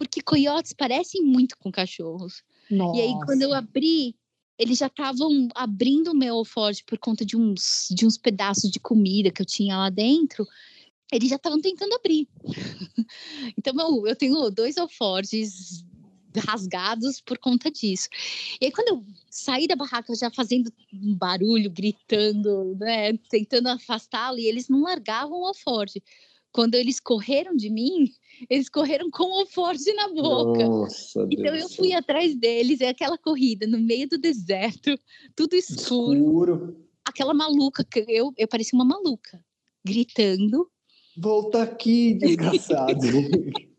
porque 0.00 0.22
coiotes 0.22 0.72
parecem 0.72 1.22
muito 1.22 1.58
com 1.58 1.70
cachorros. 1.70 2.42
Nossa. 2.70 2.98
E 2.98 3.02
aí, 3.02 3.14
quando 3.24 3.42
eu 3.42 3.52
abri, 3.52 4.14
eles 4.58 4.78
já 4.78 4.86
estavam 4.86 5.48
abrindo 5.54 6.12
o 6.12 6.16
meu 6.16 6.36
alforje 6.36 6.84
por 6.84 6.98
conta 6.98 7.24
de 7.24 7.36
uns, 7.36 7.88
de 7.90 8.06
uns 8.06 8.16
pedaços 8.16 8.70
de 8.70 8.78
comida 8.78 9.30
que 9.30 9.42
eu 9.42 9.46
tinha 9.46 9.76
lá 9.76 9.90
dentro. 9.90 10.46
eles 11.12 11.28
já 11.28 11.36
estavam 11.36 11.60
tentando 11.60 11.94
abrir. 11.94 12.28
então, 13.58 13.74
eu, 13.78 14.06
eu 14.06 14.16
tenho 14.16 14.50
dois 14.50 14.76
alforjes 14.76 15.84
rasgados 16.46 17.20
por 17.20 17.38
conta 17.38 17.70
disso. 17.70 18.08
E 18.60 18.66
aí, 18.66 18.72
quando 18.72 18.88
eu 18.88 19.04
saí 19.30 19.66
da 19.66 19.74
barraca 19.74 20.14
já 20.14 20.30
fazendo 20.30 20.72
um 20.92 21.14
barulho, 21.14 21.70
gritando, 21.70 22.76
né, 22.78 23.16
tentando 23.28 23.68
afastá-lo, 23.68 24.38
e 24.38 24.46
eles 24.46 24.68
não 24.68 24.82
largavam 24.82 25.40
o 25.40 25.46
alforje. 25.46 26.02
Quando 26.52 26.74
eles 26.74 26.98
correram 26.98 27.54
de 27.54 27.70
mim, 27.70 28.12
eles 28.48 28.68
correram 28.68 29.10
com 29.10 29.24
o 29.24 29.40
alforje 29.40 29.92
na 29.94 30.08
boca. 30.08 30.66
Nossa, 30.66 31.26
então 31.30 31.52
Deus 31.52 31.62
eu 31.62 31.68
fui 31.76 31.92
atrás 31.92 32.34
deles, 32.34 32.80
é 32.80 32.88
aquela 32.88 33.16
corrida 33.16 33.66
no 33.66 33.78
meio 33.78 34.08
do 34.08 34.18
deserto, 34.18 34.98
tudo 35.36 35.54
escuro. 35.54 36.14
escuro. 36.14 36.86
Aquela 37.04 37.32
maluca, 37.32 37.86
eu, 38.08 38.32
eu 38.36 38.48
parecia 38.48 38.76
uma 38.76 38.84
maluca, 38.84 39.42
gritando, 39.84 40.68
Volta 41.16 41.62
aqui, 41.62 42.14
desgraçado. 42.14 43.00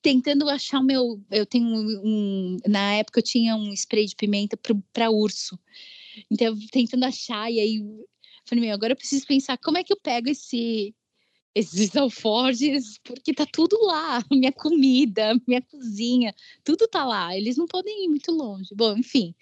tentando 0.00 0.48
achar 0.48 0.78
o 0.80 0.84
meu. 0.84 1.20
Eu 1.30 1.46
tenho 1.46 1.66
um. 1.66 2.58
Na 2.66 2.94
época 2.94 3.20
eu 3.20 3.24
tinha 3.24 3.56
um 3.56 3.72
spray 3.72 4.06
de 4.06 4.14
pimenta 4.14 4.56
para 4.92 5.10
urso. 5.10 5.58
Então, 6.30 6.56
tentando 6.70 7.04
achar, 7.04 7.50
e 7.50 7.58
aí 7.58 7.80
falei, 8.44 8.64
meu, 8.64 8.74
agora 8.74 8.92
eu 8.92 8.96
preciso 8.96 9.26
pensar 9.26 9.56
como 9.58 9.78
é 9.78 9.84
que 9.84 9.92
eu 9.92 10.00
pego 10.00 10.28
esse, 10.28 10.94
esses 11.54 11.94
alforjes, 11.96 12.98
porque 13.04 13.34
tá 13.34 13.46
tudo 13.50 13.76
lá, 13.84 14.22
minha 14.30 14.52
comida, 14.52 15.34
minha 15.46 15.62
cozinha, 15.62 16.34
tudo 16.64 16.88
tá 16.88 17.04
lá, 17.04 17.36
eles 17.36 17.56
não 17.56 17.66
podem 17.66 18.04
ir 18.04 18.08
muito 18.08 18.32
longe. 18.32 18.74
Bom, 18.74 18.96
enfim, 18.96 19.34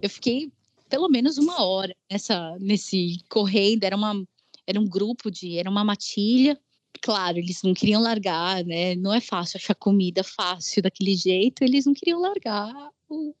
eu 0.00 0.08
fiquei 0.08 0.50
pelo 0.88 1.08
menos 1.08 1.36
uma 1.38 1.64
hora 1.64 1.94
nessa, 2.10 2.56
nesse 2.60 3.18
correndo, 3.28 3.84
era 3.84 3.96
uma 3.96 4.24
era 4.66 4.80
um 4.80 4.86
grupo 4.86 5.30
de, 5.30 5.58
era 5.58 5.70
uma 5.70 5.84
matilha. 5.84 6.58
Claro, 7.00 7.38
eles 7.38 7.62
não 7.62 7.72
queriam 7.72 8.02
largar, 8.02 8.64
né? 8.64 8.94
Não 8.96 9.14
é 9.14 9.20
fácil 9.20 9.58
achar 9.58 9.74
comida 9.74 10.24
fácil 10.24 10.82
daquele 10.82 11.14
jeito, 11.14 11.62
eles 11.62 11.86
não 11.86 11.94
queriam 11.94 12.20
largar 12.20 12.74
o, 13.08 13.34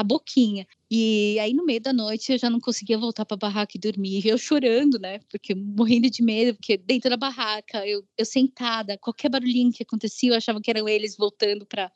a 0.00 0.04
boquinha. 0.04 0.66
E 0.90 1.38
aí, 1.38 1.52
no 1.54 1.64
meio 1.64 1.80
da 1.80 1.92
noite, 1.92 2.32
eu 2.32 2.38
já 2.38 2.50
não 2.50 2.58
conseguia 2.60 2.98
voltar 2.98 3.24
para 3.24 3.34
a 3.34 3.38
barraca 3.38 3.72
e 3.76 3.80
dormir. 3.80 4.26
Eu 4.26 4.38
chorando, 4.38 4.98
né? 4.98 5.20
Porque 5.30 5.54
morrendo 5.54 6.10
de 6.10 6.22
medo, 6.22 6.56
porque 6.56 6.76
dentro 6.76 7.10
da 7.10 7.16
barraca, 7.16 7.86
eu, 7.86 8.04
eu 8.16 8.24
sentada, 8.24 8.98
qualquer 8.98 9.28
barulhinho 9.28 9.72
que 9.72 9.82
acontecia, 9.82 10.30
eu 10.30 10.36
achava 10.36 10.60
que 10.60 10.70
eram 10.70 10.88
eles 10.88 11.16
voltando 11.16 11.66
para 11.66 11.92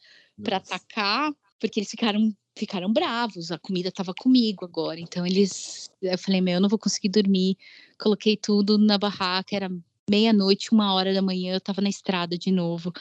atacar, 0.52 1.32
porque 1.58 1.80
eles 1.80 1.90
ficaram 1.90 2.34
ficaram 2.56 2.92
bravos, 2.92 3.50
a 3.50 3.58
comida 3.58 3.88
estava 3.88 4.14
comigo 4.14 4.64
agora. 4.64 5.00
Então 5.00 5.26
eles, 5.26 5.90
eu 6.00 6.16
falei, 6.16 6.40
meu, 6.40 6.54
eu 6.54 6.60
não 6.60 6.68
vou 6.68 6.78
conseguir 6.78 7.08
dormir. 7.08 7.56
Coloquei 7.98 8.36
tudo 8.36 8.78
na 8.78 8.96
barraca, 8.96 9.56
era 9.56 9.68
meia-noite, 10.08 10.72
uma 10.72 10.94
hora 10.94 11.12
da 11.12 11.20
manhã, 11.20 11.54
eu 11.54 11.58
estava 11.58 11.80
na 11.80 11.88
estrada 11.88 12.38
de 12.38 12.52
novo, 12.52 12.92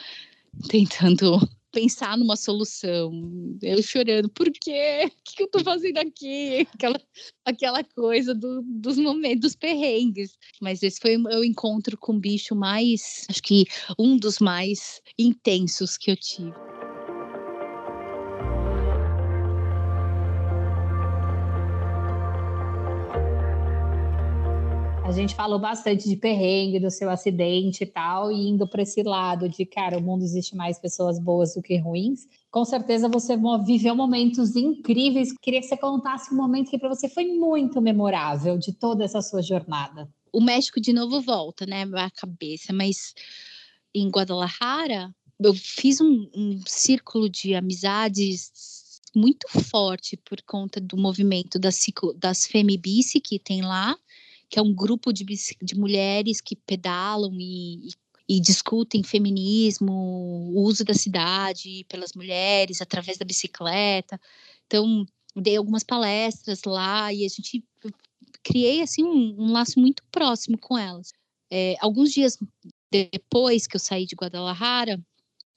tentando 0.68 1.38
pensar 1.74 2.16
numa 2.16 2.36
solução. 2.36 3.12
Eu 3.60 3.82
chorando, 3.82 4.28
por 4.30 4.50
quê? 4.50 5.10
O 5.10 5.22
que, 5.24 5.42
eu 5.42 5.46
estou 5.46 5.64
fazendo 5.64 5.98
aqui? 5.98 6.66
Aquela, 6.72 7.00
aquela 7.44 7.84
coisa 7.84 8.34
do, 8.34 8.62
dos 8.62 8.96
momentos, 8.96 9.40
dos 9.40 9.56
perrengues. 9.56 10.38
Mas 10.60 10.82
esse 10.82 11.00
foi 11.00 11.16
o 11.16 11.44
encontro 11.44 11.98
com 11.98 12.12
o 12.14 12.20
bicho 12.20 12.54
mais, 12.54 13.26
acho 13.28 13.42
que 13.42 13.64
um 13.98 14.16
dos 14.16 14.38
mais 14.38 15.02
intensos 15.18 15.98
que 15.98 16.10
eu 16.10 16.16
tive. 16.16 16.73
Gente 25.14 25.34
falou 25.34 25.58
bastante 25.58 26.08
de 26.08 26.16
perrengue, 26.16 26.80
do 26.80 26.90
seu 26.90 27.08
acidente 27.08 27.84
e 27.84 27.86
tal, 27.86 28.30
e 28.30 28.48
indo 28.48 28.66
para 28.66 28.82
esse 28.82 29.02
lado 29.02 29.48
de, 29.48 29.64
cara, 29.64 29.98
o 29.98 30.02
mundo 30.02 30.22
existe 30.22 30.54
mais 30.54 30.78
pessoas 30.78 31.18
boas 31.18 31.54
do 31.54 31.62
que 31.62 31.76
ruins. 31.78 32.26
Com 32.50 32.64
certeza 32.64 33.08
você 33.08 33.36
viveu 33.64 33.94
momentos 33.94 34.56
incríveis. 34.56 35.32
Queria 35.40 35.60
que 35.60 35.66
você 35.66 35.76
contasse 35.76 36.32
um 36.32 36.36
momento 36.36 36.70
que 36.70 36.78
para 36.78 36.88
você 36.88 37.08
foi 37.08 37.24
muito 37.26 37.80
memorável 37.80 38.58
de 38.58 38.72
toda 38.72 39.04
essa 39.04 39.22
sua 39.22 39.42
jornada. 39.42 40.08
O 40.32 40.40
México 40.40 40.80
de 40.80 40.92
novo 40.92 41.20
volta, 41.20 41.64
né, 41.64 41.84
a 41.94 42.10
cabeça, 42.10 42.72
mas 42.72 43.14
em 43.94 44.08
Guadalajara 44.08 45.14
eu 45.40 45.54
fiz 45.54 46.00
um, 46.00 46.28
um 46.34 46.60
círculo 46.66 47.28
de 47.28 47.54
amizades 47.54 48.50
muito 49.14 49.46
forte 49.48 50.16
por 50.16 50.42
conta 50.42 50.80
do 50.80 50.96
movimento 50.96 51.58
das, 51.58 51.78
das 52.16 52.46
Femibice 52.46 53.20
que 53.20 53.38
tem 53.38 53.62
lá 53.62 53.96
que 54.48 54.58
é 54.58 54.62
um 54.62 54.74
grupo 54.74 55.12
de, 55.12 55.24
de 55.62 55.74
mulheres 55.76 56.40
que 56.40 56.56
pedalam 56.56 57.32
e, 57.38 57.88
e 58.28 58.40
discutem 58.40 59.02
feminismo, 59.02 59.92
o 59.92 60.62
uso 60.62 60.84
da 60.84 60.94
cidade 60.94 61.84
pelas 61.88 62.12
mulheres 62.14 62.80
através 62.80 63.18
da 63.18 63.24
bicicleta. 63.24 64.20
Então, 64.66 65.06
dei 65.36 65.56
algumas 65.56 65.84
palestras 65.84 66.62
lá 66.64 67.12
e 67.12 67.24
a 67.24 67.28
gente 67.28 67.62
criei 68.42 68.82
assim 68.82 69.04
um, 69.04 69.34
um 69.38 69.52
laço 69.52 69.78
muito 69.78 70.02
próximo 70.10 70.58
com 70.58 70.78
elas. 70.78 71.12
É, 71.50 71.76
alguns 71.80 72.12
dias 72.12 72.38
depois 72.90 73.66
que 73.66 73.76
eu 73.76 73.80
saí 73.80 74.06
de 74.06 74.14
Guadalajara, 74.14 75.00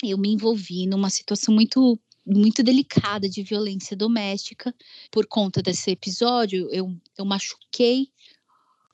eu 0.04 0.18
me 0.18 0.30
envolvi 0.30 0.88
numa 0.88 1.10
situação 1.10 1.54
muito 1.54 2.00
muito 2.30 2.62
delicada 2.62 3.30
de 3.30 3.42
violência 3.42 3.96
doméstica 3.96 4.76
por 5.10 5.26
conta 5.26 5.62
desse 5.62 5.92
episódio. 5.92 6.68
Eu, 6.74 6.94
eu 7.18 7.24
machuquei 7.24 8.10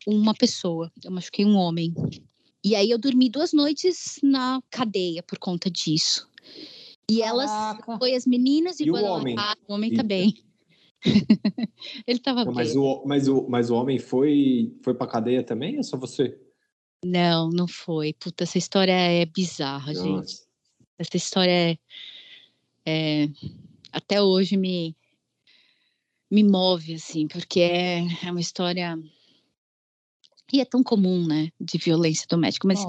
uma 0.08 0.34
pessoa, 0.34 0.91
eu 1.04 1.12
machuquei 1.12 1.45
um 1.45 1.56
homem. 1.56 1.93
E 2.64 2.76
aí 2.76 2.89
eu 2.89 2.97
dormi 2.97 3.30
duas 3.30 3.51
noites 3.54 4.20
na 4.24 4.62
cadeia 4.70 5.22
por 5.24 5.38
conta 5.38 5.70
disso. 5.70 6.30
E 7.10 7.22
elas, 7.22 7.51
foi 7.99 8.16
as 8.16 8.26
meninas 8.26 8.80
e, 8.80 8.86
e 8.86 8.91
o 8.91 8.95
homem, 8.95 9.36
o 9.68 9.74
homem 9.74 9.93
também. 9.93 10.34
Ele 12.08 12.18
estava 12.18 12.45
bem. 12.45 12.54
Mas 12.54 12.76
o, 12.76 13.04
mas, 13.06 13.28
o, 13.28 13.47
mas 13.49 13.70
o 13.70 13.76
homem 13.76 13.99
foi, 13.99 14.74
foi 14.82 14.93
pra 14.93 15.06
cadeia 15.06 15.43
também 15.43 15.78
ou 15.78 15.84
só 15.84 15.97
você? 15.97 16.39
Não, 17.04 17.49
não 17.49 17.68
foi. 17.68 18.14
Puta, 18.14 18.45
essa 18.45 18.58
história 18.58 18.93
é 18.93 19.26
bizarra, 19.26 19.91
Nossa. 19.91 20.04
gente. 20.04 20.36
Essa 20.97 21.18
história 21.18 21.51
é, 21.51 21.78
é, 22.86 23.30
até 23.91 24.22
hoje 24.22 24.56
me 24.56 24.95
me 26.32 26.43
move 26.43 26.95
assim, 26.95 27.28
porque 27.28 27.60
é, 27.60 27.99
é 28.26 28.32
uma 28.32 28.39
história 28.39 28.97
e 30.54 30.62
é 30.62 30.66
tão 30.66 30.84
comum, 30.84 31.26
né, 31.26 31.49
de 31.60 31.80
violência 31.80 32.28
doméstica, 32.30 32.68
mas, 32.68 32.80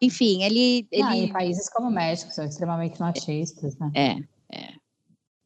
enfim, 0.00 0.42
ele... 0.42 0.88
ele... 0.90 1.02
Ah, 1.02 1.16
em 1.16 1.30
países 1.30 1.68
como 1.68 1.88
o 1.88 1.92
México, 1.92 2.32
são 2.32 2.46
extremamente 2.46 2.98
machistas, 2.98 3.76
né? 3.76 3.92
É, 3.94 4.16
é, 4.50 4.74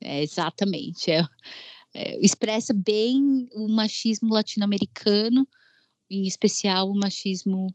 é 0.01 0.23
exatamente, 0.23 1.11
é, 1.11 1.27
é, 1.93 2.17
expressa 2.25 2.73
bem 2.73 3.49
o 3.53 3.67
machismo 3.67 4.33
latino-americano, 4.33 5.49
em 6.09 6.29
especial 6.29 6.89
o 6.89 6.95
machismo 6.95 7.67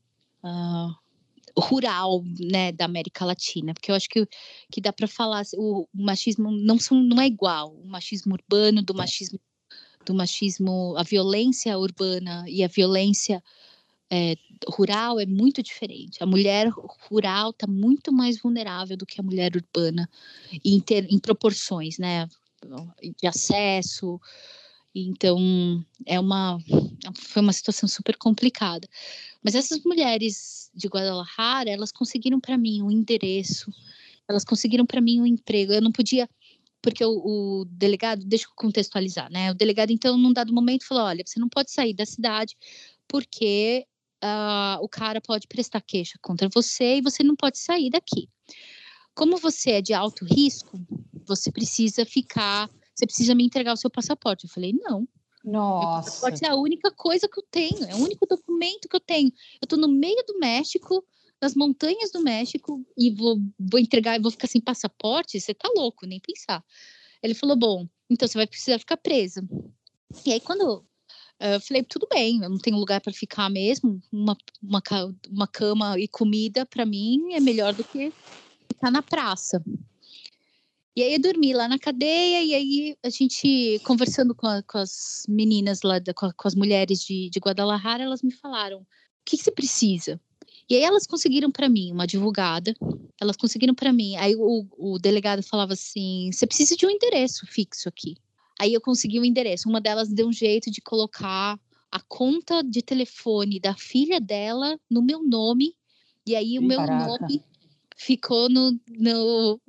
uh, 0.45 1.59
rural, 1.59 2.23
né, 2.39 2.71
da 2.71 2.85
América 2.85 3.25
Latina, 3.25 3.73
porque 3.73 3.91
eu 3.91 3.95
acho 3.95 4.07
que, 4.07 4.25
que 4.71 4.79
dá 4.79 4.93
para 4.93 5.09
falar, 5.09 5.43
o, 5.57 5.81
o 5.93 6.01
machismo 6.01 6.51
não, 6.51 6.79
são, 6.79 7.03
não 7.03 7.19
é 7.21 7.27
igual, 7.27 7.75
o 7.75 7.85
machismo 7.85 8.33
urbano 8.33 8.81
do 8.81 8.95
machismo 8.95 9.37
do 10.05 10.13
machismo, 10.15 10.95
a 10.97 11.03
violência 11.03 11.77
urbana 11.77 12.45
e 12.47 12.63
a 12.63 12.67
violência 12.67 13.43
é, 14.11 14.35
rural 14.67 15.19
é 15.19 15.25
muito 15.25 15.61
diferente. 15.61 16.21
A 16.21 16.25
mulher 16.25 16.69
rural 17.09 17.51
está 17.51 17.67
muito 17.67 18.11
mais 18.11 18.39
vulnerável 18.39 18.97
do 18.97 19.05
que 19.05 19.19
a 19.19 19.23
mulher 19.23 19.55
urbana 19.55 20.09
em, 20.63 20.79
ter, 20.79 21.05
em 21.11 21.19
proporções, 21.19 21.97
né? 21.97 22.27
De 23.21 23.27
acesso. 23.27 24.19
Então, 24.93 25.85
é 26.05 26.19
uma, 26.19 26.59
foi 27.15 27.41
uma 27.41 27.53
situação 27.53 27.87
super 27.87 28.17
complicada. 28.17 28.87
Mas 29.43 29.55
essas 29.55 29.81
mulheres 29.83 30.69
de 30.73 30.87
Guadalajara, 30.87 31.69
elas 31.69 31.91
conseguiram 31.91 32.39
para 32.39 32.57
mim 32.57 32.81
um 32.81 32.91
endereço, 32.91 33.71
elas 34.27 34.43
conseguiram 34.43 34.85
para 34.85 34.99
mim 34.99 35.21
um 35.21 35.25
emprego. 35.25 35.71
Eu 35.71 35.81
não 35.81 35.91
podia, 35.91 36.27
porque 36.81 37.05
o, 37.05 37.11
o, 37.61 37.65
delegado, 37.65 38.25
deixa 38.25 38.45
eu 38.45 38.51
contextualizar, 38.55 39.31
né? 39.31 39.51
O 39.51 39.55
delegado, 39.55 39.91
então, 39.91 40.17
num 40.17 40.33
dado 40.33 40.51
momento, 40.51 40.85
falou: 40.85 41.03
olha, 41.03 41.23
você 41.25 41.39
não 41.39 41.47
pode 41.47 41.71
sair 41.71 41.93
da 41.93 42.05
cidade 42.05 42.57
porque 43.07 43.87
uh, 44.23 44.81
o 44.81 44.89
cara 44.89 45.21
pode 45.21 45.47
prestar 45.47 45.81
queixa 45.81 46.17
contra 46.21 46.49
você 46.53 46.97
e 46.97 47.01
você 47.01 47.23
não 47.23 47.35
pode 47.35 47.57
sair 47.57 47.89
daqui. 47.89 48.29
Como 49.15 49.37
você 49.37 49.71
é 49.71 49.81
de 49.81 49.93
alto 49.93 50.25
risco, 50.25 50.79
você 51.25 51.51
precisa 51.51 52.05
ficar, 52.05 52.69
você 52.95 53.05
precisa 53.05 53.35
me 53.35 53.43
entregar 53.43 53.73
o 53.73 53.77
seu 53.77 53.89
passaporte. 53.89 54.45
Eu 54.45 54.49
falei, 54.49 54.73
não. 54.73 55.07
Nossa. 55.43 56.11
passaporte 56.11 56.45
é 56.45 56.49
a 56.49 56.55
única 56.55 56.91
coisa 56.91 57.27
que 57.27 57.39
eu 57.39 57.45
tenho, 57.49 57.83
é 57.85 57.95
o 57.95 57.99
único 57.99 58.25
documento 58.25 58.87
que 58.89 58.95
eu 58.95 58.99
tenho. 58.99 59.29
Eu 59.61 59.65
estou 59.65 59.79
no 59.79 59.87
meio 59.87 60.23
do 60.27 60.37
México, 60.37 61.03
nas 61.41 61.55
montanhas 61.55 62.11
do 62.11 62.21
México, 62.21 62.85
e 62.97 63.11
vou, 63.11 63.37
vou 63.57 63.79
entregar 63.79 64.17
e 64.17 64.21
vou 64.21 64.31
ficar 64.31 64.47
sem 64.47 64.61
passaporte? 64.61 65.39
Você 65.39 65.53
tá 65.53 65.69
louco, 65.75 66.05
nem 66.05 66.19
pensar. 66.19 66.63
Ele 67.23 67.33
falou: 67.33 67.55
bom, 67.55 67.87
então 68.09 68.27
você 68.27 68.37
vai 68.37 68.47
precisar 68.47 68.79
ficar 68.79 68.97
presa. 68.97 69.41
E 70.25 70.33
aí, 70.33 70.39
quando 70.39 70.85
Eu 71.39 71.61
falei, 71.61 71.83
tudo 71.83 72.05
bem, 72.11 72.43
eu 72.43 72.49
não 72.49 72.57
tenho 72.57 72.77
lugar 72.77 72.99
para 72.99 73.13
ficar 73.13 73.49
mesmo. 73.49 74.01
Uma, 74.11 74.37
uma, 74.61 74.81
uma 75.29 75.47
cama 75.47 75.97
e 75.97 76.07
comida, 76.07 76.65
para 76.65 76.85
mim, 76.85 77.33
é 77.33 77.39
melhor 77.39 77.73
do 77.73 77.83
que 77.83 78.13
ficar 78.71 78.91
na 78.91 79.01
praça. 79.01 79.63
E 80.95 81.01
aí 81.01 81.13
eu 81.13 81.21
dormi 81.21 81.53
lá 81.53 81.67
na 81.67 81.79
cadeia, 81.79 82.43
e 82.43 82.53
aí 82.53 82.97
a 83.01 83.09
gente, 83.09 83.79
conversando 83.85 84.35
com, 84.35 84.45
a, 84.45 84.61
com 84.63 84.79
as 84.79 85.23
meninas 85.29 85.81
lá, 85.81 85.95
com, 86.13 86.25
a, 86.25 86.33
com, 86.33 86.47
as 86.47 86.55
mulheres 86.55 86.99
de, 86.99 87.29
de 87.29 87.39
Guadalajara, 87.39 88.03
elas 88.03 88.21
me 88.21 88.33
falaram: 88.33 88.79
o 88.79 88.85
que, 89.23 89.37
que 89.37 89.43
você 89.43 89.51
precisa? 89.51 90.19
E 90.69 90.75
aí 90.75 90.83
elas 90.83 91.07
conseguiram 91.07 91.49
para 91.51 91.69
mim 91.69 91.93
uma 91.93 92.03
advogada, 92.03 92.73
elas 93.19 93.37
conseguiram 93.37 93.73
para 93.73 93.93
mim. 93.93 94.17
Aí 94.17 94.35
o, 94.35 94.67
o 94.77 94.99
delegado 94.99 95.41
falava 95.41 95.71
assim: 95.71 96.31
você 96.33 96.45
precisa 96.45 96.75
de 96.75 96.85
um 96.85 96.89
endereço 96.89 97.45
fixo 97.47 97.87
aqui. 97.87 98.17
Aí 98.59 98.73
eu 98.73 98.81
consegui 98.81 99.19
o 99.19 99.21
um 99.21 99.25
endereço. 99.25 99.69
Uma 99.69 99.79
delas 99.79 100.09
deu 100.09 100.27
um 100.27 100.33
jeito 100.33 100.69
de 100.69 100.81
colocar 100.81 101.57
a 101.91 102.01
conta 102.01 102.61
de 102.61 102.81
telefone 102.81 103.59
da 103.59 103.73
filha 103.73 104.19
dela 104.19 104.77
no 104.89 105.01
meu 105.01 105.23
nome. 105.23 105.75
E 106.27 106.35
aí 106.35 106.59
o 106.59 106.61
meu 106.61 106.77
Caraca. 106.77 107.19
nome 107.21 107.41
ficou 107.95 108.49
no, 108.49 108.77
no, 108.89 109.59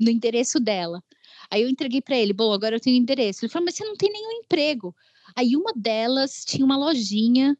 no 0.00 0.10
endereço 0.10 0.58
dela. 0.58 1.02
Aí 1.50 1.62
eu 1.62 1.68
entreguei 1.68 2.00
para 2.00 2.16
ele, 2.16 2.32
bom, 2.32 2.52
agora 2.52 2.76
eu 2.76 2.80
tenho 2.80 2.96
endereço. 2.96 3.44
Ele 3.44 3.52
falou, 3.52 3.66
mas 3.66 3.74
você 3.74 3.84
não 3.84 3.96
tem 3.96 4.10
nenhum 4.10 4.32
emprego. 4.32 4.94
Aí 5.36 5.54
uma 5.54 5.72
delas 5.74 6.44
tinha 6.44 6.64
uma 6.64 6.76
lojinha 6.76 7.56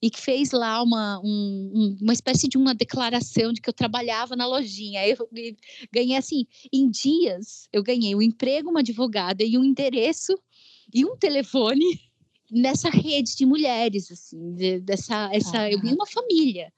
e 0.00 0.10
que 0.10 0.20
fez 0.20 0.52
lá 0.52 0.82
uma, 0.82 1.20
um, 1.24 1.96
uma 2.00 2.12
espécie 2.12 2.48
de 2.48 2.56
uma 2.56 2.74
declaração 2.74 3.52
de 3.52 3.60
que 3.60 3.68
eu 3.68 3.74
trabalhava 3.74 4.36
na 4.36 4.46
lojinha. 4.46 5.06
Eu 5.06 5.28
ganhei 5.92 6.16
assim, 6.16 6.46
em 6.72 6.88
dias, 6.88 7.68
eu 7.72 7.82
ganhei 7.82 8.14
um 8.14 8.22
emprego, 8.22 8.70
uma 8.70 8.80
advogada 8.80 9.42
e 9.42 9.58
um 9.58 9.64
endereço 9.64 10.38
e 10.94 11.04
um 11.04 11.16
telefone 11.16 12.00
nessa 12.50 12.88
rede 12.88 13.36
de 13.36 13.44
mulheres, 13.44 14.10
assim, 14.10 14.54
de, 14.54 14.80
dessa, 14.80 15.28
essa, 15.32 15.60
ah. 15.60 15.70
eu 15.70 15.80
vi 15.80 15.92
uma 15.92 16.06
família 16.06 16.72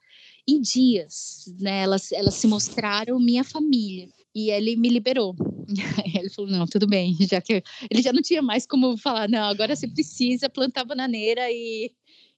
em 0.47 0.59
dias, 0.59 1.45
né? 1.59 1.83
Elas, 1.83 2.11
elas 2.11 2.35
se 2.35 2.47
mostraram 2.47 3.19
minha 3.19 3.43
família. 3.43 4.09
E 4.33 4.49
ele 4.49 4.75
me 4.75 4.89
liberou. 4.89 5.35
ele 6.15 6.29
falou: 6.29 6.49
não, 6.49 6.65
tudo 6.65 6.87
bem, 6.87 7.15
já 7.19 7.41
que 7.41 7.63
ele 7.89 8.01
já 8.01 8.13
não 8.13 8.21
tinha 8.21 8.41
mais 8.41 8.65
como 8.65 8.97
falar, 8.97 9.29
não, 9.29 9.43
agora 9.43 9.75
você 9.75 9.87
precisa 9.87 10.49
plantar 10.49 10.85
bananeira 10.85 11.51
e 11.51 11.91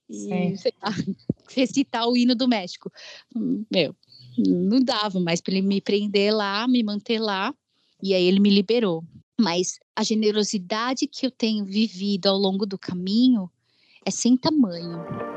e 0.08 0.54
lá, 0.82 0.90
recitar 1.54 2.08
o 2.08 2.16
hino 2.16 2.34
do 2.34 2.48
México. 2.48 2.90
Meu, 3.70 3.94
não 4.38 4.80
dava 4.80 5.20
mais 5.20 5.40
para 5.40 5.54
ele 5.54 5.66
me 5.66 5.80
prender 5.80 6.34
lá, 6.34 6.66
me 6.68 6.82
manter 6.82 7.18
lá, 7.18 7.54
e 8.02 8.14
aí 8.14 8.24
ele 8.24 8.40
me 8.40 8.50
liberou. 8.50 9.04
Mas 9.40 9.78
a 9.96 10.04
generosidade 10.04 11.06
que 11.06 11.26
eu 11.26 11.30
tenho 11.30 11.64
vivido 11.64 12.26
ao 12.26 12.36
longo 12.36 12.66
do 12.66 12.78
caminho 12.78 13.50
é 14.04 14.10
sem 14.10 14.36
tamanho. 14.36 15.33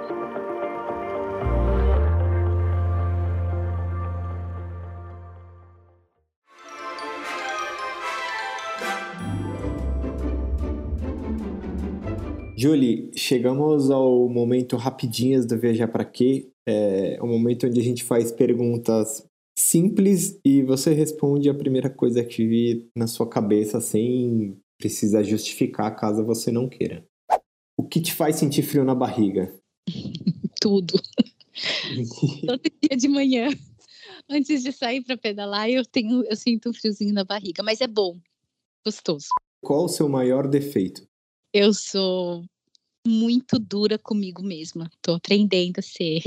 Julie, 12.60 13.12
chegamos 13.16 13.92
ao 13.92 14.28
momento 14.28 14.78
rapidinhas 14.78 15.46
do 15.46 15.56
Viajar 15.60 15.88
para 15.90 16.04
Quê? 16.04 16.50
É 16.68 17.20
o 17.22 17.28
momento 17.28 17.68
onde 17.68 17.80
a 17.80 17.84
gente 17.84 18.04
faz 18.04 18.32
perguntas 18.32 19.24
simples 19.56 20.40
e 20.44 20.64
você 20.64 20.92
responde 20.92 21.52
a 21.52 21.54
primeira 21.54 21.88
coisa 21.88 22.24
que 22.24 22.48
vir 22.48 22.90
na 22.98 23.06
sua 23.06 23.30
cabeça 23.30 23.80
sem 23.80 24.58
precisar 24.80 25.22
justificar 25.22 25.96
caso 25.96 26.26
você 26.26 26.52
não 26.52 26.68
queira. 26.68 27.06
O 27.78 27.84
que 27.84 28.02
te 28.02 28.12
faz 28.12 28.38
sentir 28.38 28.64
frio 28.64 28.84
na 28.84 28.96
barriga? 28.96 29.54
Tudo. 30.60 31.00
Todo 32.44 32.62
dia 32.82 32.98
de 32.98 33.08
manhã, 33.08 33.50
antes 34.28 34.64
de 34.64 34.72
sair 34.72 35.04
para 35.04 35.16
pedalar, 35.16 35.70
eu 35.70 35.86
tenho, 35.86 36.24
eu 36.24 36.36
sinto 36.36 36.72
um 36.72 36.74
friozinho 36.74 37.14
na 37.14 37.24
barriga, 37.24 37.62
mas 37.62 37.82
é 37.82 37.88
bom, 37.88 38.18
gostoso. 38.84 39.28
Qual 39.62 39.86
o 39.86 39.90
seu 39.90 40.10
maior 40.10 40.48
defeito? 40.48 41.08
Eu 41.54 41.74
sou 41.74 42.44
muito 43.06 43.58
dura 43.58 43.98
comigo 43.98 44.44
mesma. 44.44 44.92
Tô 45.02 45.14
aprendendo 45.14 45.80
a 45.80 45.82
ser 45.82 46.22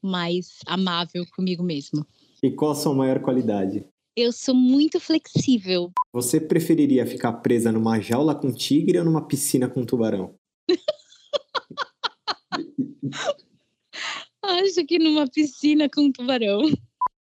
mais 0.00 0.58
amável 0.66 1.26
comigo 1.34 1.62
mesma. 1.62 2.06
E 2.42 2.50
qual 2.50 2.72
a 2.72 2.74
sua 2.74 2.94
maior 2.94 3.20
qualidade? 3.20 3.84
Eu 4.16 4.32
sou 4.32 4.54
muito 4.54 4.98
flexível. 5.00 5.92
Você 6.12 6.40
preferiria 6.40 7.06
ficar 7.06 7.32
presa 7.34 7.72
numa 7.72 8.00
jaula 8.00 8.34
com 8.34 8.52
tigre 8.52 8.98
ou 8.98 9.04
numa 9.04 9.26
piscina 9.26 9.68
com 9.68 9.84
tubarão? 9.84 10.34
Acho 14.42 14.84
que 14.86 14.98
numa 14.98 15.28
piscina 15.28 15.90
com 15.90 16.10
tubarão. 16.12 16.62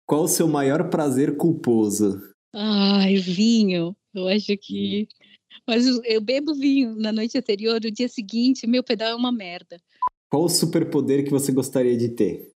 Qual 0.06 0.24
o 0.24 0.28
seu 0.28 0.46
maior 0.46 0.88
prazer 0.88 1.36
culposo? 1.36 2.22
Ai, 2.54 3.16
vinho. 3.16 3.96
Eu 4.14 4.28
acho 4.28 4.56
que 4.56 5.08
mas 5.66 5.86
eu 6.04 6.20
bebo 6.20 6.54
vinho 6.54 6.94
na 6.96 7.12
noite 7.12 7.36
anterior, 7.36 7.80
no 7.82 7.90
dia 7.90 8.08
seguinte, 8.08 8.66
meu 8.66 8.82
pedal 8.82 9.08
é 9.10 9.14
uma 9.14 9.32
merda. 9.32 9.80
Qual 10.30 10.44
o 10.44 10.48
superpoder 10.48 11.24
que 11.24 11.30
você 11.30 11.52
gostaria 11.52 11.96
de 11.96 12.10
ter? 12.10 12.52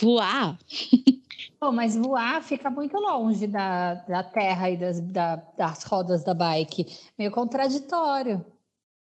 Voar. 0.00 0.58
Pô, 1.58 1.72
mas 1.72 1.96
voar 1.96 2.42
fica 2.42 2.70
muito 2.70 2.96
longe 2.98 3.46
da, 3.46 3.94
da 3.94 4.22
terra 4.22 4.70
e 4.70 4.76
das, 4.76 5.00
da, 5.00 5.36
das 5.56 5.84
rodas 5.84 6.22
da 6.22 6.34
bike. 6.34 6.86
Meio 7.18 7.30
contraditório. 7.30 8.44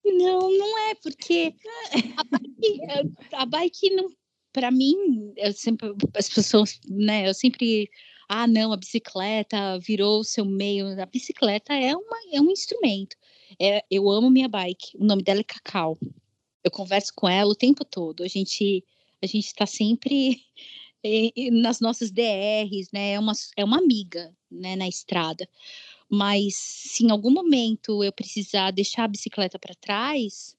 Não, 0.04 0.40
não 0.50 0.80
é, 0.90 0.96
porque 0.96 1.54
a 2.18 2.24
bike, 2.24 2.82
a 3.34 3.46
bike 3.46 3.90
não, 3.92 4.10
para 4.52 4.72
mim, 4.72 5.34
eu 5.38 5.54
sempre, 5.54 5.94
as 6.16 6.30
pessoas, 6.30 6.80
né, 6.88 7.30
eu 7.30 7.34
sempre 7.34 7.90
ah, 8.30 8.46
não, 8.46 8.72
a 8.72 8.78
bicicleta 8.78 9.80
virou 9.80 10.20
o 10.20 10.24
seu 10.24 10.46
meio. 10.46 11.02
A 11.02 11.06
bicicleta 11.08 11.74
é, 11.74 11.96
uma, 11.96 12.18
é 12.32 12.40
um 12.40 12.52
instrumento. 12.52 13.18
É, 13.60 13.84
eu 13.90 14.08
amo 14.10 14.30
minha 14.30 14.48
bike. 14.48 14.96
O 14.96 15.04
nome 15.04 15.24
dela 15.24 15.40
é 15.40 15.44
Cacau. 15.44 15.98
Eu 16.64 16.70
converso 16.70 17.12
com 17.16 17.28
ela 17.28 17.52
o 17.52 17.56
tempo 17.56 17.84
todo. 17.84 18.24
A 18.24 18.28
gente 18.28 18.86
a 19.22 19.26
gente 19.26 19.48
está 19.48 19.66
sempre 19.66 20.42
nas 21.52 21.80
nossas 21.80 22.12
DRs, 22.12 22.92
né? 22.94 23.14
É 23.14 23.20
uma, 23.20 23.34
é 23.58 23.66
uma 23.66 23.80
amiga, 23.80 24.32
né, 24.50 24.76
na 24.76 24.88
estrada. 24.88 25.50
Mas 26.10 26.56
se 26.56 27.06
em 27.06 27.12
algum 27.12 27.32
momento 27.32 28.04
eu 28.04 28.12
precisar 28.14 28.72
deixar 28.72 29.06
a 29.06 29.08
bicicleta 29.08 29.58
para 29.60 29.76
trás, 29.76 30.56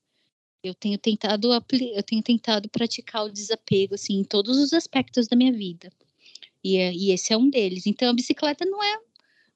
eu 0.63 0.75
tenho 0.75 0.99
tentado 0.99 1.51
eu 1.53 2.03
tenho 2.03 2.23
tentado 2.23 2.69
praticar 2.69 3.25
o 3.25 3.33
desapego 3.33 3.95
assim 3.95 4.19
em 4.21 4.25
todos 4.25 4.59
os 4.59 4.73
aspectos 4.73 5.29
da 5.29 5.37
minha 5.37 5.53
vida. 5.53 5.91
E, 6.63 6.77
é, 6.77 6.93
e 6.93 7.13
esse 7.13 7.33
é 7.33 7.37
um 7.37 7.49
deles. 7.49 7.87
Então, 7.87 8.11
a 8.11 8.15
bicicleta 8.15 8.65
não 8.65 8.83
é, 8.83 8.99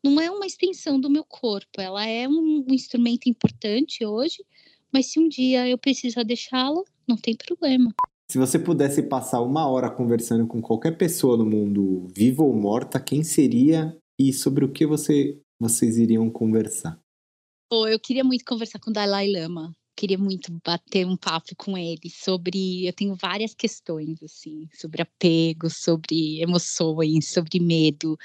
não 0.03 0.21
é 0.21 0.31
uma 0.31 0.47
extensão 0.47 1.01
do 1.01 1.11
meu 1.11 1.25
corpo, 1.25 1.81
ela 1.81 2.07
é 2.07 2.29
um, 2.29 2.65
um 2.69 2.75
instrumento 2.75 3.29
importante 3.29 4.05
hoje, 4.05 4.45
mas 4.93 5.07
se 5.07 5.19
um 5.19 5.29
dia 5.29 5.69
eu 5.69 5.79
precisar 5.79 6.23
deixá-la, 6.23 6.83
não 7.07 7.17
tem 7.17 7.35
problema. 7.37 7.93
Se 8.31 8.39
você 8.39 8.59
pudesse 8.59 9.03
passar 9.03 9.41
uma 9.43 9.69
hora 9.69 9.91
conversando 9.91 10.47
com 10.47 10.63
qualquer 10.63 10.97
pessoa 10.97 11.37
no 11.37 11.45
mundo, 11.45 12.09
viva 12.17 12.43
ou 12.43 12.55
morta, 12.55 12.99
quem 12.99 13.23
seria 13.23 13.97
e 14.19 14.33
sobre 14.33 14.65
o 14.65 14.73
que 14.73 14.87
você, 14.87 15.39
vocês 15.61 15.99
iriam 15.99 16.31
conversar? 16.31 16.99
Oh, 17.71 17.87
eu 17.87 17.99
queria 18.01 18.25
muito 18.25 18.45
conversar 18.45 18.79
com 18.79 18.91
o 18.91 18.93
Dalai 18.93 19.31
Lama 19.31 19.75
queria 19.97 20.19
muito 20.19 20.53
bater 20.65 21.07
um 21.07 21.17
papo 21.17 21.55
com 21.57 21.77
ele 21.79 22.11
sobre. 22.11 22.87
Eu 22.87 22.93
tenho 22.93 23.15
várias 23.15 23.55
questões, 23.55 24.23
assim, 24.23 24.69
sobre 24.73 25.03
apego, 25.03 25.71
sobre 25.71 26.41
emoções, 26.41 27.29
sobre 27.29 27.61
medo, 27.61 28.19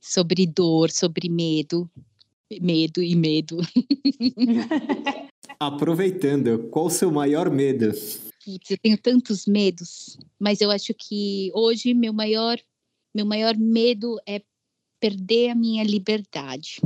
sobre 0.00 0.46
dor, 0.46 0.90
sobre 0.90 1.28
medo. 1.28 1.88
Medo 2.60 3.02
e 3.02 3.16
medo. 3.16 3.58
Aproveitando, 5.58 6.68
qual 6.70 6.86
o 6.86 6.90
seu 6.90 7.10
maior 7.10 7.50
medo? 7.50 7.92
Putz, 8.44 8.70
eu 8.70 8.78
tenho 8.78 8.98
tantos 8.98 9.46
medos, 9.46 10.18
mas 10.38 10.60
eu 10.60 10.70
acho 10.70 10.92
que 10.92 11.50
hoje 11.54 11.94
meu 11.94 12.12
maior, 12.12 12.58
meu 13.14 13.24
maior 13.24 13.56
medo 13.56 14.18
é 14.26 14.42
perder 15.00 15.50
a 15.50 15.54
minha 15.54 15.84
liberdade. 15.84 16.80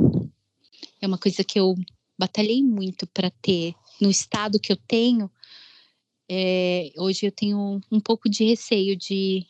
É 1.00 1.06
uma 1.06 1.18
coisa 1.18 1.42
que 1.42 1.58
eu 1.58 1.74
batalhei 2.18 2.62
muito 2.62 3.06
para 3.08 3.30
ter 3.30 3.74
no 4.00 4.10
estado 4.10 4.60
que 4.60 4.72
eu 4.72 4.76
tenho, 4.76 5.30
é, 6.28 6.92
hoje 6.96 7.26
eu 7.26 7.32
tenho 7.32 7.80
um 7.90 8.00
pouco 8.00 8.28
de 8.28 8.44
receio 8.44 8.96
de, 8.96 9.46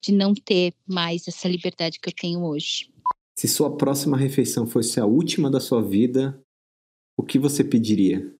de 0.00 0.12
não 0.12 0.32
ter 0.32 0.72
mais 0.86 1.26
essa 1.26 1.48
liberdade 1.48 1.98
que 1.98 2.08
eu 2.08 2.14
tenho 2.14 2.44
hoje. 2.44 2.90
Se 3.36 3.48
sua 3.48 3.76
próxima 3.76 4.16
refeição 4.16 4.66
fosse 4.66 5.00
a 5.00 5.06
última 5.06 5.50
da 5.50 5.60
sua 5.60 5.82
vida, 5.82 6.40
o 7.16 7.22
que 7.22 7.38
você 7.38 7.64
pediria? 7.64 8.32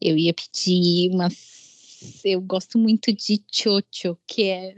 Eu 0.00 0.16
ia 0.16 0.34
pedir 0.34 1.10
uma. 1.10 1.28
Eu 2.24 2.40
gosto 2.40 2.78
muito 2.78 3.12
de 3.12 3.42
chocho, 3.50 4.16
que 4.26 4.44
é 4.44 4.74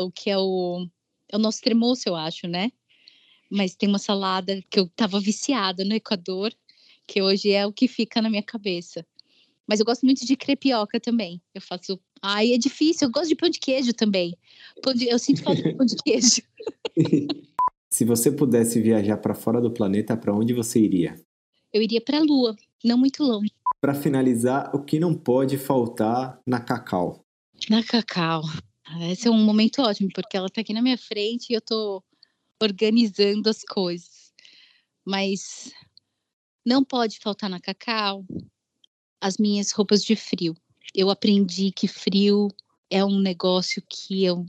o 0.00 0.10
que 0.10 0.30
é 0.30 0.38
o 0.38 0.86
é 1.28 1.36
o 1.36 1.40
nosso 1.40 1.60
tremoço, 1.62 2.08
eu 2.08 2.14
acho, 2.14 2.46
né? 2.46 2.70
Mas 3.50 3.74
tem 3.74 3.88
uma 3.88 3.98
salada 3.98 4.62
que 4.70 4.78
eu 4.78 4.84
estava 4.84 5.18
viciada 5.20 5.84
no 5.84 5.94
Equador, 5.94 6.52
que 7.06 7.22
hoje 7.22 7.50
é 7.50 7.66
o 7.66 7.72
que 7.72 7.88
fica 7.88 8.20
na 8.20 8.28
minha 8.28 8.42
cabeça 8.42 9.06
Mas 9.66 9.80
eu 9.80 9.86
gosto 9.86 10.04
muito 10.04 10.26
de 10.26 10.36
crepioca 10.36 10.98
também. 10.98 11.40
Eu 11.54 11.60
faço. 11.60 11.98
Ai, 12.20 12.52
é 12.52 12.58
difícil. 12.58 13.08
Eu 13.08 13.12
gosto 13.12 13.28
de 13.28 13.36
pão 13.36 13.48
de 13.48 13.58
queijo 13.58 13.92
também. 13.92 14.36
De... 14.94 15.08
Eu 15.08 15.18
sinto 15.18 15.42
falta 15.42 15.62
de 15.62 15.74
pão 15.74 15.86
de 15.86 15.96
queijo. 15.96 16.42
Se 17.92 18.04
você 18.06 18.32
pudesse 18.32 18.80
viajar 18.80 19.18
para 19.18 19.34
fora 19.34 19.60
do 19.60 19.70
planeta, 19.70 20.16
para 20.16 20.34
onde 20.34 20.54
você 20.54 20.80
iria? 20.80 21.20
Eu 21.72 21.82
iria 21.82 22.00
para 22.00 22.18
a 22.18 22.22
Lua, 22.22 22.56
não 22.82 22.96
muito 22.96 23.22
longe. 23.22 23.52
Para 23.80 23.94
finalizar, 23.94 24.74
o 24.74 24.82
que 24.82 24.98
não 24.98 25.14
pode 25.14 25.58
faltar 25.58 26.40
na 26.46 26.58
Cacau? 26.58 27.24
Na 27.68 27.82
Cacau. 27.84 28.42
Esse 29.10 29.28
é 29.28 29.30
um 29.30 29.44
momento 29.44 29.82
ótimo, 29.82 30.08
porque 30.14 30.36
ela 30.36 30.46
está 30.46 30.62
aqui 30.62 30.72
na 30.72 30.82
minha 30.82 30.96
frente 30.96 31.50
e 31.50 31.54
eu 31.54 31.58
estou 31.58 32.02
organizando 32.62 33.50
as 33.50 33.62
coisas. 33.62 34.32
Mas 35.04 35.70
não 36.64 36.84
pode 36.84 37.18
faltar 37.18 37.50
na 37.50 37.60
Cacau 37.60 38.24
as 39.22 39.38
minhas 39.38 39.70
roupas 39.70 40.02
de 40.02 40.16
frio. 40.16 40.52
Eu 40.92 41.08
aprendi 41.08 41.70
que 41.70 41.86
frio 41.86 42.48
é 42.90 43.04
um 43.04 43.20
negócio 43.20 43.80
que 43.88 44.24
eu, 44.24 44.44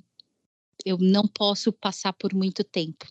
eu 0.84 0.97
não 0.97 1.28
posso 1.28 1.71
passar 1.71 2.11
por 2.11 2.34
muito 2.34 2.63
tempo. 2.63 3.05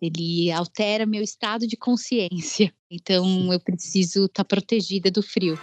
Ele 0.00 0.50
altera 0.50 1.06
meu 1.06 1.22
estado 1.22 1.68
de 1.68 1.76
consciência. 1.76 2.74
Então 2.90 3.52
eu 3.52 3.60
preciso 3.60 4.24
estar 4.24 4.42
tá 4.42 4.44
protegida 4.44 5.08
do 5.08 5.22
frio. 5.22 5.56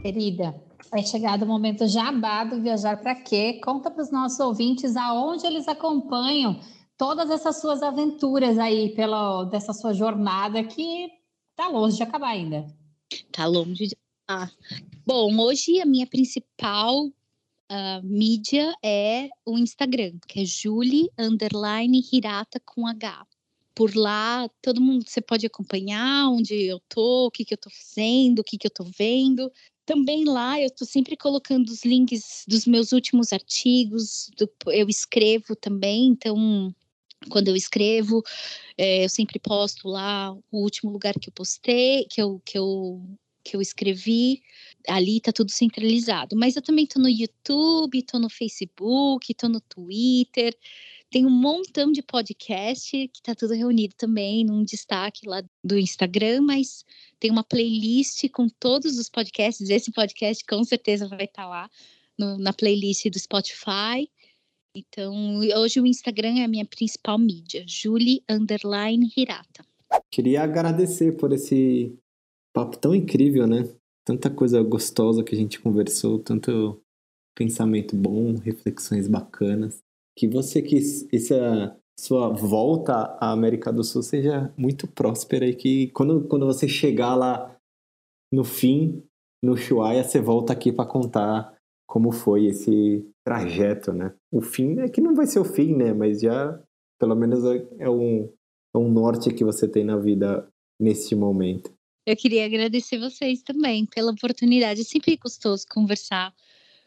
Querida, 0.00 0.54
é 0.94 1.02
chegado 1.02 1.42
o 1.42 1.46
momento 1.46 1.88
jabá 1.88 2.44
do 2.44 2.62
Viajar 2.62 2.98
para 3.02 3.16
Quê? 3.16 3.60
Conta 3.64 3.90
para 3.90 4.02
os 4.02 4.12
nossos 4.12 4.38
ouvintes 4.38 4.96
aonde 4.96 5.44
eles 5.44 5.66
acompanham 5.66 6.60
todas 6.96 7.30
essas 7.30 7.60
suas 7.60 7.82
aventuras 7.82 8.58
aí 8.58 8.94
pela 8.94 9.44
dessa 9.44 9.72
sua 9.72 9.92
jornada 9.92 10.62
que 10.64 11.08
tá 11.56 11.68
longe 11.68 11.96
de 11.96 12.02
acabar 12.02 12.28
ainda. 12.28 12.66
Tá 13.32 13.46
longe 13.46 13.86
de 13.86 13.96
ah. 14.28 14.50
Bom, 15.06 15.38
hoje 15.38 15.80
a 15.80 15.86
minha 15.86 16.06
principal 16.06 17.06
uh, 17.06 18.02
mídia 18.02 18.74
é 18.82 19.28
o 19.44 19.58
Instagram, 19.58 20.18
que 20.26 20.40
é 20.40 20.44
Julie 20.44 21.10
underline 21.18 22.02
Hirata 22.10 22.58
com 22.64 22.86
H. 22.86 23.26
Por 23.74 23.94
lá, 23.94 24.48
todo 24.62 24.80
mundo 24.80 25.04
você 25.06 25.20
pode 25.20 25.44
acompanhar 25.44 26.30
onde 26.30 26.54
eu 26.54 26.80
tô, 26.88 27.26
o 27.26 27.30
que, 27.30 27.44
que 27.44 27.52
eu 27.52 27.58
tô 27.58 27.68
fazendo, 27.68 28.38
o 28.38 28.44
que, 28.44 28.56
que 28.56 28.66
eu 28.66 28.70
tô 28.70 28.84
vendo. 28.84 29.52
Também 29.84 30.24
lá 30.24 30.58
eu 30.58 30.68
estou 30.68 30.86
sempre 30.86 31.16
colocando 31.16 31.68
os 31.68 31.84
links 31.84 32.44
dos 32.48 32.66
meus 32.66 32.92
últimos 32.92 33.30
artigos, 33.32 34.30
do, 34.38 34.48
eu 34.68 34.88
escrevo 34.88 35.54
também, 35.54 36.06
então 36.06 36.74
quando 37.28 37.48
eu 37.48 37.56
escrevo, 37.56 38.22
é, 38.76 39.04
eu 39.04 39.08
sempre 39.08 39.38
posto 39.38 39.88
lá 39.88 40.32
o 40.50 40.62
último 40.62 40.90
lugar 40.90 41.14
que 41.14 41.28
eu 41.28 41.32
postei, 41.32 42.06
que 42.10 42.20
eu, 42.20 42.40
que 42.44 42.58
eu, 42.58 43.02
que 43.42 43.56
eu 43.56 43.60
escrevi. 43.60 44.42
Ali 44.88 45.20
tá 45.20 45.32
tudo 45.32 45.50
centralizado. 45.50 46.36
Mas 46.36 46.56
eu 46.56 46.62
também 46.62 46.86
tô 46.86 47.00
no 47.00 47.08
YouTube, 47.08 48.02
tô 48.02 48.18
no 48.18 48.28
Facebook, 48.28 49.34
tô 49.34 49.48
no 49.48 49.60
Twitter. 49.60 50.56
Tem 51.10 51.24
um 51.24 51.30
montão 51.30 51.92
de 51.92 52.02
podcast 52.02 52.90
que 52.90 53.22
tá 53.22 53.34
tudo 53.34 53.54
reunido 53.54 53.94
também 53.96 54.44
num 54.44 54.64
destaque 54.64 55.28
lá 55.28 55.42
do 55.62 55.78
Instagram, 55.78 56.40
mas 56.42 56.84
tem 57.20 57.30
uma 57.30 57.44
playlist 57.44 58.28
com 58.30 58.48
todos 58.48 58.98
os 58.98 59.08
podcasts. 59.08 59.70
Esse 59.70 59.92
podcast 59.92 60.44
com 60.44 60.64
certeza 60.64 61.06
vai 61.06 61.24
estar 61.24 61.44
tá 61.44 61.48
lá 61.48 61.70
no, 62.18 62.36
na 62.38 62.52
playlist 62.52 63.08
do 63.10 63.18
Spotify. 63.18 64.10
Então, 64.76 65.38
hoje 65.56 65.80
o 65.80 65.86
Instagram 65.86 66.40
é 66.40 66.44
a 66.44 66.48
minha 66.48 66.66
principal 66.66 67.16
mídia, 67.16 67.64
Julie 67.66 68.24
Underline 68.28 69.08
Hirata. 69.16 69.64
Queria 70.10 70.42
agradecer 70.42 71.16
por 71.16 71.32
esse 71.32 71.96
papo 72.52 72.76
tão 72.76 72.92
incrível, 72.92 73.46
né? 73.46 73.72
Tanta 74.04 74.28
coisa 74.28 74.60
gostosa 74.62 75.22
que 75.22 75.32
a 75.32 75.38
gente 75.38 75.60
conversou, 75.60 76.18
tanto 76.18 76.80
pensamento 77.36 77.94
bom, 77.94 78.34
reflexões 78.34 79.06
bacanas. 79.06 79.78
Que 80.18 80.26
você 80.26 80.60
que 80.60 80.76
essa 81.12 81.78
sua 81.98 82.28
volta 82.30 83.16
à 83.20 83.30
América 83.30 83.72
do 83.72 83.84
Sul 83.84 84.02
seja 84.02 84.52
muito 84.56 84.88
próspera 84.88 85.46
e 85.46 85.54
que 85.54 85.88
quando, 85.92 86.26
quando 86.26 86.46
você 86.46 86.66
chegar 86.66 87.14
lá 87.14 87.56
no 88.32 88.42
fim, 88.42 89.04
no 89.42 89.56
Chuaia, 89.56 90.02
você 90.02 90.20
volta 90.20 90.52
aqui 90.52 90.72
para 90.72 90.88
contar 90.88 91.56
como 91.86 92.10
foi 92.10 92.46
esse 92.46 93.06
trajeto, 93.24 93.92
né? 93.92 94.14
O 94.30 94.42
fim 94.42 94.78
é 94.80 94.88
que 94.88 95.00
não 95.00 95.14
vai 95.14 95.26
ser 95.26 95.38
o 95.38 95.44
fim, 95.44 95.74
né? 95.74 95.92
Mas 95.92 96.20
já, 96.20 96.60
pelo 96.98 97.16
menos, 97.16 97.44
é, 97.44 97.66
é 97.78 97.90
um, 97.90 98.30
é 98.74 98.78
um 98.78 98.90
norte 98.90 99.32
que 99.32 99.42
você 99.42 99.66
tem 99.66 99.82
na 99.82 99.96
vida 99.96 100.46
nesse 100.78 101.14
momento. 101.14 101.72
Eu 102.06 102.16
queria 102.16 102.44
agradecer 102.44 102.98
vocês 102.98 103.42
também 103.42 103.86
pela 103.86 104.12
oportunidade. 104.12 104.82
É 104.82 104.84
sempre 104.84 105.16
gostoso 105.16 105.64
conversar 105.70 106.34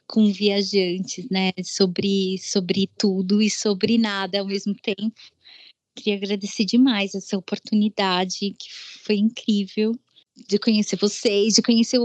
com 0.08 0.32
viajantes, 0.32 1.28
né? 1.30 1.52
Sobre, 1.64 2.38
sobre 2.38 2.88
tudo 2.98 3.42
e 3.42 3.50
sobre 3.50 3.98
nada 3.98 4.40
ao 4.40 4.46
mesmo 4.46 4.76
tempo. 4.76 5.20
Queria 5.96 6.16
agradecer 6.16 6.66
demais 6.66 7.16
essa 7.16 7.36
oportunidade, 7.36 8.56
que 8.60 8.70
foi 9.04 9.16
incrível, 9.16 9.94
de 10.48 10.60
conhecer 10.60 10.96
vocês, 10.98 11.56
de 11.56 11.64
conhecer, 11.64 12.00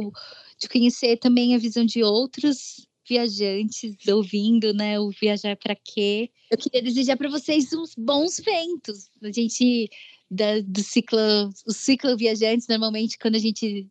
de 0.59 0.69
conhecer 0.71 1.19
também 1.19 1.55
a 1.55 1.59
visão 1.59 1.85
de 1.85 2.03
outros 2.03 2.89
viajantes 3.09 3.97
ouvindo, 4.09 4.73
né? 4.73 4.99
O 4.99 5.11
Viajar 5.11 5.57
para 5.57 5.75
Quê? 5.75 6.31
Eu 6.51 6.59
queria 6.59 6.83
desejar 6.83 7.17
para 7.17 7.31
vocês 7.31 7.73
uns 7.73 7.95
bons 7.97 8.39
ventos. 8.39 9.11
A 9.23 9.31
gente 9.33 9.91
da, 10.31 10.61
do 10.61 10.83
ciclo, 10.83 11.19
o 11.67 11.73
ciclo 11.73 12.17
viajantes 12.17 12.67
normalmente 12.69 13.19
quando 13.19 13.37
a 13.37 13.41
gente 13.41 13.89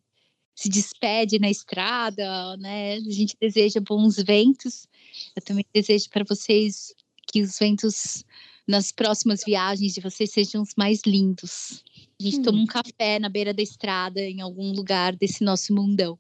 se 0.56 0.70
despede 0.70 1.40
na 1.40 1.50
estrada, 1.50 2.58
né? 2.58 2.96
A 2.96 3.00
gente 3.00 3.36
deseja 3.40 3.80
bons 3.80 4.18
ventos. 4.18 4.88
Eu 5.36 5.42
também 5.42 5.66
desejo 5.74 6.10
para 6.10 6.24
vocês 6.24 6.94
que 7.32 7.42
os 7.42 7.58
ventos 7.58 8.24
nas 8.68 8.92
próximas 8.92 9.42
viagens 9.46 9.94
de 9.94 10.02
vocês 10.02 10.32
sejam 10.32 10.62
os 10.62 10.74
mais 10.78 11.02
lindos. 11.06 11.84
A 12.20 12.24
gente 12.24 12.40
hum. 12.40 12.44
toma 12.44 12.60
um 12.60 12.66
café 12.66 13.20
na 13.20 13.30
beira 13.30 13.54
da 13.54 13.62
estrada 13.62 14.22
em 14.22 14.42
algum 14.42 14.72
lugar 14.72 15.16
desse 15.16 15.44
nosso 15.44 15.74
mundão. 15.74 16.18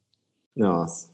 Nossa. 0.56 1.11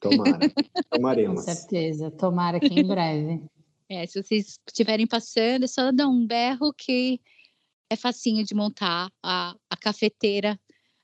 Tomara. 0.00 0.38
Tomaremos. 0.90 1.44
Com 1.44 1.52
certeza. 1.52 2.10
Tomara 2.10 2.58
que 2.58 2.68
em 2.68 2.86
breve. 2.86 3.42
É, 3.92 4.06
se 4.06 4.22
vocês 4.22 4.60
estiverem 4.64 5.04
passando, 5.04 5.64
é 5.64 5.66
só 5.66 5.90
dar 5.90 6.06
um 6.06 6.24
berro 6.24 6.72
que 6.72 7.20
é 7.90 7.96
facinho 7.96 8.44
de 8.44 8.54
montar 8.54 9.10
a, 9.20 9.52
a 9.68 9.76
cafeteira. 9.76 10.56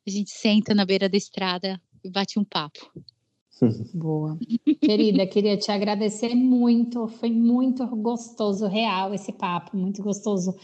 A 0.06 0.10
gente 0.10 0.30
senta 0.30 0.72
na 0.72 0.84
beira 0.84 1.08
da 1.08 1.16
estrada 1.16 1.82
e 2.04 2.08
bate 2.08 2.38
um 2.38 2.44
papo. 2.44 2.92
Boa. 3.92 4.38
Querida, 4.80 5.26
queria 5.26 5.56
te 5.56 5.72
agradecer 5.72 6.32
muito. 6.36 7.08
Foi 7.08 7.28
muito 7.28 7.84
gostoso, 7.88 8.68
real, 8.68 9.12
esse 9.12 9.32
papo. 9.32 9.76
Muito 9.76 10.00
gostoso 10.00 10.54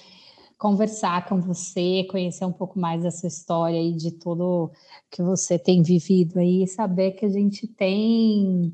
conversar 0.62 1.28
com 1.28 1.40
você, 1.40 2.06
conhecer 2.08 2.44
um 2.44 2.52
pouco 2.52 2.78
mais 2.78 3.02
da 3.02 3.10
sua 3.10 3.26
história 3.26 3.82
e 3.82 3.92
de 3.92 4.12
tudo 4.12 4.70
que 5.10 5.20
você 5.20 5.58
tem 5.58 5.82
vivido 5.82 6.38
aí, 6.38 6.68
saber 6.68 7.10
que 7.12 7.26
a 7.26 7.28
gente 7.28 7.66
tem 7.66 8.72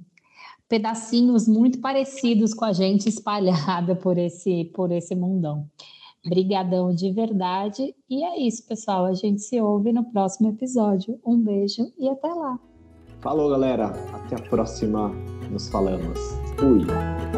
pedacinhos 0.68 1.48
muito 1.48 1.80
parecidos 1.80 2.52
com 2.52 2.66
a 2.66 2.74
gente 2.74 3.08
espalhada 3.08 3.96
por 3.96 4.18
esse 4.18 4.66
por 4.66 4.92
esse 4.92 5.14
mundão. 5.14 5.66
Brigadão 6.22 6.94
de 6.94 7.10
verdade. 7.10 7.94
E 8.10 8.22
é 8.22 8.38
isso, 8.38 8.66
pessoal. 8.66 9.06
A 9.06 9.14
gente 9.14 9.40
se 9.40 9.58
ouve 9.58 9.90
no 9.90 10.04
próximo 10.04 10.50
episódio. 10.50 11.18
Um 11.24 11.40
beijo 11.40 11.90
e 11.96 12.06
até 12.06 12.28
lá. 12.28 12.58
Falou, 13.20 13.48
galera. 13.48 13.86
Até 14.12 14.36
a 14.36 14.48
próxima. 14.50 15.08
Nos 15.50 15.70
falamos. 15.70 16.18
Fui. 16.58 17.37